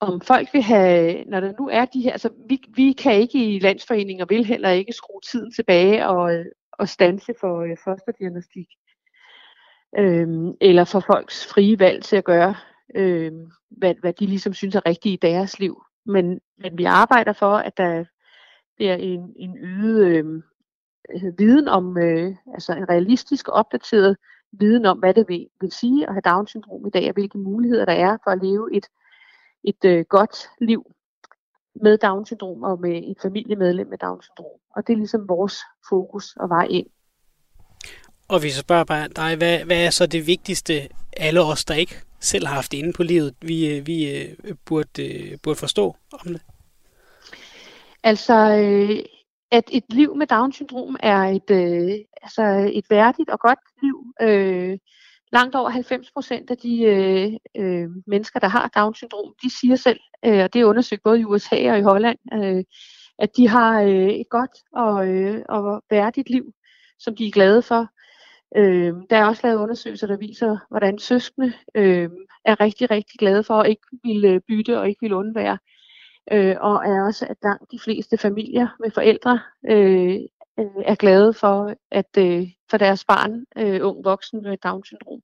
Om 0.00 0.20
folk 0.20 0.48
vil 0.52 0.62
have, 0.62 1.24
når 1.24 1.40
der 1.40 1.52
nu 1.60 1.68
er 1.68 1.84
de 1.84 2.00
her, 2.00 2.12
altså 2.12 2.30
vi, 2.48 2.60
vi 2.76 2.92
kan 2.92 3.20
ikke 3.20 3.54
i 3.54 3.58
landsforeninger, 3.58 4.26
vil 4.28 4.44
heller 4.44 4.70
ikke 4.70 4.92
skrue 4.92 5.20
tiden 5.30 5.52
tilbage 5.52 6.06
og, 6.06 6.44
og 6.72 6.88
stanse 6.88 7.34
for 7.40 7.60
øh, 7.62 7.76
fosterdiagnostik. 7.84 8.66
Øh, 9.98 10.28
eller 10.60 10.84
for 10.84 11.00
folks 11.00 11.46
frie 11.46 11.78
valg 11.78 12.02
til 12.02 12.16
at 12.16 12.24
gøre, 12.24 12.54
øhm, 12.96 13.50
hvad, 13.70 13.94
hvad 14.00 14.12
de 14.12 14.26
ligesom 14.26 14.54
synes 14.54 14.74
er 14.74 14.86
rigtigt 14.86 15.12
i 15.12 15.26
deres 15.26 15.58
liv. 15.58 15.82
Men, 16.06 16.40
men 16.58 16.78
vi 16.78 16.84
arbejder 16.84 17.32
for, 17.32 17.56
at 17.56 17.76
der 17.76 18.04
er 18.80 18.96
en, 18.96 19.32
en 19.36 19.58
øget 19.58 20.06
øhm, 20.06 20.42
viden 21.38 21.68
om, 21.68 21.98
øh, 21.98 22.34
altså 22.54 22.72
en 22.72 22.88
realistisk 22.88 23.48
og 23.48 23.54
opdateret 23.54 24.16
viden 24.52 24.86
om, 24.86 24.98
hvad 24.98 25.14
det 25.14 25.28
vil, 25.28 25.46
vil 25.60 25.72
sige 25.72 26.06
at 26.06 26.12
have 26.14 26.20
Down-syndrom 26.20 26.86
i 26.86 26.90
dag, 26.90 27.08
og 27.08 27.12
hvilke 27.12 27.38
muligheder 27.38 27.84
der 27.84 27.92
er 27.92 28.16
for 28.24 28.30
at 28.30 28.42
leve 28.42 28.76
et, 28.76 28.86
et 29.64 29.84
øh, 29.84 30.04
godt 30.08 30.36
liv 30.60 30.92
med 31.82 31.98
Down-syndrom 31.98 32.62
og 32.62 32.80
med 32.80 33.02
et 33.10 33.16
familiemedlem 33.22 33.86
med 33.86 33.98
Down-syndrom. 33.98 34.60
Og 34.76 34.86
det 34.86 34.92
er 34.92 34.96
ligesom 34.96 35.28
vores 35.28 35.56
fokus 35.88 36.36
og 36.36 36.48
vej 36.48 36.66
ind. 36.70 36.86
Og 38.28 38.40
hvis 38.40 38.56
jeg 38.56 38.60
spørger 38.60 38.84
bare 38.84 39.08
dig, 39.08 39.36
hvad, 39.36 39.64
hvad 39.64 39.86
er 39.86 39.90
så 39.90 40.06
det 40.06 40.26
vigtigste, 40.26 40.88
alle 41.16 41.42
os, 41.42 41.64
der 41.64 41.74
ikke 41.74 42.02
selv 42.20 42.46
har 42.46 42.54
haft 42.54 42.72
det 42.72 42.78
inde 42.78 42.92
på 42.92 43.02
livet, 43.02 43.34
vi, 43.42 43.76
øh, 43.76 43.86
vi 43.86 44.18
øh, 44.18 44.54
burde, 44.64 45.30
øh, 45.30 45.38
burde 45.42 45.58
forstå 45.58 45.96
om 46.12 46.32
det? 46.32 46.40
Altså, 48.02 48.34
at 49.54 49.64
et 49.72 49.84
liv 49.88 50.16
med 50.16 50.26
Down-syndrom 50.26 50.96
er 51.00 51.18
et, 51.18 51.50
øh, 51.50 51.92
altså 52.22 52.70
et 52.72 52.84
værdigt 52.90 53.30
og 53.30 53.40
godt 53.40 53.58
liv. 53.82 53.96
Øh, 54.22 54.78
langt 55.32 55.54
over 55.54 55.68
90 55.70 56.10
procent 56.12 56.50
af 56.50 56.56
de 56.56 56.82
øh, 56.82 57.32
øh, 57.56 57.88
mennesker, 58.06 58.40
der 58.40 58.48
har 58.48 58.68
Down-syndrom, 58.76 59.34
de 59.42 59.58
siger 59.60 59.76
selv, 59.76 60.00
øh, 60.24 60.42
og 60.44 60.52
det 60.52 60.60
er 60.60 60.64
undersøgt 60.64 61.02
både 61.02 61.20
i 61.20 61.24
USA 61.24 61.72
og 61.72 61.78
i 61.78 61.82
Holland, 61.82 62.18
øh, 62.34 62.64
at 63.18 63.30
de 63.36 63.48
har 63.48 63.82
øh, 63.82 64.08
et 64.08 64.28
godt 64.30 64.56
og, 64.72 65.08
øh, 65.08 65.42
og 65.48 65.82
værdigt 65.90 66.30
liv, 66.30 66.44
som 66.98 67.16
de 67.16 67.26
er 67.26 67.30
glade 67.30 67.62
for. 67.62 67.88
Øh, 68.56 68.92
der 69.10 69.16
er 69.16 69.26
også 69.26 69.42
lavet 69.44 69.58
undersøgelser, 69.58 70.06
der 70.06 70.16
viser, 70.16 70.58
hvordan 70.70 70.98
søskende 70.98 71.52
øh, 71.74 72.08
er 72.44 72.60
rigtig, 72.60 72.90
rigtig 72.90 73.18
glade 73.18 73.44
for 73.44 73.60
at 73.60 73.70
ikke 73.70 73.86
ville 74.04 74.40
bytte 74.48 74.80
og 74.80 74.88
ikke 74.88 75.00
ville 75.00 75.16
undvære 75.16 75.58
øh, 76.32 76.56
og 76.60 76.74
er 76.86 77.04
også, 77.04 77.26
at 77.30 77.36
langt 77.42 77.72
de 77.72 77.78
fleste 77.84 78.18
familier 78.18 78.68
med 78.80 78.90
forældre 78.90 79.40
øh, 79.70 80.18
øh, 80.58 80.82
er 80.84 80.94
glade 80.94 81.32
for, 81.32 81.74
at 81.90 82.18
øh, 82.18 82.48
for 82.70 82.76
deres 82.76 83.04
barn, 83.04 83.44
øh, 83.58 83.86
ung 83.86 84.04
voksen 84.04 84.42
med 84.42 84.56
Down-syndrom. 84.56 85.20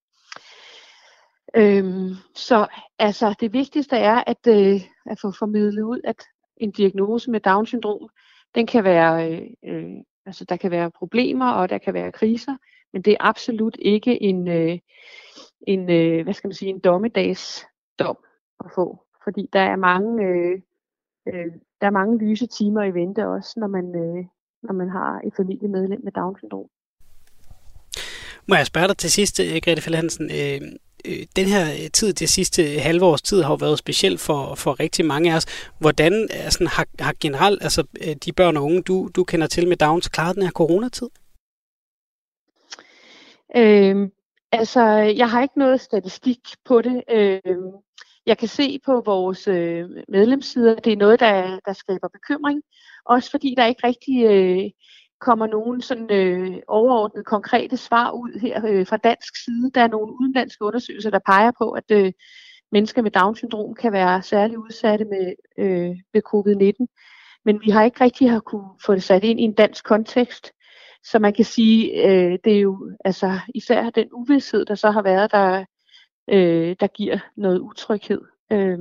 Øhm, 1.57 2.15
så 2.35 2.67
altså 2.99 3.35
det 3.41 3.53
vigtigste 3.53 3.97
er 3.97 4.25
at, 4.27 4.47
øh, 4.49 4.81
at 5.07 5.21
få 5.21 5.33
formidlet 5.39 5.83
ud, 5.83 6.01
at 6.05 6.25
en 6.57 6.71
diagnose 6.71 7.31
med 7.31 7.41
Down-syndrom, 7.41 8.09
den 8.55 8.67
kan 8.67 8.85
være, 8.85 9.33
øh, 9.33 9.47
øh, 9.65 9.97
altså 10.27 10.45
der 10.45 10.57
kan 10.57 10.71
være 10.71 10.91
problemer 10.91 11.51
og 11.51 11.69
der 11.69 11.79
kan 11.79 11.95
være 11.95 12.13
kriser, 12.13 12.57
men 12.93 13.03
det 13.03 13.13
er 13.13 13.17
absolut 13.21 13.77
ikke 13.79 14.23
en, 14.23 14.49
øh, 14.49 14.79
en 15.67 15.91
øh, 15.91 16.23
hvad 16.25 16.35
skal 16.35 16.49
man 16.49 16.55
sige, 16.55 16.69
en 16.69 16.81
dommedagsdom 16.81 18.17
at 18.65 18.71
få. 18.75 19.07
Fordi 19.25 19.49
der 19.53 19.61
er 19.61 19.77
mange, 19.77 20.25
øh, 20.25 20.61
øh, 21.35 21.53
der 21.81 21.87
er 21.87 21.91
mange 21.91 22.19
lyse 22.19 22.47
timer 22.47 22.83
i 22.85 22.95
vente 22.95 23.29
også, 23.29 23.53
når 23.57 23.67
man, 23.67 23.87
øh, 23.97 24.25
når 24.63 24.73
man 24.73 24.89
har 24.91 25.21
et 25.27 25.35
familiemedlem 25.37 26.01
med 26.05 26.13
Down-syndrom. 26.13 26.69
Må 28.49 28.55
jeg 28.55 28.67
spørge 28.67 28.89
dig 28.89 28.97
til 28.97 29.11
sidst, 29.11 29.41
øh, 29.41 29.61
Grete 29.65 29.83
Fjell 29.83 29.97
Hansen. 29.97 30.31
Øh, 30.31 30.61
øh, 31.05 31.27
den 31.37 31.47
her 31.47 31.89
tid, 31.93 32.13
det 32.13 32.29
sidste 32.29 32.63
halve 32.63 33.05
års 33.05 33.23
tid, 33.23 33.43
har 33.43 33.51
jo 33.51 33.59
været 33.61 33.79
speciel 33.79 34.19
for, 34.19 34.55
for 34.55 34.81
rigtig 34.81 35.05
mange 35.05 35.33
af 35.33 35.37
os. 35.37 35.47
Hvordan 35.79 36.29
altså, 36.31 36.69
har, 36.77 36.87
har 36.99 37.15
generelt 37.21 37.63
altså, 37.63 37.83
de 38.25 38.33
børn 38.33 38.57
og 38.57 38.65
unge, 38.65 38.83
du, 38.83 39.11
du 39.17 39.25
kender 39.25 39.47
til 39.47 39.69
med 39.69 39.77
Downs, 39.77 40.09
klaret 40.09 40.35
den 40.35 40.43
her 40.43 40.51
coronatid? 40.51 41.09
Øh, 43.57 44.09
altså, 44.53 44.83
jeg 45.17 45.31
har 45.31 45.43
ikke 45.43 45.59
noget 45.59 45.81
statistik 45.81 46.39
på 46.65 46.83
det. 46.83 47.03
Øh, 47.11 47.41
jeg 48.27 48.39
kan 48.39 48.49
se 48.49 48.79
på 48.87 49.03
vores 49.05 49.49
øh, 49.49 49.89
medlemssider, 50.09 50.75
det 50.75 50.93
er 50.93 50.97
noget, 50.97 51.21
der, 51.21 51.61
der 51.67 51.73
skaber 51.73 52.09
bekymring. 52.09 52.63
Også 53.05 53.31
fordi 53.31 53.55
der 53.57 53.67
ikke 53.67 53.87
rigtig 53.87 54.25
øh, 54.25 54.71
kommer 55.21 55.47
nogen 55.47 55.81
sådan 55.83 56.11
øh, 56.11 56.57
overordnet 56.69 57.27
konkrete 57.27 57.77
svar 57.77 58.11
ud 58.11 58.41
her 58.41 58.67
øh, 58.67 58.87
fra 58.87 58.97
dansk 58.97 59.45
side. 59.45 59.71
Der 59.75 59.81
er 59.81 59.89
nogle 59.89 60.13
udenlandske 60.21 60.65
undersøgelser, 60.65 61.11
der 61.11 61.19
peger 61.27 61.53
på, 61.59 61.71
at 61.71 61.91
øh, 61.91 62.13
mennesker 62.73 63.03
med 63.03 63.11
Down-syndrom 63.11 63.75
kan 63.75 63.93
være 63.93 64.23
særlig 64.23 64.59
udsatte 64.59 65.05
med, 65.05 65.35
øh, 65.59 65.97
med 66.15 66.23
covid-19. 66.29 66.87
Men 67.45 67.61
vi 67.65 67.71
har 67.71 67.85
ikke 67.85 68.05
rigtig 68.05 68.31
har 68.31 68.41
kunne 68.41 68.71
få 68.87 68.95
det 68.95 69.03
sat 69.03 69.25
ind 69.25 69.41
i 69.41 69.43
en 69.43 69.55
dansk 69.55 69.85
kontekst. 69.85 70.53
Så 71.05 71.19
man 71.19 71.33
kan 71.33 71.45
sige, 71.45 72.07
øh, 72.07 72.39
det 72.45 72.57
er 72.57 72.61
jo 72.61 72.91
altså 73.05 73.39
især 73.55 73.91
den 73.91 74.09
uvidshed, 74.13 74.65
der 74.65 74.75
så 74.75 74.91
har 74.91 75.03
været, 75.03 75.33
der, 75.33 75.65
øh, 76.31 76.77
der 76.81 76.87
giver 76.87 77.19
noget 77.37 77.59
utryghed. 77.59 78.21
Øh, 78.53 78.79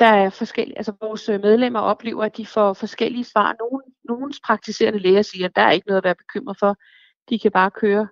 der 0.00 0.08
er 0.08 0.30
forskellige, 0.30 0.78
altså 0.78 0.92
vores 1.00 1.28
øh, 1.28 1.40
medlemmer 1.40 1.80
oplever, 1.80 2.24
at 2.24 2.36
de 2.36 2.46
får 2.46 2.72
forskellige 2.72 3.24
svar. 3.24 3.56
Nogle, 3.58 3.82
nogens 4.04 4.40
praktiserende 4.46 4.98
læger 4.98 5.22
siger, 5.22 5.46
at 5.46 5.56
der 5.56 5.62
er 5.62 5.70
ikke 5.70 5.86
noget 5.86 5.98
at 5.98 6.04
være 6.04 6.14
bekymret 6.14 6.56
for. 6.58 6.76
De 7.28 7.38
kan 7.38 7.52
bare 7.52 7.70
køre, 7.70 8.08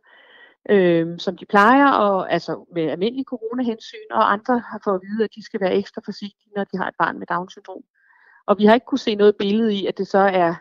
øh, 0.70 1.18
som 1.18 1.36
de 1.36 1.46
plejer, 1.46 1.90
og 1.90 2.32
altså 2.32 2.68
med 2.74 2.82
almindelig 2.82 3.24
coronahensyn, 3.24 4.10
og 4.10 4.32
andre 4.32 4.58
har 4.58 4.80
fået 4.84 4.94
at 4.94 5.00
vide, 5.02 5.24
at 5.24 5.34
de 5.34 5.44
skal 5.44 5.60
være 5.60 5.74
ekstra 5.74 6.02
forsigtige, 6.04 6.52
når 6.56 6.64
de 6.64 6.78
har 6.78 6.88
et 6.88 6.94
barn 6.98 7.18
med 7.18 7.26
Down-syndrom. 7.26 7.82
Og 8.46 8.58
vi 8.58 8.64
har 8.66 8.74
ikke 8.74 8.86
kunne 8.86 8.98
se 8.98 9.14
noget 9.14 9.36
billede 9.38 9.74
i, 9.74 9.86
at 9.86 9.98
det 9.98 10.06
så 10.06 10.18
er 10.18 10.54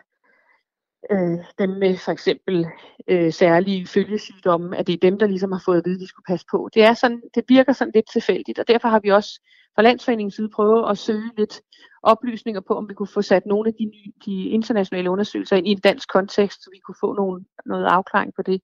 øh, 1.10 1.38
dem 1.58 1.70
med 1.70 1.96
for 1.96 2.12
eksempel 2.12 2.66
øh, 3.08 3.32
særlige 3.32 3.86
følgesygdomme, 3.86 4.76
at 4.76 4.86
det 4.86 4.92
er 4.92 5.10
dem, 5.10 5.18
der 5.18 5.26
ligesom 5.26 5.52
har 5.52 5.62
fået 5.64 5.78
at 5.78 5.82
vide, 5.86 5.94
at 5.94 6.00
de 6.00 6.08
skulle 6.08 6.24
passe 6.28 6.46
på. 6.50 6.68
Det, 6.74 6.82
er 6.82 6.94
sådan, 6.94 7.22
det 7.34 7.44
virker 7.48 7.72
sådan 7.72 7.92
lidt 7.94 8.12
tilfældigt, 8.12 8.58
og 8.58 8.68
derfor 8.68 8.88
har 8.88 9.00
vi 9.00 9.08
også 9.08 9.40
fra 9.74 9.82
landsforeningens 9.82 10.34
side 10.34 10.50
prøvet 10.54 10.90
at 10.90 10.98
søge 10.98 11.30
lidt 11.36 11.60
oplysninger 12.02 12.60
på, 12.60 12.74
om 12.74 12.88
vi 12.88 12.94
kunne 12.94 13.14
få 13.14 13.22
sat 13.22 13.46
nogle 13.46 13.68
af 13.68 13.74
de, 13.74 13.84
nye, 13.84 14.12
de 14.26 14.44
internationale 14.44 15.10
undersøgelser 15.10 15.56
ind 15.56 15.66
i 15.66 15.70
en 15.70 15.80
dansk 15.80 16.08
kontekst, 16.08 16.62
så 16.62 16.70
vi 16.72 16.78
kunne 16.78 17.00
få 17.00 17.14
nogle, 17.14 17.44
noget 17.66 17.86
afklaring 17.86 18.34
på 18.34 18.42
det. 18.42 18.60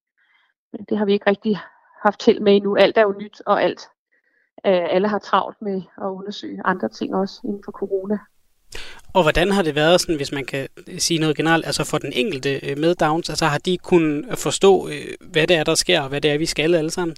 Men 0.72 0.84
det 0.88 0.98
har 0.98 1.04
vi 1.04 1.12
ikke 1.12 1.30
rigtig 1.30 1.58
haft 2.02 2.20
til 2.20 2.42
med 2.42 2.56
endnu. 2.56 2.76
Alt 2.76 2.96
er 2.96 3.02
jo 3.02 3.14
nyt, 3.18 3.42
og 3.46 3.62
alt. 3.62 3.88
Øh, 4.66 4.94
alle 4.94 5.08
har 5.08 5.18
travlt 5.18 5.62
med 5.62 5.82
at 5.98 6.06
undersøge 6.06 6.60
andre 6.64 6.88
ting 6.88 7.14
også 7.14 7.40
inden 7.44 7.62
for 7.64 7.72
corona. 7.72 8.18
Og 9.14 9.22
hvordan 9.22 9.50
har 9.50 9.62
det 9.62 9.74
været, 9.74 10.00
sådan, 10.00 10.16
hvis 10.16 10.32
man 10.32 10.44
kan 10.44 10.68
sige 10.98 11.20
noget 11.20 11.36
generelt, 11.36 11.66
altså 11.66 11.84
for 11.84 11.98
den 11.98 12.12
enkelte 12.12 12.70
øh, 12.70 12.78
med 12.78 12.94
Downs, 12.94 13.28
altså 13.30 13.44
har 13.44 13.58
de 13.58 13.78
kunnet 13.78 14.38
forstå, 14.38 14.88
øh, 14.88 15.14
hvad 15.20 15.46
det 15.46 15.56
er, 15.56 15.64
der 15.64 15.74
sker, 15.74 16.00
og 16.00 16.08
hvad 16.08 16.20
det 16.20 16.30
er, 16.30 16.38
vi 16.38 16.46
skal 16.46 16.74
alle 16.74 16.90
sammen? 16.90 17.16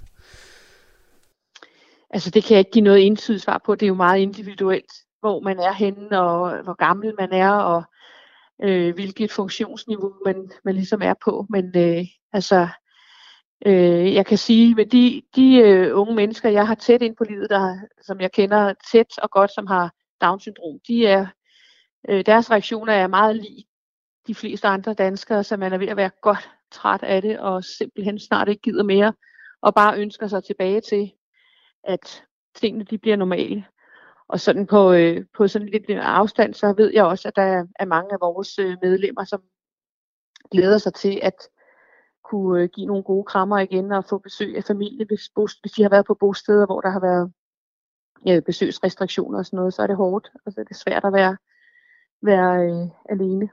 Altså 2.11 2.31
det 2.31 2.45
kan 2.45 2.55
jeg 2.55 2.59
ikke 2.59 2.71
give 2.71 2.85
noget 2.85 3.07
entydigt 3.07 3.45
svar 3.45 3.63
på. 3.67 3.75
Det 3.75 3.83
er 3.83 3.89
jo 3.89 3.95
meget 3.95 4.21
individuelt, 4.21 4.93
hvor 5.21 5.41
man 5.41 5.59
er 5.59 5.73
henne, 5.73 6.21
og 6.21 6.63
hvor 6.63 6.75
gammel 6.75 7.13
man 7.19 7.33
er, 7.33 7.51
og 7.51 7.83
øh, 8.63 8.95
hvilket 8.95 9.33
funktionsniveau 9.33 10.13
man, 10.25 10.51
man 10.65 10.75
ligesom 10.75 11.03
er 11.03 11.15
på. 11.25 11.47
Men 11.51 11.65
øh, 11.77 12.05
altså, 12.33 12.69
øh, 13.67 14.15
jeg 14.15 14.27
kan 14.27 14.39
sige, 14.39 14.75
med 14.75 14.87
de, 14.87 15.23
de 15.37 15.57
øh, 15.57 15.99
unge 15.99 16.15
mennesker, 16.15 16.49
jeg 16.49 16.67
har 16.67 16.75
tæt 16.75 17.03
ind 17.03 17.17
på 17.17 17.25
livet, 17.25 17.51
der, 17.51 17.77
som 18.03 18.21
jeg 18.21 18.33
kender 18.33 18.75
tæt 18.93 19.19
og 19.23 19.31
godt, 19.31 19.51
som 19.55 19.67
har 19.67 19.93
Down-syndrom, 20.21 20.79
de 20.89 21.07
er, 21.07 21.27
øh, 22.09 22.27
deres 22.27 22.51
reaktioner 22.51 22.93
er 22.93 23.07
meget 23.07 23.37
lige 23.37 23.69
de 24.27 24.35
fleste 24.35 24.69
andre 24.69 24.95
danskere, 24.95 25.45
så 25.45 25.57
man 25.57 25.73
er 25.73 25.79
ved 25.79 25.89
at 25.89 25.97
være 25.97 26.11
godt 26.23 26.51
træt 26.71 27.03
af 27.03 27.23
det, 27.23 27.39
og 27.39 27.65
simpelthen 27.65 28.19
snart 28.19 28.49
ikke 28.49 28.63
gider 28.63 28.83
mere, 28.83 29.13
og 29.63 29.75
bare 29.75 29.99
ønsker 29.99 30.27
sig 30.27 30.45
tilbage 30.45 30.81
til, 30.81 31.13
at 31.85 32.25
tingene 32.55 32.85
de 32.85 32.99
bliver 32.99 33.17
normale. 33.17 33.65
Og 34.29 34.41
sådan 34.41 34.67
på, 34.67 34.93
øh, 34.93 35.25
på 35.37 35.49
sådan 35.49 35.69
lidt 35.69 35.91
afstand, 35.91 36.55
så 36.55 36.75
ved 36.77 36.91
jeg 36.95 37.05
også, 37.05 37.29
at 37.29 37.37
der 37.37 37.65
er 37.79 37.85
mange 37.85 38.13
af 38.13 38.21
vores 38.21 38.59
øh, 38.59 38.77
medlemmer, 38.83 39.25
som 39.25 39.43
glæder 40.51 40.79
sig 40.79 40.95
til 40.95 41.21
at 41.23 41.35
kunne 42.25 42.63
øh, 42.63 42.69
give 42.75 42.87
nogle 42.87 43.03
gode 43.03 43.25
krammer 43.25 43.59
igen 43.59 43.93
og 43.93 44.05
få 44.05 44.19
besøg 44.19 44.57
af 44.57 44.65
familie, 44.65 45.07
hvis, 45.07 45.31
hvis 45.61 45.73
de 45.73 45.83
har 45.83 45.91
været 45.91 46.07
på 46.07 46.15
bosteder, 46.15 46.67
hvor 46.67 46.81
der 46.81 46.91
har 46.91 47.01
været 47.01 47.33
ja, 48.27 48.41
besøgsrestriktioner 48.47 49.39
og 49.39 49.47
sådan 49.47 49.57
noget, 49.57 49.75
så 49.75 49.83
er 49.83 49.87
det 49.87 49.97
hårdt, 49.97 50.31
og 50.47 50.53
så 50.53 50.61
er 50.61 50.65
det 50.65 50.77
svært 50.77 51.05
at 51.05 51.13
være, 51.13 51.37
være 52.23 52.65
øh, 52.65 52.89
alene. 53.11 53.49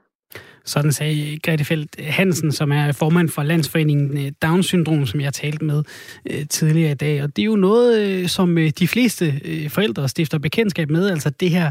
Sådan 0.64 0.92
sagde 0.92 1.38
Grete 1.38 1.64
Feldt 1.64 2.00
Hansen, 2.00 2.52
som 2.52 2.72
er 2.72 2.92
formand 2.92 3.28
for 3.28 3.42
Landsforeningen 3.42 4.26
øh, 4.26 4.32
Down-syndrom, 4.42 5.06
som 5.06 5.20
jeg 5.20 5.32
talte 5.32 5.64
med 5.64 5.82
øh, 6.30 6.46
tidligere 6.48 6.92
i 6.92 6.94
dag. 6.94 7.22
Og 7.22 7.36
det 7.36 7.42
er 7.42 7.46
jo 7.46 7.56
noget, 7.56 8.00
øh, 8.00 8.28
som 8.28 8.58
øh, 8.58 8.70
de 8.78 8.88
fleste 8.88 9.40
øh, 9.44 9.70
forældre 9.70 10.08
stifter 10.08 10.38
bekendtskab 10.38 10.90
med, 10.90 11.10
altså 11.10 11.30
det 11.30 11.50
her 11.50 11.70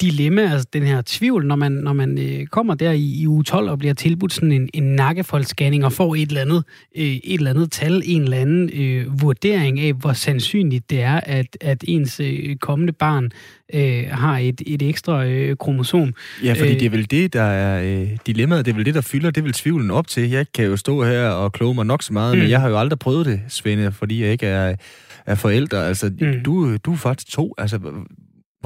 dilemma, 0.00 0.52
altså 0.52 0.66
den 0.72 0.82
her 0.82 1.02
tvivl, 1.06 1.46
når 1.46 1.56
man, 1.56 1.72
når 1.72 1.92
man 1.92 2.18
øh, 2.18 2.46
kommer 2.46 2.74
der 2.74 2.90
i, 2.92 3.20
i 3.20 3.26
uge 3.26 3.44
12 3.44 3.70
og 3.70 3.78
bliver 3.78 3.94
tilbudt 3.94 4.32
sådan 4.32 4.52
en, 4.52 4.68
en 4.74 4.82
nakkefoldsscanning 4.82 5.84
og 5.84 5.92
får 5.92 6.14
et 6.14 6.28
eller 6.28 6.40
andet, 6.40 6.64
øh, 6.96 7.04
et 7.04 7.34
eller 7.34 7.50
andet 7.50 7.72
tal, 7.72 8.02
en 8.04 8.22
eller 8.22 8.36
anden 8.36 8.70
øh, 8.74 9.22
vurdering 9.22 9.80
af, 9.80 9.92
hvor 9.92 10.12
sandsynligt 10.12 10.90
det 10.90 11.02
er, 11.02 11.20
at, 11.22 11.56
at 11.60 11.84
ens 11.88 12.20
øh, 12.20 12.56
kommende 12.56 12.92
barn 12.92 13.30
øh, 13.74 14.04
har 14.10 14.38
et, 14.38 14.62
et 14.66 14.82
ekstra 14.82 15.24
øh, 15.24 15.56
kromosom. 15.56 16.14
Ja, 16.44 16.52
fordi 16.52 16.72
øh, 16.72 16.80
det 16.80 16.86
er 16.86 16.90
vel 16.90 17.10
det, 17.10 17.32
der 17.32 17.42
er 17.42 18.00
øh, 18.00 18.08
dilemmaet, 18.26 18.64
det 18.64 18.72
er 18.72 18.76
vel 18.76 18.86
det, 18.86 18.94
der 18.94 19.00
fylder, 19.00 19.30
det 19.30 19.44
vel 19.44 19.52
tvivlen 19.52 19.90
op 19.90 20.06
til. 20.06 20.30
Jeg 20.30 20.46
kan 20.54 20.64
jo 20.64 20.76
stå 20.76 21.04
her 21.04 21.28
og 21.28 21.52
kloge 21.52 21.74
mig 21.74 21.86
nok 21.86 22.02
så 22.02 22.12
meget, 22.12 22.34
mm. 22.34 22.40
men 22.40 22.50
jeg 22.50 22.60
har 22.60 22.68
jo 22.68 22.78
aldrig 22.78 22.98
prøvet 22.98 23.26
det, 23.26 23.40
Svende, 23.48 23.92
fordi 23.92 24.22
jeg 24.22 24.32
ikke 24.32 24.46
er, 24.46 24.76
er 25.26 25.34
forældre. 25.34 25.88
Altså, 25.88 26.10
mm. 26.20 26.42
du, 26.44 26.76
du 26.76 26.92
er 26.92 26.96
faktisk 26.96 27.32
to. 27.32 27.54
Altså, 27.58 27.78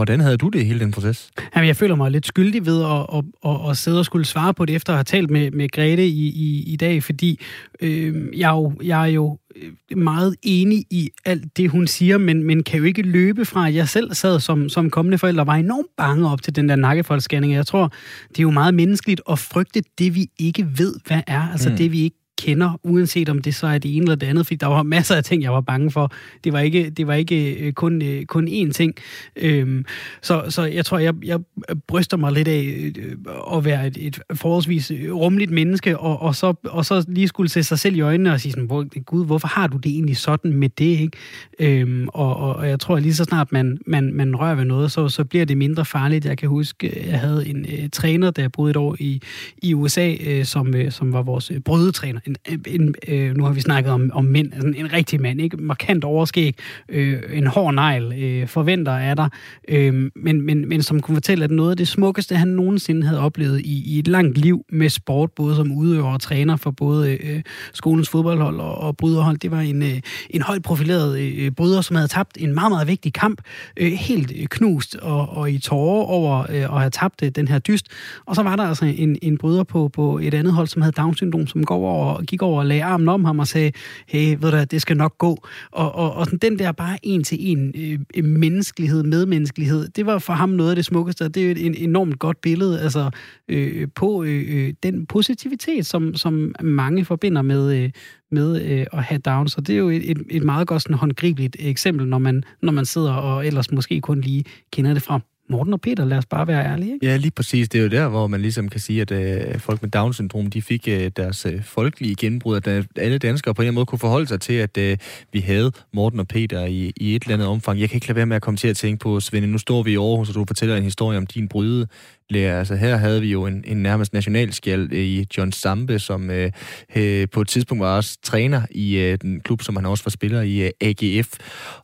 Hvordan 0.01 0.21
havde 0.21 0.37
du 0.37 0.49
det 0.49 0.61
i 0.61 0.65
hele 0.65 0.81
den 0.81 0.91
proces? 0.91 1.31
Jamen, 1.57 1.69
jeg 1.69 1.77
føler 1.77 1.95
mig 1.95 2.11
lidt 2.11 2.27
skyldig 2.27 2.67
ved 2.67 2.83
at, 2.85 3.19
at, 3.19 3.25
at, 3.51 3.71
at 3.71 3.77
sidde 3.77 3.99
og 3.99 4.05
skulle 4.05 4.25
svare 4.25 4.55
på 4.55 4.65
det, 4.65 4.77
efter 4.77 4.93
at 4.93 4.97
have 4.97 5.05
talt 5.05 5.31
med, 5.31 5.51
med 5.51 5.69
Grete 5.69 6.07
i, 6.07 6.27
i, 6.29 6.73
i 6.73 6.77
dag, 6.77 7.03
fordi 7.03 7.41
øh, 7.81 8.39
jeg, 8.39 8.51
er 8.51 8.55
jo, 8.55 8.73
jeg 8.83 9.03
er 9.03 9.07
jo 9.07 9.39
øh, 9.57 9.99
meget 9.99 10.37
enig 10.43 10.85
i 10.91 11.11
alt 11.25 11.57
det, 11.57 11.71
hun 11.71 11.87
siger, 11.87 12.19
men, 12.19 12.43
men 12.43 12.63
kan 12.63 12.79
jo 12.79 12.85
ikke 12.85 13.03
løbe 13.03 13.45
fra, 13.45 13.73
jeg 13.73 13.89
selv 13.89 14.15
sad 14.15 14.41
som, 14.41 14.69
som 14.69 14.91
kommende 14.91 15.19
forælder, 15.19 15.45
var 15.45 15.55
enormt 15.55 15.97
bange 15.97 16.31
op 16.31 16.43
til 16.43 16.57
den 16.57 16.69
der 16.69 16.77
nakkefoldsscanning. 16.77 17.53
Jeg 17.53 17.67
tror, 17.67 17.93
det 18.29 18.39
er 18.39 18.43
jo 18.43 18.51
meget 18.51 18.75
menneskeligt 18.75 19.21
at 19.31 19.39
frygte 19.39 19.83
det, 19.99 20.15
vi 20.15 20.27
ikke 20.39 20.69
ved, 20.77 20.95
hvad 21.07 21.21
er. 21.27 21.49
Altså 21.53 21.71
mm. 21.71 21.77
det, 21.77 21.93
vi 21.93 22.01
ikke 22.01 22.20
kender, 22.41 22.81
uanset 22.83 23.29
om 23.29 23.43
det 23.43 23.55
så 23.55 23.67
er 23.67 23.79
det 23.79 23.97
ene 23.97 24.03
eller 24.03 24.15
det 24.15 24.27
andet, 24.27 24.47
fordi 24.47 24.57
der 24.57 24.67
var 24.67 24.83
masser 24.83 25.17
af 25.17 25.25
ting, 25.25 25.43
jeg 25.43 25.53
var 25.53 25.61
bange 25.61 25.91
for. 25.91 26.13
Det 26.45 26.53
var 26.53 26.61
ikke, 26.61 26.91
det 26.91 27.07
var 27.07 27.15
ikke 27.15 27.55
øh, 27.55 27.73
kun, 27.73 28.03
øh, 28.03 28.25
kun 28.25 28.49
én 28.49 28.73
ting. 28.73 28.95
Øhm, 29.37 29.85
så, 30.23 30.45
så 30.49 30.65
jeg 30.65 30.85
tror, 30.85 30.99
jeg, 30.99 31.15
jeg 31.25 31.41
bryster 31.89 32.17
mig 32.17 32.33
lidt 32.33 32.49
af 32.49 32.93
øh, 32.99 33.17
at 33.57 33.65
være 33.65 33.87
et, 33.87 33.97
et 34.01 34.21
forholdsvis 34.35 34.93
rumligt 35.11 35.51
menneske, 35.51 35.99
og, 35.99 36.23
og, 36.23 36.35
så, 36.35 36.55
og 36.65 36.85
så 36.85 37.05
lige 37.09 37.29
skulle 37.29 37.51
se 37.51 37.63
sig 37.63 37.79
selv 37.79 37.97
i 37.97 38.01
øjnene 38.01 38.33
og 38.33 38.41
sige 38.41 38.53
sådan, 38.53 38.67
gud, 39.07 39.27
hvorfor 39.27 39.49
har 39.49 39.67
du 39.67 39.77
det 39.77 39.93
egentlig 39.93 40.17
sådan 40.17 40.53
med 40.53 40.69
det, 40.69 40.85
ikke? 40.85 41.19
Øhm, 41.59 42.09
og, 42.09 42.37
og, 42.37 42.57
og 42.57 42.69
jeg 42.69 42.81
tror, 42.81 42.97
at 42.97 43.03
lige 43.03 43.15
så 43.15 43.25
snart 43.25 43.53
man, 43.53 43.79
man, 43.87 44.13
man 44.15 44.37
rører 44.37 44.55
ved 44.55 44.65
noget, 44.65 44.93
så, 44.93 45.09
så 45.09 45.25
bliver 45.25 45.45
det 45.45 45.57
mindre 45.57 45.85
farligt. 45.85 46.25
Jeg 46.25 46.39
kan 46.39 46.49
huske, 46.49 47.05
jeg 47.11 47.21
havde 47.21 47.49
en 47.49 47.67
øh, 47.69 47.89
træner, 47.93 48.31
der 48.31 48.49
boede 48.49 48.71
et 48.71 48.77
år 48.77 48.97
i, 48.99 49.23
i 49.63 49.75
USA, 49.75 50.15
øh, 50.27 50.45
som, 50.45 50.75
øh, 50.75 50.93
som 50.93 51.13
var 51.13 51.23
vores 51.23 51.53
brødetræner 51.65 52.21
en, 52.49 52.65
en, 52.67 52.95
øh, 53.09 53.37
nu 53.37 53.45
har 53.45 53.53
vi 53.53 53.61
snakket 53.61 53.93
om, 53.93 54.11
om 54.15 54.25
mænd, 54.25 54.53
altså 54.53 54.73
en 54.77 54.93
rigtig 54.93 55.21
mand, 55.21 55.41
ikke? 55.41 55.57
Markant 55.57 56.05
overskæg, 56.05 56.55
øh, 56.89 57.19
en 57.33 57.47
hård 57.47 57.75
negl, 57.75 58.13
øh, 58.23 58.49
forventer 58.49 58.93
af 58.93 59.17
dig, 59.17 59.29
øh, 59.69 60.11
men, 60.17 60.43
men, 60.43 60.69
men 60.69 60.83
som 60.83 61.01
kunne 61.01 61.17
fortælle, 61.17 61.45
at 61.45 61.51
noget 61.51 61.71
af 61.71 61.77
det 61.77 61.89
smukkeste, 61.89 62.37
han 62.37 62.49
nogensinde 62.49 63.07
havde 63.07 63.21
oplevet 63.21 63.61
i, 63.61 63.95
i 63.95 63.99
et 63.99 64.09
langt 64.09 64.39
liv 64.39 64.65
med 64.73 64.89
sport, 64.89 65.31
både 65.33 65.57
som 65.57 65.73
udøver 65.73 66.13
og 66.13 66.21
træner 66.21 66.57
for 66.57 66.71
både 66.71 67.13
øh, 67.13 67.43
skolens 67.73 68.09
fodboldhold 68.09 68.61
og, 68.61 68.79
og 68.79 68.97
bryderhold, 68.97 69.39
det 69.39 69.51
var 69.51 69.61
en, 69.61 69.83
øh, 69.83 70.01
en 70.31 70.43
højt 70.43 70.63
profileret 70.63 71.21
øh, 71.21 71.51
bryder, 71.51 71.81
som 71.81 71.97
havde 71.97 72.09
tabt 72.09 72.39
en 72.41 72.55
meget, 72.55 72.73
meget 72.73 72.89
vigtig 72.89 73.13
kamp, 73.13 73.41
øh, 73.77 73.93
helt 73.93 74.33
øh, 74.37 74.47
knust 74.47 74.97
og, 74.97 75.29
og 75.29 75.51
i 75.51 75.59
tårer 75.59 76.05
over 76.05 76.41
øh, 76.41 76.75
at 76.75 76.81
have 76.81 76.91
tabt 76.91 77.23
øh, 77.23 77.29
den 77.29 77.49
her 77.49 77.59
dyst. 77.59 77.87
Og 78.27 78.37
så 78.37 78.43
var 78.43 78.57
der 78.57 78.65
altså 78.65 78.85
en, 78.85 79.19
en 79.23 79.39
bryder 79.39 79.65
på, 79.65 79.89
på 79.89 80.19
et 80.19 80.35
andet 80.35 80.53
hold, 80.53 80.67
som 80.67 80.83
havde 80.83 80.93
Down-syndrom, 80.93 81.47
som 81.47 81.65
går 81.65 81.77
over 81.77 82.20
over, 82.21 82.27
gik 82.27 82.43
over 82.43 82.61
og 82.61 82.67
lagde 82.67 82.85
armen 82.85 83.09
om 83.09 83.25
ham 83.25 83.39
og 83.39 83.47
sagde, 83.47 83.73
hey, 84.07 84.37
ved 84.41 84.51
du, 84.51 84.65
det 84.71 84.83
skal 84.83 84.97
nok 84.97 85.19
gå. 85.19 85.37
Og, 85.71 85.95
og, 85.95 86.15
og 86.15 86.27
den 86.43 86.59
der 86.59 86.73
bare 86.73 86.99
en 87.03 87.25
til 87.25 87.39
en 87.41 87.73
øh, 88.17 88.25
menneskelighed, 88.25 89.03
medmenneskelighed, 89.03 89.89
det 89.89 90.07
var 90.07 90.19
for 90.19 90.33
ham 90.33 90.49
noget 90.49 90.71
af 90.71 90.77
det 90.77 90.85
smukkeste, 90.85 91.29
det 91.29 91.43
er 91.43 91.45
jo 91.45 91.51
et 91.51 91.83
enormt 91.83 92.19
godt 92.19 92.41
billede 92.41 92.81
altså, 92.81 93.11
øh, 93.49 93.89
på 93.95 94.25
øh, 94.25 94.45
øh, 94.49 94.75
den 94.83 95.07
positivitet, 95.07 95.87
som, 95.87 96.15
som 96.15 96.55
mange 96.63 97.05
forbinder 97.05 97.43
med, 97.43 97.77
øh, 97.77 97.91
med 98.31 98.63
øh, 98.63 98.87
at 98.93 99.03
have 99.05 99.19
down. 99.19 99.49
Så 99.49 99.61
det 99.61 99.75
er 99.75 99.79
jo 99.79 99.89
et, 99.89 100.19
et 100.31 100.43
meget 100.43 100.67
godt 100.69 100.83
sådan, 100.83 100.97
håndgribeligt 100.97 101.57
eksempel, 101.59 102.07
når 102.07 102.19
man, 102.19 102.43
når 102.63 102.73
man 102.73 102.85
sidder 102.85 103.13
og 103.13 103.47
ellers 103.47 103.73
måske 103.73 104.01
kun 104.01 104.21
lige 104.21 104.45
kender 104.73 104.95
det 104.95 105.03
fra 105.03 105.21
Morten 105.51 105.73
og 105.73 105.81
Peter, 105.81 106.05
lad 106.05 106.19
os 106.19 106.27
bare 106.27 106.47
være 106.47 106.65
ærlige. 106.65 106.95
Ikke? 106.95 107.07
Ja, 107.07 107.17
lige 107.17 107.31
præcis. 107.31 107.69
Det 107.69 107.79
er 107.79 107.83
jo 107.83 107.89
der, 107.89 108.09
hvor 108.09 108.27
man 108.27 108.41
ligesom 108.41 108.69
kan 108.69 108.81
sige, 108.81 109.01
at 109.01 109.11
øh, 109.11 109.59
folk 109.59 109.83
med 109.83 109.91
Down-syndrom, 109.91 110.47
de 110.47 110.63
fik 110.63 110.89
øh, 110.89 111.11
deres 111.17 111.47
øh, 111.47 111.63
folkelige 111.65 112.15
gennembrud, 112.15 112.57
at 112.57 112.67
øh, 112.67 112.85
alle 112.97 113.19
danskere 113.19 113.55
på 113.55 113.63
en 113.63 113.75
måde 113.75 113.87
kunne 113.87 113.99
forholde 113.99 114.27
sig 114.27 114.41
til, 114.41 114.53
at 114.53 114.79
øh, 114.79 114.97
vi 115.33 115.41
havde 115.41 115.73
Morten 115.93 116.21
og 116.21 116.29
Peter 116.29 116.65
i, 116.65 116.93
i 116.97 117.17
et 117.17 117.23
eller 117.23 117.35
andet 117.35 117.49
omfang. 117.49 117.81
Jeg 117.81 117.89
kan 117.89 117.97
ikke 117.97 118.09
lade 118.09 118.17
være 118.17 118.27
med 118.27 118.37
at 118.37 118.43
komme 118.43 118.59
til 118.59 118.69
at 118.69 118.77
tænke 118.77 119.03
på, 119.03 119.21
Svende, 119.21 119.49
nu 119.49 119.59
står 119.59 119.83
vi 119.83 119.93
i 119.93 119.97
Aarhus, 119.97 120.29
og 120.29 120.35
du 120.35 120.45
fortæller 120.47 120.77
en 120.77 120.83
historie 120.83 121.19
om 121.19 121.27
din 121.27 121.49
bryde 121.49 121.87
Lea. 122.31 122.59
Altså 122.59 122.75
her 122.75 122.97
havde 122.97 123.21
vi 123.21 123.33
jo 123.33 123.47
en, 123.47 123.65
en 123.67 123.83
nærmest 123.83 124.13
nationalskjald 124.13 124.93
øh, 124.93 124.99
i 124.99 125.27
John 125.39 125.53
Sambe, 125.53 125.99
som 125.99 126.31
øh, 126.31 126.53
øh, 126.97 127.29
på 127.33 127.41
et 127.41 127.49
tidspunkt 127.49 127.83
var 127.83 127.97
også 127.97 128.19
træner 128.23 128.63
i 128.71 128.97
øh, 128.99 129.19
den 129.23 129.41
klub, 129.41 129.63
som 129.63 129.77
han 129.77 129.87
også 129.87 130.05
var 130.05 130.11
spiller 130.11 130.43
i 130.43 130.61
øh, 130.61 130.71
AGF, 130.81 131.29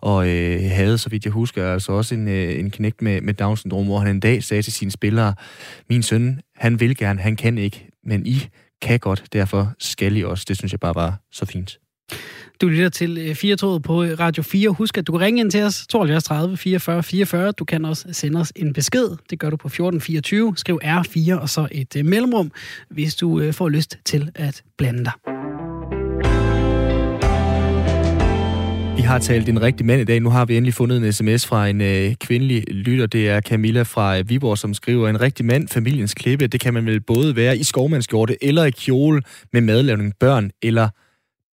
og 0.00 0.28
øh, 0.28 0.60
havde, 0.70 0.98
så 0.98 1.08
vidt 1.08 1.24
jeg 1.24 1.32
husker, 1.32 1.72
altså 1.72 1.92
også 1.92 2.14
en, 2.14 2.28
øh, 2.28 2.58
en 2.58 2.70
knægt 2.70 3.02
med, 3.02 3.20
med 3.20 3.34
Down-syndrom, 3.34 3.86
hvor 3.86 3.98
han 3.98 4.08
en 4.08 4.20
dag 4.20 4.44
sagde 4.44 4.62
til 4.62 4.72
sine 4.72 4.90
spillere, 4.90 5.34
min 5.90 6.02
søn, 6.02 6.40
han 6.56 6.80
vil 6.80 6.96
gerne, 6.96 7.20
han 7.20 7.36
kan 7.36 7.58
ikke, 7.58 7.88
men 8.04 8.26
I 8.26 8.48
kan 8.82 8.98
godt, 8.98 9.24
derfor 9.32 9.72
skal 9.78 10.16
I 10.16 10.24
også. 10.24 10.44
Det 10.48 10.56
synes 10.56 10.72
jeg 10.72 10.80
bare 10.80 10.94
var 10.94 11.20
så 11.32 11.46
fint. 11.46 11.78
Du 12.60 12.68
lytter 12.68 12.88
til 12.88 13.18
øh, 13.18 13.34
Firetoget 13.34 13.82
på 13.82 14.02
øh, 14.02 14.20
Radio 14.20 14.42
4. 14.42 14.70
Husk, 14.70 14.98
at 14.98 15.06
du 15.06 15.12
kan 15.12 15.20
ringe 15.20 15.40
ind 15.40 15.50
til 15.50 15.62
os 15.62 15.86
72 15.86 16.24
30 16.24 16.56
44 16.56 17.02
44. 17.02 17.52
Du 17.52 17.64
kan 17.64 17.84
også 17.84 18.08
sende 18.12 18.40
os 18.40 18.52
en 18.56 18.72
besked. 18.72 19.08
Det 19.30 19.38
gør 19.38 19.50
du 19.50 19.56
på 19.56 19.68
1424. 19.68 20.54
Skriv 20.56 20.80
R4 20.84 21.40
og 21.40 21.48
så 21.48 21.68
et 21.70 21.96
øh, 21.96 22.04
mellemrum, 22.04 22.52
hvis 22.90 23.14
du 23.14 23.40
øh, 23.40 23.54
får 23.54 23.68
lyst 23.68 23.98
til 24.04 24.30
at 24.34 24.62
blande 24.78 25.04
dig. 25.04 25.12
Vi 28.96 29.02
har 29.02 29.18
talt 29.18 29.48
en 29.48 29.62
rigtig 29.62 29.86
mand 29.86 30.00
i 30.00 30.04
dag. 30.04 30.20
Nu 30.20 30.30
har 30.30 30.44
vi 30.44 30.56
endelig 30.56 30.74
fundet 30.74 30.96
en 30.96 31.12
sms 31.12 31.46
fra 31.46 31.68
en 31.68 31.80
øh, 31.80 32.14
kvindelig 32.14 32.64
lytter. 32.68 33.06
Det 33.06 33.28
er 33.28 33.40
Camilla 33.40 33.82
fra 33.82 34.18
øh, 34.18 34.28
Viborg, 34.28 34.58
som 34.58 34.74
skriver, 34.74 35.08
en 35.08 35.20
rigtig 35.20 35.44
mand, 35.44 35.68
familiens 35.68 36.14
klippe, 36.14 36.46
det 36.46 36.60
kan 36.60 36.74
man 36.74 36.86
vel 36.86 37.00
både 37.00 37.36
være 37.36 37.58
i 37.58 37.62
skovmandskjorte 37.62 38.44
eller 38.44 38.64
i 38.64 38.70
kjole 38.70 39.22
med 39.52 39.60
madlavning, 39.60 40.12
børn 40.20 40.50
eller 40.62 40.88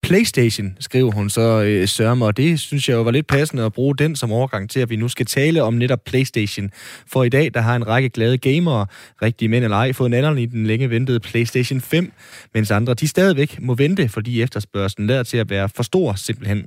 PlayStation, 0.04 0.78
skriver 0.80 1.12
hun 1.12 1.30
så 1.30 1.62
øh, 1.62 1.88
sørmer, 1.88 2.26
og 2.26 2.38
det 2.38 2.60
synes 2.60 2.90
jeg 2.90 2.96
jo 2.96 3.02
var 3.02 3.12
lidt 3.12 3.28
passende 3.28 3.64
at 3.64 3.74
bruge 3.74 3.96
den 3.96 4.16
som 4.16 4.32
overgang 4.32 4.70
til, 4.70 4.80
at 4.80 4.90
vi 4.90 4.96
nu 4.96 5.08
skal 5.08 5.26
tale 5.26 5.64
om 5.64 5.74
netop 5.74 6.00
PlayStation. 6.06 6.70
For 7.08 7.24
i 7.24 7.30
dag, 7.30 7.52
der 7.54 7.62
har 7.62 7.76
en 7.76 7.88
række 7.88 8.10
glade 8.10 8.38
gamere, 8.38 8.86
rigtige 9.22 9.50
mænd 9.50 9.64
eller 9.64 9.78
ej, 9.78 9.94
fået 9.94 10.08
en 10.08 10.14
anden 10.14 10.38
i 10.38 10.46
den 10.46 10.66
længe 10.66 10.90
ventede 10.90 11.20
PlayStation 11.20 11.82
5, 11.82 12.12
mens 12.54 12.72
andre, 12.72 12.94
de 12.94 13.08
stadigvæk 13.08 13.62
må 13.62 13.76
vente, 13.76 14.10
fordi 14.10 14.42
efterspørgselen 14.42 15.08
lader 15.08 15.24
til 15.24 15.38
at 15.38 15.50
være 15.50 15.70
for 15.70 15.84
stor 15.84 16.14
simpelthen. 16.14 16.66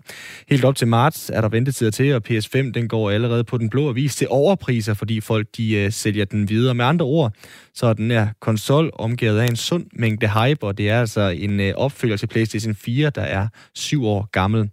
Helt 0.48 0.64
op 0.64 0.76
til 0.76 0.88
marts 0.88 1.30
er 1.34 1.40
der 1.40 1.48
ventetider 1.48 1.90
til, 1.90 2.14
og 2.14 2.22
PS5 2.30 2.72
den 2.72 2.88
går 2.88 3.10
allerede 3.10 3.44
på 3.44 3.58
den 3.58 3.70
blå 3.70 3.88
avis 3.88 4.16
til 4.16 4.26
overpriser, 4.30 4.94
fordi 4.94 5.20
folk 5.20 5.46
de 5.56 5.74
øh, 5.74 5.92
sælger 5.92 6.24
den 6.24 6.48
videre. 6.48 6.74
Med 6.74 6.84
andre 6.84 7.06
ord, 7.06 7.32
så 7.76 7.86
er 7.86 7.92
den 7.92 8.10
her 8.10 8.28
konsol 8.40 8.90
omgivet 8.92 9.38
af 9.38 9.46
en 9.46 9.56
sund 9.56 9.86
mængde 9.92 10.28
hype, 10.28 10.66
og 10.66 10.78
det 10.78 10.90
er 10.90 11.00
altså 11.00 11.20
en 11.20 11.60
øh, 11.60 11.74
opfølger 11.76 12.16
til 12.16 12.26
PlayStation 12.26 12.74
4, 12.74 13.10
der 13.10 13.22
er 13.22 13.48
syv 13.74 14.04
år 14.04 14.28
gammel. 14.32 14.70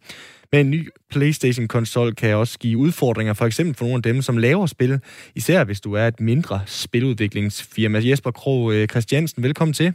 Men 0.51 0.65
en 0.65 0.71
ny 0.71 0.89
PlayStation-konsol 1.09 2.15
kan 2.15 2.35
også 2.35 2.59
give 2.59 2.77
udfordringer, 2.77 3.33
for 3.33 3.45
eksempel 3.45 3.75
for 3.75 3.85
nogle 3.85 3.97
af 3.97 4.03
dem, 4.03 4.21
som 4.21 4.37
laver 4.37 4.65
spil, 4.65 4.99
især 5.35 5.63
hvis 5.63 5.81
du 5.81 5.93
er 5.93 6.07
et 6.07 6.19
mindre 6.19 6.61
spiludviklingsfirma. 6.65 8.01
Jesper 8.03 8.31
Krog 8.31 8.73
øh, 8.73 8.87
Christiansen, 8.87 9.43
velkommen 9.43 9.73
til. 9.73 9.93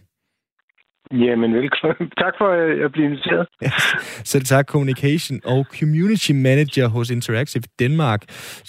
Jamen, 1.13 1.55
velkommen. 1.55 2.11
Tak 2.25 2.35
for 2.39 2.49
at 2.85 2.93
blive 2.93 3.07
inviteret. 3.07 3.49
Selv 4.33 4.45
tak, 4.45 4.67
Communication 4.67 5.41
og 5.45 5.61
Community 5.79 6.33
Manager 6.33 6.89
hos 6.89 7.11
Interactive 7.11 7.63
Danmark, 7.79 8.21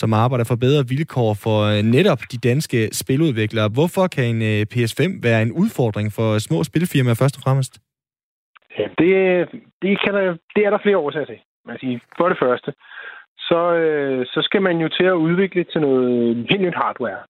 som 0.02 0.14
arbejder 0.14 0.46
for 0.48 0.56
bedre 0.56 0.84
vilkår 0.90 1.34
for 1.44 1.58
øh, 1.72 1.84
netop 1.84 2.20
de 2.32 2.38
danske 2.50 2.90
spiludviklere. 3.02 3.70
Hvorfor 3.74 4.08
kan 4.16 4.26
en 4.36 4.42
øh, 4.52 4.62
PS5 4.74 5.02
være 5.28 5.42
en 5.42 5.52
udfordring 5.52 6.08
for 6.18 6.28
små 6.48 6.64
spilfirmaer 6.64 7.20
først 7.22 7.38
og 7.38 7.44
fremmest? 7.46 7.74
Ja, 8.78 8.88
det, 9.00 9.14
det, 9.82 9.92
kan 10.04 10.14
der, 10.14 10.38
det 10.56 10.62
er 10.66 10.70
der 10.70 10.80
flere 10.84 10.98
årsager 10.98 11.26
til. 11.26 11.40
Man 11.66 11.78
siger, 11.80 12.00
for 12.18 12.30
det 12.30 12.38
første, 12.44 12.74
så, 13.50 13.62
øh, 13.84 14.26
så 14.26 14.40
skal 14.42 14.62
man 14.62 14.78
jo 14.84 14.88
til 14.98 15.04
at 15.04 15.22
udvikle 15.28 15.64
til 15.64 15.82
noget 15.82 16.36
helt 16.50 16.62
nyt 16.62 16.76
hardware. 16.76 17.22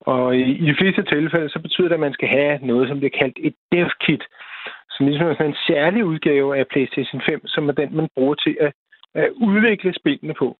Og 0.00 0.36
i, 0.36 0.42
i 0.62 0.66
de 0.70 0.76
fleste 0.80 1.02
tilfælde, 1.02 1.48
så 1.50 1.58
betyder 1.58 1.88
det, 1.88 1.94
at 1.94 2.00
man 2.00 2.12
skal 2.12 2.28
have 2.28 2.58
noget, 2.62 2.88
som 2.88 2.98
bliver 2.98 3.18
kaldt 3.20 3.38
et 3.40 3.54
dev-kit, 3.72 4.22
som 4.90 5.06
ligesom 5.06 5.26
er 5.28 5.34
sådan 5.34 5.46
en 5.46 5.64
særlig 5.66 6.04
udgave 6.04 6.58
af 6.58 6.66
PlayStation 6.66 7.22
5, 7.28 7.46
som 7.46 7.68
er 7.68 7.72
den, 7.72 7.96
man 7.96 8.08
bruger 8.14 8.34
til 8.34 8.56
at, 8.60 8.72
at 9.14 9.28
udvikle 9.30 9.94
spillene 9.94 10.34
på. 10.34 10.56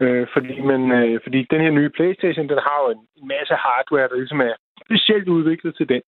Øh, 0.00 0.26
fordi, 0.32 0.60
man, 0.60 0.92
øh, 0.92 1.20
fordi 1.22 1.46
den 1.50 1.60
her 1.60 1.70
nye 1.70 1.90
PlayStation, 1.96 2.48
den 2.48 2.58
har 2.66 2.78
jo 2.82 2.90
en, 2.90 3.02
en 3.16 3.28
masse 3.28 3.54
hardware, 3.54 4.08
der 4.08 4.16
ligesom 4.16 4.40
er 4.40 4.54
specielt 4.84 5.28
udviklet 5.28 5.76
til 5.76 5.88
den. 5.88 6.02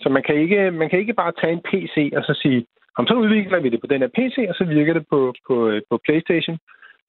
Så 0.00 0.08
man 0.08 0.22
kan 0.22 0.34
ikke, 0.34 0.70
man 0.70 0.90
kan 0.90 0.98
ikke 0.98 1.20
bare 1.22 1.32
tage 1.40 1.52
en 1.52 1.66
PC 1.70 1.96
og 2.16 2.22
så 2.24 2.34
sige, 2.42 2.66
om 2.98 3.06
så 3.06 3.14
udvikler 3.14 3.60
vi 3.60 3.68
det 3.68 3.80
på 3.80 3.86
den 3.86 4.00
her 4.00 4.08
PC, 4.18 4.36
og 4.48 4.54
så 4.54 4.64
virker 4.64 4.94
det 4.94 5.04
på, 5.10 5.34
på, 5.46 5.68
øh, 5.68 5.82
på 5.90 6.00
PlayStation. 6.04 6.58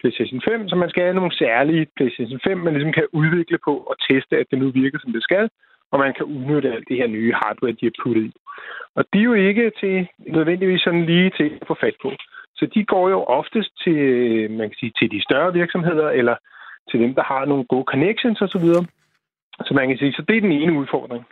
PlayStation 0.02 0.41
5, 0.41 0.70
så 0.70 0.76
man 0.76 0.89
skal 0.89 1.04
have 1.04 1.20
nogle 1.20 1.38
særlige 1.43 1.88
PlayStation 1.95 2.39
5, 2.43 2.58
man 2.58 2.74
ligesom 2.74 2.93
kan 2.93 3.08
udvikle 3.14 3.58
på 3.68 3.74
og 3.89 3.95
teste, 4.08 4.34
at 4.38 4.47
det 4.52 4.60
nu 4.60 4.68
virker, 4.82 4.99
som 5.02 5.14
det 5.14 5.24
skal, 5.24 5.49
og 5.91 5.99
man 5.99 6.14
kan 6.14 6.26
udnytte 6.26 6.74
alt 6.74 6.88
det 6.89 6.97
her 6.97 7.08
nye 7.08 7.34
hardware, 7.34 7.78
de 7.80 7.86
har 7.89 7.97
puttet 8.04 8.24
i. 8.24 8.34
Og 8.95 9.04
de 9.14 9.20
er 9.20 9.24
jo 9.24 9.34
ikke 9.34 9.72
til, 9.80 10.08
nødvendigvis 10.38 10.82
sådan 10.82 11.06
lige 11.06 11.32
til 11.38 11.58
at 11.62 11.68
få 11.68 11.76
fat 11.82 11.95
på. 12.02 12.12
Så 12.56 12.66
de 12.74 12.86
går 12.86 13.10
jo 13.10 13.24
oftest 13.24 13.72
til, 13.84 13.97
man 14.52 14.70
kan 14.70 14.78
sige, 14.80 14.93
til 14.99 15.12
de 15.12 15.24
større 15.24 15.54
virksomheder, 15.54 16.10
eller 16.10 16.36
til 16.89 16.99
dem, 16.99 17.16
der 17.16 17.24
har 17.24 17.45
nogle 17.45 17.66
gode 17.66 17.86
connections 17.91 18.41
osv. 18.41 18.68
Så, 18.74 18.86
så 19.66 19.74
man 19.74 19.88
kan 19.88 19.97
sige, 19.97 20.14
så 20.14 20.22
det 20.28 20.38
er 20.38 20.41
den 20.41 20.52
ene 20.52 20.74
udfordring. 20.80 21.26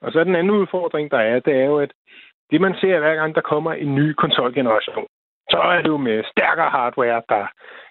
Og 0.00 0.12
så 0.12 0.20
er 0.20 0.24
den 0.24 0.36
anden 0.36 0.58
udfordring, 0.60 1.10
der 1.10 1.18
er, 1.18 1.40
det 1.40 1.54
er 1.54 1.64
jo, 1.64 1.78
at 1.78 1.92
det 2.50 2.60
man 2.60 2.74
ser 2.80 2.98
hver 2.98 3.14
gang, 3.14 3.34
der 3.34 3.40
kommer 3.40 3.72
en 3.72 3.94
ny 3.94 4.12
konsolgeneration, 4.12 5.06
så 5.50 5.58
er 5.58 5.82
det 5.82 5.88
jo 5.88 5.96
med 5.96 6.24
stærkere 6.32 6.70
hardware, 6.70 7.22
der 7.28 7.46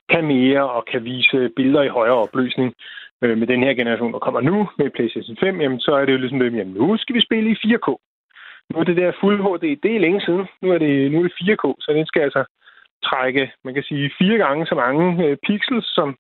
kan 0.10 0.26
mere 0.26 0.70
og 0.70 0.86
kan 0.92 1.04
vise 1.04 1.50
billeder 1.56 1.84
i 1.84 1.96
højere 1.98 2.22
opløsning 2.26 2.74
øh, 3.22 3.38
med 3.38 3.48
den 3.48 3.64
her 3.64 3.74
generation, 3.74 4.14
der 4.14 4.20
kommer 4.20 4.42
nu 4.42 4.70
med 4.78 4.90
PlayStation 4.90 5.38
5, 5.40 5.62
jamen, 5.62 5.80
så 5.80 5.92
er 5.92 6.06
det 6.06 6.14
jo 6.14 6.18
ligesom 6.18 6.42
at 6.42 6.54
jamen, 6.54 6.74
nu 6.74 6.98
skal 6.98 7.16
vi 7.16 7.22
spille 7.22 7.52
i 7.52 7.62
4K. 7.66 7.88
Nu 8.70 8.80
er 8.80 8.84
det 8.84 8.98
der 8.98 9.20
fuld 9.22 9.38
HD, 9.44 9.66
det 9.84 9.96
er 9.96 10.00
længe 10.00 10.22
siden. 10.22 10.48
Nu 10.62 10.72
er 10.72 10.78
det, 10.78 11.12
nu 11.12 11.18
er 11.20 11.24
det 11.24 11.40
4K, 11.42 11.64
så 11.80 11.92
den 11.98 12.06
skal 12.06 12.22
altså 12.22 12.44
trække, 13.04 13.52
man 13.66 13.74
kan 13.74 13.84
sige, 13.84 14.12
fire 14.20 14.38
gange 14.38 14.66
så 14.66 14.76
mange 14.76 15.26
øh, 15.26 15.38
pixels, 15.48 15.88
som, 15.96 16.18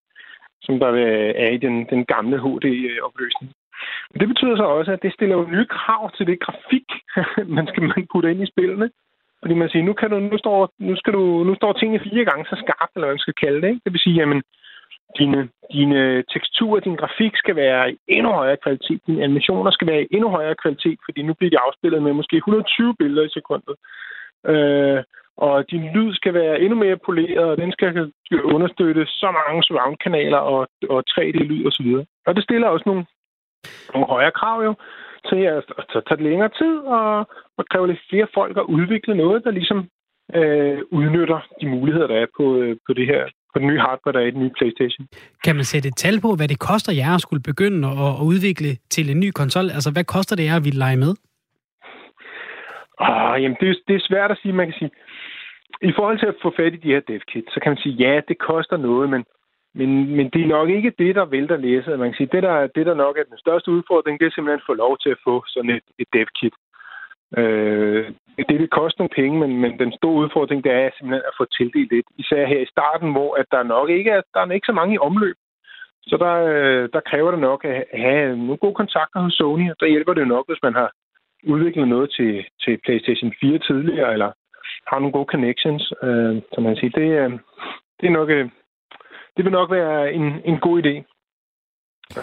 som 0.62 0.80
der 0.80 0.92
øh, 0.92 1.32
er 1.44 1.50
i 1.50 1.58
den, 1.58 1.76
den 1.90 2.06
gamle 2.06 2.38
HD-opløsning. 2.44 3.50
Øh, 3.50 3.56
Men 4.12 4.20
det 4.20 4.28
betyder 4.28 4.56
så 4.58 4.64
også, 4.64 4.92
at 4.92 5.04
det 5.04 5.14
stiller 5.14 5.36
jo 5.36 5.48
nye 5.52 5.66
krav 5.66 6.12
til 6.12 6.28
det 6.28 6.40
grafik, 6.40 6.90
man 7.58 7.68
skal 7.68 7.84
man 7.84 8.08
putte 8.12 8.32
ind 8.32 8.42
i 8.44 8.52
spillene. 8.54 8.90
Fordi 9.46 9.56
man 9.62 9.70
siger, 9.70 9.84
nu, 9.84 9.93
kan 9.93 10.10
du, 10.10 10.20
nu, 10.20 10.38
står, 10.38 10.70
nu, 10.80 10.96
skal 10.96 11.14
du, 11.14 11.24
nu 11.50 11.56
står 11.56 11.74
tingene 11.74 12.06
fire 12.08 12.26
gange 12.26 12.46
så 12.46 12.56
skarpt, 12.64 12.91
eller 12.93 13.08
hvad 13.08 13.16
man 13.18 13.26
skal 13.26 13.39
kalde 13.43 13.62
det. 13.62 13.68
Ikke? 13.68 13.82
Det 13.86 13.91
vil 13.93 14.06
sige, 14.06 14.20
jamen, 14.22 14.41
dine, 15.20 15.39
dine 15.76 16.24
teksturer, 16.34 16.80
din 16.80 17.00
grafik 17.02 17.34
skal 17.36 17.56
være 17.56 17.91
i 17.91 17.96
endnu 18.08 18.32
højere 18.32 18.58
kvalitet, 18.64 19.02
dine 19.08 19.24
animationer 19.24 19.72
skal 19.72 19.88
være 19.88 20.02
i 20.02 20.08
endnu 20.16 20.30
højere 20.30 20.56
kvalitet, 20.64 21.00
fordi 21.06 21.22
nu 21.22 21.34
bliver 21.34 21.52
de 21.52 21.64
afspillet 21.68 22.04
med 22.04 22.14
måske 22.14 22.36
120 22.38 22.96
billeder 23.00 23.26
i 23.26 23.36
sekundet. 23.38 23.76
Øh, 24.52 25.04
og 25.38 25.72
din 25.72 25.84
lyd 25.96 26.14
skal 26.14 26.34
være 26.34 26.60
endnu 26.64 26.78
mere 26.84 26.98
poleret, 27.06 27.46
og 27.52 27.58
den 27.58 27.72
skal 27.72 28.12
understøtte 28.56 29.06
så 29.06 29.28
mange 29.39 29.64
surround-kanaler 29.64 30.38
og, 30.38 30.68
og 30.89 31.04
3D-lyd 31.12 31.68
osv. 31.68 31.88
Og, 31.96 32.06
og 32.28 32.36
det 32.36 32.43
stiller 32.43 32.68
også 32.68 32.84
nogle, 32.86 33.06
nogle 33.93 34.08
højere 34.08 34.38
krav 34.39 34.64
jo 34.64 34.74
til 35.30 35.42
at, 35.58 35.64
at 35.98 36.04
tage 36.08 36.24
længere 36.30 36.52
tid 36.60 36.76
og, 36.98 37.20
og 37.58 37.64
kræve 37.72 37.88
lidt 37.88 38.08
flere 38.10 38.28
folk 38.34 38.58
at 38.58 38.70
udvikle 38.78 39.16
noget, 39.16 39.44
der 39.44 39.52
ligesom 39.52 39.80
øh, 40.40 40.80
udnytter 40.92 41.40
de 41.62 41.68
muligheder, 41.76 42.08
der 42.08 42.18
er 42.24 42.26
på, 42.38 42.46
øh, 42.58 42.76
på 42.88 42.94
det 42.94 43.08
her 43.08 43.24
på 43.54 43.60
den 43.60 43.68
nye 43.68 43.80
hardware, 43.80 44.14
der 44.14 44.20
er 44.20 44.28
i 44.28 44.36
den 44.36 44.42
nye 44.44 44.56
PlayStation. 44.58 45.08
Kan 45.46 45.56
man 45.56 45.66
sætte 45.72 45.88
et 45.88 45.96
tal 45.96 46.18
på, 46.22 46.30
hvad 46.38 46.48
det 46.48 46.60
koster 46.60 46.94
jer 47.02 47.14
at 47.16 47.22
skulle 47.22 47.44
begynde 47.52 47.82
at, 47.88 48.12
at 48.20 48.26
udvikle 48.32 48.72
til 48.94 49.06
en 49.10 49.20
ny 49.20 49.30
konsol? 49.40 49.68
Altså, 49.78 49.92
hvad 49.96 50.04
koster 50.16 50.36
det 50.36 50.46
jer 50.46 50.56
at 50.58 50.66
vi 50.66 50.70
lege 50.70 50.98
med? 51.06 51.14
Ah, 53.00 53.44
jamen, 53.44 53.58
det 53.62 53.70
er, 53.70 53.76
det 53.88 53.96
er 53.96 54.08
svært 54.10 54.32
at 54.32 54.38
sige. 54.42 54.54
Man 54.54 54.68
kan 54.68 54.78
sige, 54.80 54.92
i 55.90 55.92
forhold 55.98 56.20
til 56.20 56.32
at 56.34 56.40
få 56.42 56.54
fat 56.60 56.74
i 56.74 56.84
de 56.84 56.94
her 56.94 57.04
dev-kits, 57.10 57.54
så 57.54 57.60
kan 57.62 57.72
man 57.72 57.82
sige, 57.84 57.96
ja, 58.06 58.22
det 58.28 58.38
koster 58.50 58.78
noget, 58.78 59.10
men 59.10 59.22
men, 59.78 60.16
men 60.18 60.30
det 60.34 60.42
er 60.42 60.54
nok 60.58 60.70
ikke 60.70 60.94
det, 61.00 61.16
der 61.16 61.26
vælter 61.26 61.58
læseret. 61.58 62.00
Man 62.00 62.10
kan 62.10 62.18
sige, 62.18 62.34
det 62.36 62.44
der, 62.44 62.68
det, 62.76 62.86
der 62.86 62.94
nok 62.94 63.18
er 63.18 63.24
den 63.24 63.38
største 63.38 63.72
udfordring, 63.72 64.20
det 64.20 64.26
er 64.26 64.32
simpelthen 64.32 64.64
at 64.64 64.70
få 64.70 64.74
lov 64.74 64.98
til 64.98 65.10
at 65.10 65.24
få 65.24 65.44
sådan 65.48 65.70
et, 65.70 65.88
et 66.00 66.08
dev-kit. 66.14 66.56
Øh, 67.38 68.06
det 68.50 68.60
vil 68.60 68.78
koste 68.80 69.00
nogle 69.00 69.18
penge, 69.20 69.40
men, 69.40 69.52
men 69.62 69.80
den 69.80 69.92
store 69.98 70.22
udfordring, 70.24 70.64
det 70.64 70.72
er 70.72 70.90
simpelthen 70.98 71.30
at 71.30 71.38
få 71.40 71.46
tildelt 71.46 71.92
lidt. 71.92 72.08
Især 72.18 72.46
her 72.46 72.60
i 72.60 72.72
starten, 72.76 73.12
hvor 73.12 73.36
at 73.36 73.46
der 73.52 73.64
nok 73.64 73.90
ikke 73.90 74.12
er, 74.12 74.22
der 74.34 74.40
er 74.40 74.52
ikke 74.52 74.72
så 74.72 74.78
mange 74.80 74.96
i 74.96 75.04
omløb. 75.08 75.36
Så 76.10 76.18
der, 76.18 76.36
øh, 76.54 76.90
der 76.94 77.00
kræver 77.10 77.32
det 77.32 77.40
nok 77.40 77.66
at 77.66 77.86
have 77.94 78.38
nogle 78.38 78.58
gode 78.58 78.76
kontakter 78.76 79.20
hos 79.20 79.34
Sony, 79.34 79.72
og 79.72 79.76
der 79.80 79.88
hjælper 79.94 80.14
det 80.14 80.28
nok, 80.28 80.46
hvis 80.48 80.64
man 80.64 80.74
har 80.74 80.92
udviklet 81.44 81.88
noget 81.88 82.10
til, 82.18 82.46
til 82.64 82.80
PlayStation 82.86 83.34
4 83.42 83.60
tidligere, 83.60 84.14
eller 84.14 84.32
har 84.88 85.00
nogle 85.00 85.12
gode 85.18 85.32
connections. 85.34 85.94
Øh, 86.04 86.36
så 86.54 86.62
man 86.62 86.76
siger, 86.76 86.92
det, 87.00 87.40
det, 88.02 88.08
er 88.08 88.18
nok, 88.20 88.30
øh, 88.30 88.50
det 89.38 89.46
vil 89.46 89.52
nok 89.52 89.72
være 89.72 90.14
en, 90.14 90.24
en 90.46 90.60
god 90.60 90.84
idé 90.84 90.94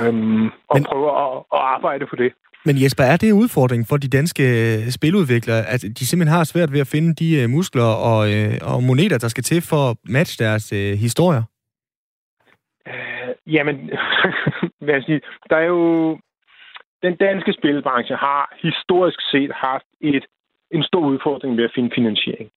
øhm, 0.01 0.47
at 0.47 0.53
Men... 0.75 0.85
prøve 0.85 1.11
at, 1.25 1.37
at 1.57 1.61
arbejde 1.77 2.07
på 2.07 2.17
det. 2.17 2.33
Men 2.67 2.83
Jesper, 2.83 3.05
er 3.05 3.17
det 3.17 3.29
en 3.29 3.41
udfordring 3.43 3.83
for 3.89 3.97
de 3.97 4.09
danske 4.09 4.43
øh, 4.43 4.91
spiludviklere, 4.91 5.63
at 5.75 5.81
de 5.99 6.07
simpelthen 6.07 6.37
har 6.37 6.45
svært 6.45 6.73
ved 6.73 6.81
at 6.81 6.93
finde 6.95 7.15
de 7.15 7.29
øh, 7.43 7.51
muskler 7.51 7.91
og, 8.11 8.21
øh, 8.35 8.55
og 8.73 8.83
moneter, 8.83 9.19
der 9.19 9.29
skal 9.29 9.45
til 9.45 9.61
for 9.71 9.91
at 9.91 9.97
matche 10.05 10.45
deres 10.45 10.73
øh, 10.73 10.93
historier? 11.05 11.43
Øh, 12.89 13.55
jamen, 13.55 13.77
hvad 14.83 14.95
jeg 14.95 15.03
sige, 15.07 15.21
der 15.51 15.57
er 15.57 15.67
jo... 15.67 16.19
Den 17.03 17.17
danske 17.17 17.53
spilbranche 17.53 18.17
har 18.17 18.55
historisk 18.63 19.21
set 19.31 19.53
haft 19.55 19.85
et, 20.01 20.25
en 20.71 20.83
stor 20.83 21.07
udfordring 21.07 21.57
ved 21.57 21.65
at 21.65 21.73
finde 21.75 21.91
finansiering. 21.95 22.51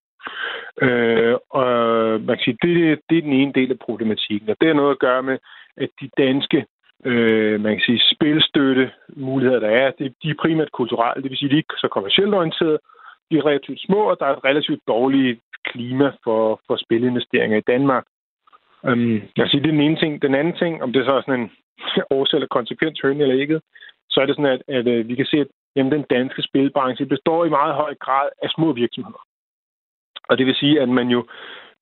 Øh, 0.81 1.35
og 1.49 1.67
man 2.21 2.37
kan 2.37 2.43
sige, 2.45 2.57
det, 2.61 2.99
det 3.09 3.17
er 3.17 3.21
den 3.21 3.33
ene 3.33 3.53
del 3.53 3.71
af 3.71 3.79
problematikken, 3.79 4.49
og 4.49 4.55
det 4.59 4.67
har 4.67 4.75
noget 4.75 4.91
at 4.91 4.99
gøre 4.99 5.23
med, 5.23 5.37
at 5.77 5.89
de 6.01 6.09
danske 6.17 6.65
øh, 7.05 7.61
man 7.61 7.73
kan 7.73 7.81
sige, 7.85 8.01
spilstøtte 8.15 8.91
muligheder, 9.09 9.59
der 9.59 9.69
er, 9.69 9.91
det, 9.91 10.13
de 10.23 10.29
er 10.29 10.41
primært 10.41 10.71
kulturelle, 10.71 11.23
det 11.23 11.29
vil 11.29 11.37
sige, 11.37 11.49
de 11.49 11.53
er 11.53 11.57
ikke 11.57 11.83
så 11.83 11.87
kommercielt 11.87 12.33
orienteret, 12.33 12.77
de 13.31 13.37
er 13.37 13.45
relativt 13.45 13.81
små, 13.81 13.99
og 14.11 14.17
der 14.19 14.25
er 14.25 14.35
et 14.35 14.43
relativt 14.43 14.81
dårligt 14.87 15.39
klima 15.65 16.11
for, 16.23 16.61
for 16.67 16.75
spilinvesteringer 16.75 17.57
i 17.57 17.67
Danmark. 17.67 18.05
Øhm, 18.85 19.21
jeg 19.37 19.47
siger, 19.47 19.61
det 19.61 19.69
er 19.69 19.77
den 19.77 19.87
ene 19.87 19.95
ting. 19.95 20.21
Den 20.21 20.35
anden 20.35 20.55
ting, 20.55 20.83
om 20.83 20.93
det 20.93 21.05
så 21.05 21.11
er 21.13 21.21
sådan 21.21 21.39
en 21.39 21.51
årsag 22.09 22.37
eller 22.37 22.47
konsekvens, 22.47 22.99
høn 23.03 23.21
eller 23.21 23.35
ikke, 23.35 23.61
så 24.09 24.21
er 24.21 24.25
det 24.25 24.35
sådan, 24.35 24.53
at, 24.55 24.61
at, 24.67 24.87
at 24.87 25.07
vi 25.07 25.15
kan 25.15 25.25
se, 25.25 25.37
at 25.37 25.47
jamen, 25.75 25.91
den 25.91 26.05
danske 26.09 26.41
spilbranche 26.41 27.05
består 27.05 27.45
i 27.45 27.49
meget 27.49 27.75
høj 27.75 27.95
grad 27.95 28.29
af 28.43 28.49
små 28.49 28.73
virksomheder. 28.73 29.23
Og 30.29 30.37
det 30.37 30.45
vil 30.45 30.55
sige, 30.55 30.81
at 30.81 30.89
man 30.89 31.07
jo 31.07 31.27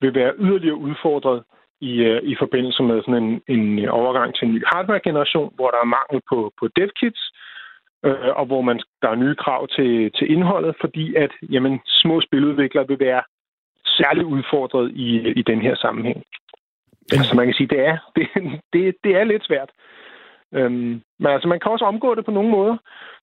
vil 0.01 0.15
være 0.15 0.33
yderligere 0.39 0.77
udfordret 0.77 1.43
i, 1.81 1.93
øh, 2.09 2.21
i 2.23 2.35
forbindelse 2.39 2.83
med 2.83 3.01
sådan 3.01 3.23
en, 3.23 3.41
en 3.47 3.89
overgang 3.89 4.35
til 4.35 4.47
en 4.47 4.53
ny 4.53 4.63
hardware-generation, 4.65 5.51
hvor 5.55 5.69
der 5.71 5.79
er 5.81 5.93
mangel 5.97 6.21
på, 6.29 6.53
på 6.59 6.67
dev-kits, 6.75 7.23
øh, 8.05 8.31
og 8.39 8.45
hvor 8.45 8.61
man, 8.61 8.77
der 9.01 9.09
er 9.09 9.15
nye 9.23 9.35
krav 9.35 9.67
til, 9.67 10.11
til 10.17 10.31
indholdet, 10.31 10.75
fordi 10.81 11.15
at 11.15 11.31
jamen, 11.49 11.79
små 11.87 12.21
spiludviklere 12.21 12.87
vil 12.87 12.99
være 12.99 13.23
særligt 13.85 14.25
udfordret 14.25 14.91
i, 14.91 15.09
i 15.39 15.41
den 15.41 15.61
her 15.61 15.75
sammenhæng. 15.75 16.23
Ja. 17.11 17.17
Altså 17.17 17.35
man 17.35 17.45
kan 17.45 17.53
sige, 17.53 17.67
det 17.67 17.79
er, 17.79 17.97
det, 18.15 18.27
det, 18.73 18.95
det 19.03 19.11
er 19.15 19.23
lidt 19.23 19.45
svært. 19.45 19.69
Øhm, 20.57 20.93
men 21.21 21.29
altså, 21.35 21.47
man 21.47 21.59
kan 21.59 21.71
også 21.71 21.85
omgå 21.85 22.15
det 22.15 22.25
på 22.25 22.31
nogle 22.31 22.51
måder. 22.57 22.75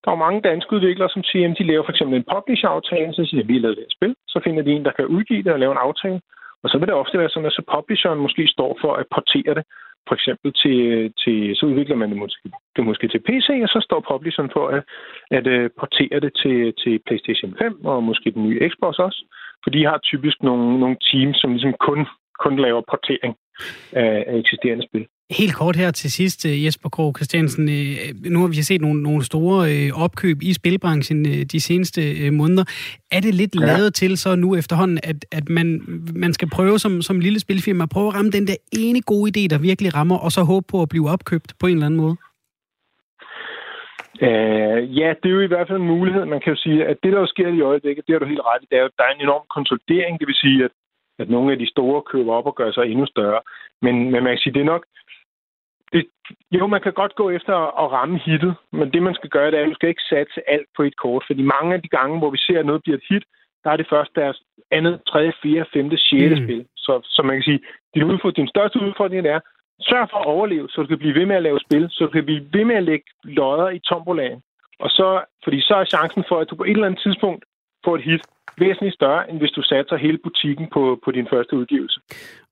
Der 0.03 0.09
er 0.11 0.17
jo 0.17 0.25
mange 0.27 0.41
danske 0.41 0.73
udviklere, 0.77 1.09
som 1.09 1.23
siger, 1.25 1.51
at 1.51 1.59
de 1.59 1.67
laver 1.71 1.85
for 1.85 1.93
eksempel 1.93 2.17
en 2.17 2.31
publish-aftale, 2.35 3.15
så 3.15 3.25
siger 3.25 3.43
at 3.43 3.49
vi 3.49 3.55
har 3.55 3.61
lavet 3.61 3.77
det 3.77 3.97
spil. 3.97 4.15
Så 4.29 4.41
finder 4.45 4.63
de 4.63 4.73
en, 4.73 4.85
der 4.85 4.93
kan 4.93 5.07
udgive 5.07 5.43
det 5.43 5.53
og 5.53 5.61
lave 5.61 5.73
en 5.73 5.85
aftale. 5.89 6.21
Og 6.63 6.71
så 6.71 6.79
vil 6.79 6.89
det 6.89 6.95
ofte 6.95 7.19
være 7.19 7.29
sådan, 7.29 7.47
at 7.47 7.53
så 7.53 7.63
publisheren 7.75 8.21
måske 8.27 8.45
står 8.57 8.79
for 8.81 8.93
at 8.95 9.07
portere 9.15 9.55
det. 9.55 9.65
For 10.09 10.15
eksempel 10.15 10.53
til, 10.63 10.79
til 11.23 11.57
så 11.57 11.67
udvikler 11.67 11.97
man 11.97 12.11
det 12.11 12.19
måske, 12.19 12.51
det 12.77 12.85
måske 12.85 13.09
til 13.09 13.23
PC, 13.27 13.49
og 13.63 13.69
så 13.69 13.81
står 13.85 14.07
publisheren 14.11 14.51
for 14.53 14.69
at, 14.69 14.83
at 15.31 15.47
uh, 15.47 15.71
portere 15.81 16.21
det 16.21 16.33
til, 16.43 16.75
til 16.83 17.01
PlayStation 17.07 17.55
5 17.59 17.85
og 17.85 18.03
måske 18.03 18.31
den 18.31 18.43
nye 18.49 18.69
Xbox 18.71 18.95
også. 18.99 19.21
For 19.63 19.71
de 19.71 19.85
har 19.85 19.99
typisk 19.99 20.43
nogle, 20.43 20.81
nogle 20.81 20.97
teams, 21.11 21.37
som 21.41 21.51
ligesom 21.53 21.75
kun, 21.81 22.07
kun 22.45 22.57
laver 22.59 22.83
portering 22.91 23.35
af, 23.93 24.25
af 24.27 24.37
eksisterende 24.39 24.87
spil. 24.89 25.07
Helt 25.39 25.55
kort 25.55 25.77
her 25.77 25.91
til 25.91 26.13
sidst, 26.13 26.47
øh, 26.47 26.65
Jesper 26.65 26.89
Krog 26.89 27.15
Christiansen. 27.17 27.69
Øh, 27.69 28.33
nu 28.33 28.41
har 28.41 28.49
vi 28.49 28.55
set 28.55 28.81
nogle, 28.81 29.03
nogle 29.03 29.25
store 29.25 29.59
øh, 29.73 30.03
opkøb 30.05 30.37
i 30.43 30.53
spilbranchen 30.53 31.25
de 31.53 31.61
seneste 31.61 32.01
måneder. 32.31 32.65
Er 33.13 33.21
det 33.21 33.35
lidt 33.35 33.55
ja. 33.55 33.67
lavet 33.67 33.95
til 33.95 34.19
så 34.19 34.37
nu 34.37 34.57
efterhånden, 34.57 34.99
at, 35.03 35.17
at 35.33 35.49
man, 35.49 35.67
man 36.15 36.33
skal 36.33 36.49
prøve 36.51 36.79
som, 36.79 37.03
som 37.03 37.21
lille 37.21 37.41
spilfirma, 37.41 37.87
prøve 37.87 38.09
at 38.09 38.15
ramme 38.15 38.31
den 38.31 38.47
der 38.47 38.57
ene 38.73 39.01
gode 39.01 39.29
idé, 39.31 39.43
der 39.53 39.59
virkelig 39.59 39.95
rammer, 39.95 40.19
og 40.19 40.31
så 40.33 40.43
håbe 40.43 40.67
på 40.71 40.83
at 40.83 40.89
blive 40.89 41.11
opkøbt 41.11 41.55
på 41.61 41.67
en 41.67 41.73
eller 41.73 41.87
anden 41.87 42.01
måde? 42.01 42.17
Uh, 44.27 44.79
ja, 44.99 45.09
det 45.21 45.29
er 45.29 45.37
jo 45.39 45.41
i 45.41 45.53
hvert 45.53 45.69
fald 45.69 45.81
en 45.81 45.93
mulighed. 45.97 46.25
Man 46.25 46.41
kan 46.41 46.53
jo 46.55 46.59
sige, 46.65 46.79
at 46.91 46.97
det, 47.03 47.13
der 47.13 47.21
jo 47.21 47.27
sker 47.27 47.49
i 47.49 47.61
øjeblikket, 47.61 48.05
det 48.07 48.13
har 48.13 48.21
du 48.21 48.33
helt 48.33 48.47
ret 48.51 48.63
i, 48.63 48.67
det 48.71 48.79
er 48.79 48.83
jo, 48.83 48.91
der 48.99 49.05
er 49.05 49.13
en 49.15 49.27
enorm 49.27 49.47
konsolidering. 49.57 50.21
Det 50.21 50.27
vil 50.27 50.43
sige, 50.45 50.65
at, 50.65 50.73
at 51.19 51.29
nogle 51.35 51.53
af 51.53 51.59
de 51.59 51.69
store 51.75 52.03
køber 52.13 52.33
op 52.39 52.47
og 52.47 52.55
gør 52.61 52.71
sig 52.73 52.85
endnu 52.85 53.07
større. 53.07 53.41
Men, 53.85 53.95
men 54.13 54.21
man 54.25 54.33
kan 54.33 54.43
sige, 54.43 54.55
det 54.57 54.61
er 54.63 54.73
nok, 54.75 54.85
det, 55.93 56.07
jo, 56.53 56.67
man 56.67 56.81
kan 56.81 56.93
godt 56.93 57.15
gå 57.15 57.31
efter 57.31 57.55
at 57.83 57.93
ramme 57.93 58.19
hittet, 58.19 58.55
men 58.73 58.93
det, 58.93 59.03
man 59.03 59.15
skal 59.15 59.31
gøre, 59.31 59.51
det 59.51 59.59
er, 59.59 59.63
at 59.63 59.69
man 59.69 59.75
skal 59.75 59.89
ikke 59.89 60.09
satse 60.11 60.51
alt 60.51 60.69
på 60.77 60.83
et 60.83 60.97
kort. 60.97 61.25
Fordi 61.27 61.43
mange 61.43 61.75
af 61.75 61.83
de 61.83 61.89
gange, 61.89 62.19
hvor 62.19 62.31
vi 62.31 62.39
ser, 62.39 62.59
at 62.59 62.67
noget 62.67 62.83
bliver 62.83 62.97
et 62.97 63.09
hit, 63.11 63.25
der 63.65 63.71
er 63.71 63.77
det 63.77 63.87
først 63.91 64.11
deres 64.15 64.43
andet, 64.71 65.01
tredje, 65.09 65.33
fjerde, 65.43 65.71
femte, 65.73 65.97
sjette 65.99 66.37
mm. 66.37 66.47
spil. 66.47 66.67
Så, 66.77 67.01
så 67.05 67.23
man 67.23 67.37
kan 67.37 67.43
sige, 67.43 67.61
din, 67.95 68.03
udfordring, 68.03 68.37
din 68.37 68.49
største 68.49 68.81
udfordring 68.81 69.27
er, 69.27 69.41
sørg 69.81 70.09
for 70.11 70.19
at 70.19 70.27
overleve, 70.27 70.69
så 70.69 70.83
du 70.83 70.87
kan 70.87 70.99
blive 70.99 71.15
ved 71.15 71.27
med 71.27 71.37
at 71.37 71.43
lave 71.43 71.61
spil, 71.61 71.87
så 71.91 72.05
du 72.05 72.11
kan 72.11 72.25
blive 72.25 72.47
ved 72.53 72.65
med 72.65 72.77
at 72.77 72.83
lægge 72.83 73.07
lodder 73.25 73.69
i 73.69 73.79
tombolagen. 73.79 74.43
Og 74.79 74.91
så, 74.91 75.25
fordi 75.45 75.61
så 75.61 75.75
er 75.75 75.85
chancen 75.85 76.25
for, 76.29 76.41
at 76.41 76.51
du 76.51 76.57
på 76.57 76.65
et 76.65 76.71
eller 76.71 76.87
andet 76.87 77.01
tidspunkt 77.03 77.45
får 77.85 77.95
et 77.97 78.03
hit, 78.03 78.23
væsentligt 78.61 78.95
større, 78.95 79.31
end 79.31 79.39
hvis 79.39 79.51
du 79.51 79.63
satser 79.63 79.97
hele 79.97 80.19
butikken 80.27 80.67
på, 80.75 80.83
på 81.05 81.11
din 81.11 81.27
første 81.33 81.57
udgivelse. 81.57 82.01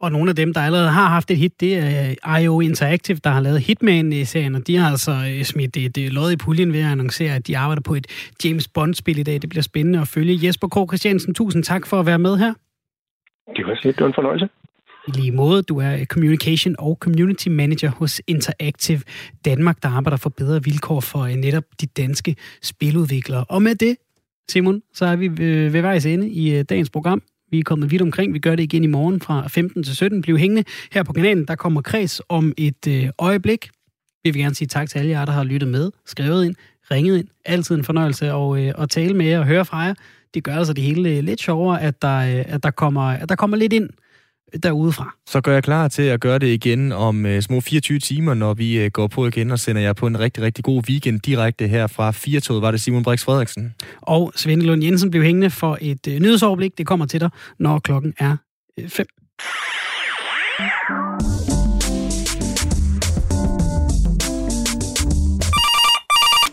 Og 0.01 0.13
nogle 0.13 0.31
af 0.31 0.37
dem, 0.37 0.55
der 0.55 0.61
allerede 0.61 0.91
har 0.91 1.09
haft 1.09 1.31
et 1.31 1.37
hit, 1.37 1.61
det 1.61 1.73
er 1.79 2.39
IO 2.39 2.61
Interactive, 2.61 3.19
der 3.25 3.31
har 3.31 3.41
lavet 3.41 3.61
Hitman-serien, 3.61 4.55
og 4.55 4.67
de 4.67 4.77
har 4.77 4.91
altså 4.91 5.11
øh, 5.11 5.43
smidt 5.43 5.77
et 5.77 5.99
øh, 6.05 6.09
lod 6.19 6.33
i 6.33 6.37
puljen 6.37 6.73
ved 6.73 6.81
at 6.81 6.91
annoncere, 6.91 7.35
at 7.35 7.47
de 7.47 7.59
arbejder 7.59 7.83
på 7.83 7.95
et 7.95 8.07
James 8.45 8.69
Bond-spil 8.69 9.19
i 9.19 9.23
dag. 9.23 9.43
Det 9.43 9.49
bliver 9.49 9.63
spændende 9.63 10.01
at 10.01 10.09
følge. 10.09 10.47
Jesper 10.47 10.69
K. 10.69 10.77
Christiansen, 10.91 11.35
tusind 11.35 11.63
tak 11.65 11.87
for 11.87 12.01
at 12.01 12.07
være 12.07 12.19
med 12.19 12.37
her. 12.37 12.53
Det 13.57 13.67
var, 13.67 13.75
det 13.83 14.01
var 14.01 14.07
en 14.07 14.15
fornøjelse. 14.15 14.49
I 15.09 15.11
lige 15.11 15.33
måde, 15.33 15.63
du 15.63 15.79
er 15.81 16.05
Communication 16.05 16.75
og 16.79 16.97
Community 17.01 17.49
Manager 17.49 17.91
hos 17.91 18.21
Interactive 18.27 19.01
Danmark, 19.45 19.83
der 19.83 19.89
arbejder 19.89 20.17
for 20.17 20.31
bedre 20.31 20.63
vilkår 20.65 21.01
for 21.01 21.19
øh, 21.19 21.35
netop 21.35 21.65
de 21.81 21.87
danske 21.87 22.37
spiludviklere. 22.63 23.45
Og 23.49 23.63
med 23.63 23.75
det, 23.75 23.97
Simon, 24.51 24.83
så 24.95 25.05
er 25.05 25.17
vi 25.17 25.39
ved 25.39 25.81
vejs 25.81 26.07
ende 26.07 26.29
i 26.29 26.55
øh, 26.55 26.65
dagens 26.69 26.91
program. 26.91 27.23
Vi 27.51 27.59
er 27.59 27.63
kommet 27.63 27.91
vidt 27.91 28.03
omkring. 28.03 28.35
Vi 28.35 28.39
gør 28.39 28.57
det 28.57 28.63
igen 28.63 28.85
i 28.85 28.87
morgen 28.87 29.21
fra 29.21 29.47
15 29.49 29.83
til 29.83 29.97
17. 29.97 30.23
Bliv 30.23 30.39
hængende 30.39 30.65
her 30.93 31.03
på 31.03 31.13
kanalen. 31.13 31.45
Der 31.45 31.55
kommer 31.55 31.83
kreds 31.83 32.21
om 32.29 32.53
et 32.57 32.87
øh, 32.89 33.09
øjeblik. 33.19 33.71
Vi 34.25 34.31
vil 34.31 34.43
gerne 34.43 34.55
sige 34.55 34.69
tak 34.69 34.89
til 34.89 34.99
alle 34.99 35.11
jer, 35.11 35.25
der 35.25 35.33
har 35.33 35.45
lyttet 35.45 35.69
med, 35.69 35.91
skrevet 36.07 36.45
ind, 36.45 36.55
ringet 36.91 37.19
ind. 37.19 37.29
Altid 37.45 37.75
en 37.75 37.85
fornøjelse 37.85 38.27
at, 38.31 38.59
øh, 38.59 38.83
at 38.83 38.91
tale 38.91 39.15
med 39.15 39.27
jer 39.27 39.39
og 39.39 39.47
høre 39.47 39.65
fra 39.65 39.79
jer. 39.79 39.95
Det 40.35 40.45
gør 40.45 40.55
altså 40.55 40.73
det 40.73 40.85
hele 40.85 41.21
lidt 41.21 41.41
sjovere, 41.41 41.83
at 41.83 42.03
der, 42.03 42.19
at 42.47 42.63
der, 42.63 42.71
kommer, 42.71 43.03
at 43.03 43.29
der 43.29 43.37
kommer 43.37 43.57
lidt 43.57 43.73
ind 43.73 43.91
derudefra. 44.63 45.15
Så 45.27 45.41
gør 45.41 45.53
jeg 45.53 45.65
klar 45.65 45.89
til 45.89 46.03
at 46.03 46.21
gøre 46.21 46.39
det 46.39 46.47
igen 46.47 46.93
om 46.93 47.25
uh, 47.25 47.41
små 47.41 47.61
24 47.61 47.99
timer, 47.99 48.35
når 48.35 48.55
vi 48.55 48.85
uh, 48.85 48.91
går 48.93 49.07
på 49.07 49.27
igen 49.27 49.51
og 49.51 49.59
sender 49.59 49.83
jer 49.83 49.93
på 49.93 50.07
en 50.07 50.21
rigtig, 50.21 50.43
rigtig 50.43 50.65
god 50.65 50.83
weekend 50.89 51.21
direkte 51.21 51.69
her 51.69 51.87
fra 51.87 52.11
Firtoget. 52.11 52.63
Var 52.63 52.71
det 52.71 52.81
Simon 52.81 53.03
Brix 53.03 53.25
Frederiksen? 53.25 53.75
Og 54.01 54.33
Svend 54.37 54.63
Lund 54.63 54.85
Jensen 54.85 55.11
blev 55.11 55.23
hængende 55.23 55.51
for 55.51 55.79
et 55.81 56.07
uh, 56.07 56.13
nyhedsoverblik. 56.13 56.79
Det 56.79 56.87
kommer 56.87 57.07
til 57.07 57.21
dig, 57.21 57.31
når 57.59 57.79
klokken 57.79 58.15
er 58.19 58.37
5. 58.89 59.07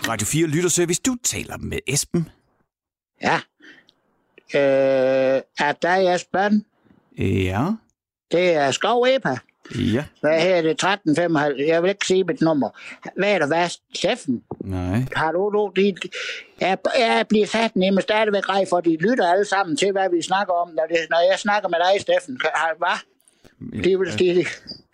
Radio 0.08 0.26
4 0.26 0.48
Lytterservice, 0.48 1.02
du 1.06 1.16
taler 1.24 1.58
med 1.58 1.80
Esben. 1.88 2.30
Ja. 3.22 3.36
Øh, 4.56 5.42
er 5.60 5.72
der 5.82 6.16
Esben? 6.16 6.66
Ja. 7.18 7.66
Det 8.32 8.54
er 8.54 8.72
Skov 8.72 9.06
Epa. 9.10 9.38
Ja. 9.76 10.04
Hvad 10.22 10.42
her 10.42 10.56
er 10.56 10.62
det? 10.62 10.72
1355. 10.72 11.68
Jeg 11.68 11.84
vil 11.84 11.90
ikke 11.90 12.08
sige 12.08 12.24
mit 12.24 12.42
nummer. 12.42 12.70
Hvad 13.18 13.32
er 13.32 13.40
det 13.40 13.50
værst? 13.50 13.82
Steffen? 13.94 14.44
Nej. 14.62 15.06
Har 15.16 15.32
du 15.32 15.50
nu 15.50 15.72
dit... 15.76 15.98
Jeg, 16.62 16.78
jeg 17.00 17.26
bliver 17.30 17.46
sat 17.46 17.76
nemme 17.76 18.02
stadigvæk 18.02 18.50
rej, 18.50 18.66
for 18.70 18.82
de 18.82 18.98
lytter 19.00 19.32
alle 19.32 19.46
sammen 19.46 19.78
til, 19.78 19.92
hvad 19.92 20.10
vi 20.10 20.22
snakker 20.22 20.54
om. 20.54 20.70
Når, 20.70 20.86
det, 20.90 20.98
når 21.10 21.30
jeg 21.32 21.40
snakker 21.40 21.70
med 21.70 21.78
dig, 21.78 22.02
Steffen. 22.02 22.42
Hvad? 22.78 22.98
Det 23.84 24.00
vil 24.00 24.12
sige, 24.12 24.48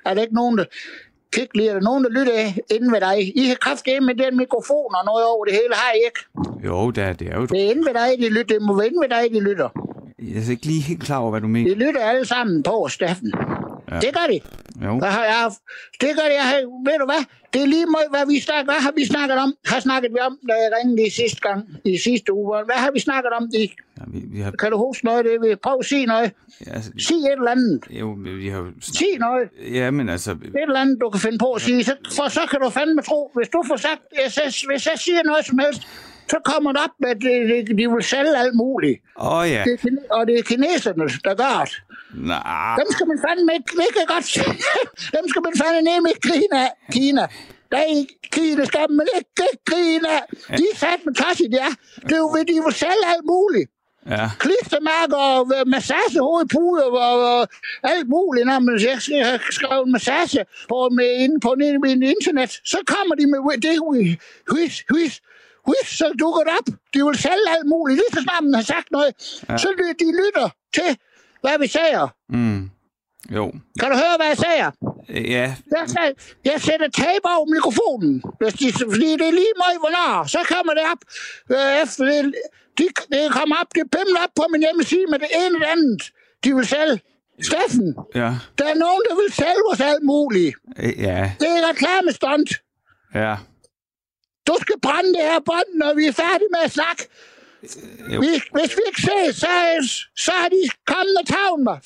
er 0.06 0.14
der 0.14 0.22
ikke 0.22 0.36
nogen, 0.36 0.58
der... 0.58 0.66
Kig 1.34 1.48
lige, 1.56 1.70
er 1.70 1.74
der 1.74 1.82
nogen, 1.82 2.04
der 2.04 2.10
lytter 2.10 2.34
inden 2.72 2.92
ved 2.92 3.02
dig? 3.02 3.38
I 3.38 3.48
har 3.48 3.56
kraft 3.56 3.86
med 4.02 4.16
den 4.16 4.38
mikrofon 4.38 4.96
og 4.96 5.06
noget 5.06 5.26
over 5.26 5.46
det 5.46 5.54
hele, 5.54 5.74
har 5.74 5.94
I 5.94 6.00
ikke? 6.06 6.20
Jo, 6.68 6.92
det 6.92 7.04
er, 7.04 7.14
det 7.14 7.28
er 7.28 7.36
jo... 7.36 7.46
Det 7.46 7.66
er 7.66 7.70
inden 7.70 7.86
ved 7.86 7.94
dig, 7.94 8.10
de 8.20 8.30
lytter. 8.30 8.54
Det 8.54 8.62
må 8.62 8.78
være 8.78 8.88
inden 8.88 9.02
ved 9.02 9.10
dig, 9.10 9.24
de 9.34 9.40
lytter. 9.40 9.70
Jeg 10.22 10.44
er 10.48 10.52
ikke 10.52 10.66
lige 10.66 10.82
helt 10.82 11.04
klar 11.04 11.18
over, 11.18 11.32
hvad 11.32 11.42
du 11.42 11.48
mener. 11.48 11.70
De 11.74 11.76
lytter 11.86 12.02
alle 12.02 12.26
sammen 12.26 12.64
på, 12.64 12.88
Steffen. 12.90 13.34
Ja. 13.92 14.00
Det 14.00 14.10
gør 14.14 14.28
de. 14.34 14.40
Jo. 14.86 14.98
Hvad 15.00 15.08
har 15.10 15.24
jeg 15.26 15.34
haft? 15.36 15.58
Det 16.02 16.10
gør 16.18 16.26
det, 16.32 16.36
jeg 16.42 16.48
har, 16.52 16.56
ved 16.90 16.98
du 17.00 17.06
hvad? 17.06 17.24
Det 17.54 17.62
er 17.62 17.66
lige 17.66 17.86
meget, 17.86 18.08
hvad 18.10 18.26
vi 18.34 18.40
snakker. 18.40 18.64
Hvad 18.64 18.82
har 18.82 18.94
vi 18.96 19.06
snakket 19.06 19.38
om? 19.38 19.54
Har 19.66 19.80
snakket 19.80 20.10
vi 20.16 20.20
om, 20.20 20.38
da 20.50 20.54
jeg 20.54 20.70
ringede 20.78 21.08
i 21.08 21.10
sidste 21.10 21.40
gang, 21.48 21.60
i 21.86 21.98
sidste 21.98 22.34
uge? 22.34 22.58
Hvad 22.66 22.76
har 22.76 22.92
vi 22.92 23.00
snakket 23.00 23.32
om? 23.40 23.50
I, 23.54 23.72
Ja, 23.98 24.04
vi, 24.08 24.20
vi 24.34 24.40
har, 24.42 24.52
kan 24.52 24.72
du 24.72 24.78
huske 24.78 25.06
noget 25.06 25.18
af 25.18 25.24
det? 25.24 25.50
Vi- 25.50 25.56
Prøv 25.56 25.78
at 25.80 25.86
sige 25.86 26.06
noget. 26.06 26.32
ja, 26.68 26.72
altså, 26.74 26.92
Sig 27.08 27.16
et 27.16 27.32
eller 27.32 27.52
andet. 27.52 27.80
jo, 27.90 28.08
vi 28.44 28.48
har 28.50 28.58
jo 28.58 28.68
snak- 28.82 28.96
Sig 28.98 29.14
noget. 29.20 29.46
Ja, 29.74 29.92
men 29.92 30.10
altså... 30.10 30.32
Et 30.32 30.38
eller 30.68 30.80
andet, 30.80 30.98
du 31.02 31.10
kan 31.10 31.22
finde 31.22 31.38
på 31.38 31.52
at 31.54 31.62
sige. 31.62 31.84
Så, 31.84 31.94
for 32.16 32.30
så 32.30 32.42
kan 32.52 32.60
du 32.64 32.70
fandme 32.70 33.02
tro, 33.02 33.32
hvis 33.36 33.50
du 33.50 33.64
får 33.68 33.78
sagt, 33.78 34.02
hvis 34.24 34.38
jeg, 34.38 34.48
hvis 34.72 34.86
jeg 34.92 34.98
siger 35.06 35.24
noget 35.24 35.46
som 35.46 35.60
helst, 35.60 35.82
så 36.30 36.38
kommer 36.46 36.72
det 36.72 36.82
op 36.84 36.96
med, 37.00 37.10
at 37.10 37.22
de, 37.22 37.32
de, 37.50 37.78
de 37.78 37.92
vil 37.92 38.04
sælge 38.04 38.38
alt 38.38 38.56
muligt. 38.56 38.98
Oh, 39.16 39.50
ja. 39.50 39.64
Det 39.66 39.74
er, 39.84 40.16
og 40.16 40.28
det 40.28 40.40
er 40.40 40.44
kineserne, 40.44 41.04
der 41.24 41.34
gør 41.36 41.66
det. 41.66 41.84
Nej. 42.16 42.76
Dem 42.80 42.88
skal 42.92 43.08
man 43.08 43.20
fandme 43.28 43.54
ikke, 43.54 43.72
det 43.82 43.90
kan 43.96 44.06
godt. 44.14 44.28
Dem 45.18 45.26
skal 45.30 45.42
man 45.48 45.54
fandme 45.62 46.10
ikke 46.12 46.24
grine 46.30 46.56
af. 46.66 46.72
Kina. 46.92 47.28
Der 47.72 47.78
er 47.78 47.90
ikke 48.00 48.20
Kina, 48.32 48.66
skal 48.66 48.92
man 49.00 49.08
ikke 49.18 49.58
grine 49.70 50.08
af. 50.18 50.24
De 50.58 50.64
er 50.72 50.76
sat 50.76 51.00
med 51.06 51.14
tosset, 51.14 51.52
ja. 51.52 51.70
Det 52.08 52.12
er 52.12 52.18
jo 52.18 52.36
de 52.52 52.56
vil 52.66 52.74
sælge 52.74 53.06
alt 53.14 53.26
muligt. 53.26 53.70
Ja. 54.10 54.30
Klistermærker 54.40 55.18
og 55.18 55.52
øh, 55.58 55.68
massage, 55.68 56.20
hovedpuder 56.20 56.84
og, 56.84 57.40
og 57.40 57.48
alt 57.84 58.08
muligt. 58.10 58.46
Når 58.46 58.60
man 58.60 58.80
have 58.80 59.40
skrevet 59.52 59.88
massage 59.90 60.46
på, 60.70 60.90
med, 60.92 61.10
inde 61.24 61.40
på 61.40 61.50
en, 61.52 61.86
en 61.86 62.04
internet, 62.04 62.52
så 62.66 62.78
kommer 62.88 63.16
de 63.16 63.26
med 63.28 63.40
det 63.66 63.76
whis, 64.52 64.84
whis, 64.94 65.22
whis, 65.68 65.88
så 66.00 66.06
dukker 66.20 66.42
det 66.48 66.54
op. 66.60 66.68
De 66.94 67.00
vil 67.08 67.18
sælge 67.28 67.48
alt 67.56 67.68
muligt. 67.74 67.96
Lige 68.00 68.12
så 68.16 68.22
snart 68.22 68.44
man 68.44 68.54
har 68.54 68.62
sagt 68.74 68.92
noget, 68.92 69.12
ja. 69.50 69.58
så 69.58 69.68
de, 69.80 70.06
de 70.06 70.10
lytter 70.22 70.48
til, 70.78 70.92
hvad 71.42 71.56
vi 71.60 71.68
siger. 71.68 72.08
Mm. 72.30 72.70
Jo. 73.38 73.46
Kan 73.80 73.88
du 73.92 73.96
høre, 74.04 74.16
hvad 74.20 74.28
jeg 74.34 74.38
siger? 74.46 74.68
Ja. 75.36 75.48
Jeg, 75.78 75.84
sag- 75.96 76.16
jeg 76.46 76.62
sætter 76.68 76.90
tape 77.04 77.26
over 77.36 77.46
mikrofonen, 77.56 78.24
hvis 78.40 78.54
de, 78.54 78.66
fordi 78.94 79.10
det 79.22 79.28
er 79.32 79.36
lige 79.42 79.56
meget, 79.64 79.78
hvornår. 79.84 80.28
Så 80.36 80.40
kommer 80.54 80.74
det 80.78 80.84
op. 80.94 81.02
Øh, 81.56 81.84
efter 81.84 82.04
det, 82.12 82.34
de, 82.78 82.86
det 83.14 83.32
kommer 83.38 83.56
op, 83.62 83.70
det 83.76 83.84
pimler 83.96 84.20
op 84.26 84.34
på 84.36 84.46
min 84.52 84.62
hjemmeside 84.62 85.06
med 85.12 85.20
det 85.20 85.32
ene 85.42 85.56
det 85.60 85.66
andet. 85.76 86.02
De 86.44 86.56
vil 86.56 86.68
sælge. 86.68 86.98
Steffen, 87.50 87.96
Ja. 88.16 88.30
der 88.58 88.66
er 88.74 88.76
nogen, 88.86 89.02
der 89.10 89.16
vil 89.22 89.30
sælge 89.34 89.64
os 89.72 89.82
alt 89.82 90.04
muligt. 90.04 90.56
Øh, 90.84 90.94
Ja. 91.08 91.32
Det 91.40 91.48
er 91.58 91.70
reklamestunt. 91.70 92.50
Ja. 93.16 93.36
Du 94.52 94.56
skal 94.62 94.80
brænde 94.86 95.14
det 95.18 95.24
her 95.32 95.40
bånd, 95.52 95.70
når 95.82 95.92
vi 95.94 96.04
er 96.12 96.16
færdige 96.24 96.52
med 96.56 96.62
at 96.68 96.72
snakke. 96.72 97.04
Vi, 98.24 98.32
hvis 98.56 98.72
vi 98.78 98.84
ikke 98.90 99.02
ses, 99.10 99.36
så, 99.44 99.54
så 100.26 100.32
er 100.44 100.50
de 100.56 100.62
kommet 100.94 101.16
og 101.22 101.28
taget 101.36 101.60
mig. 101.68 101.78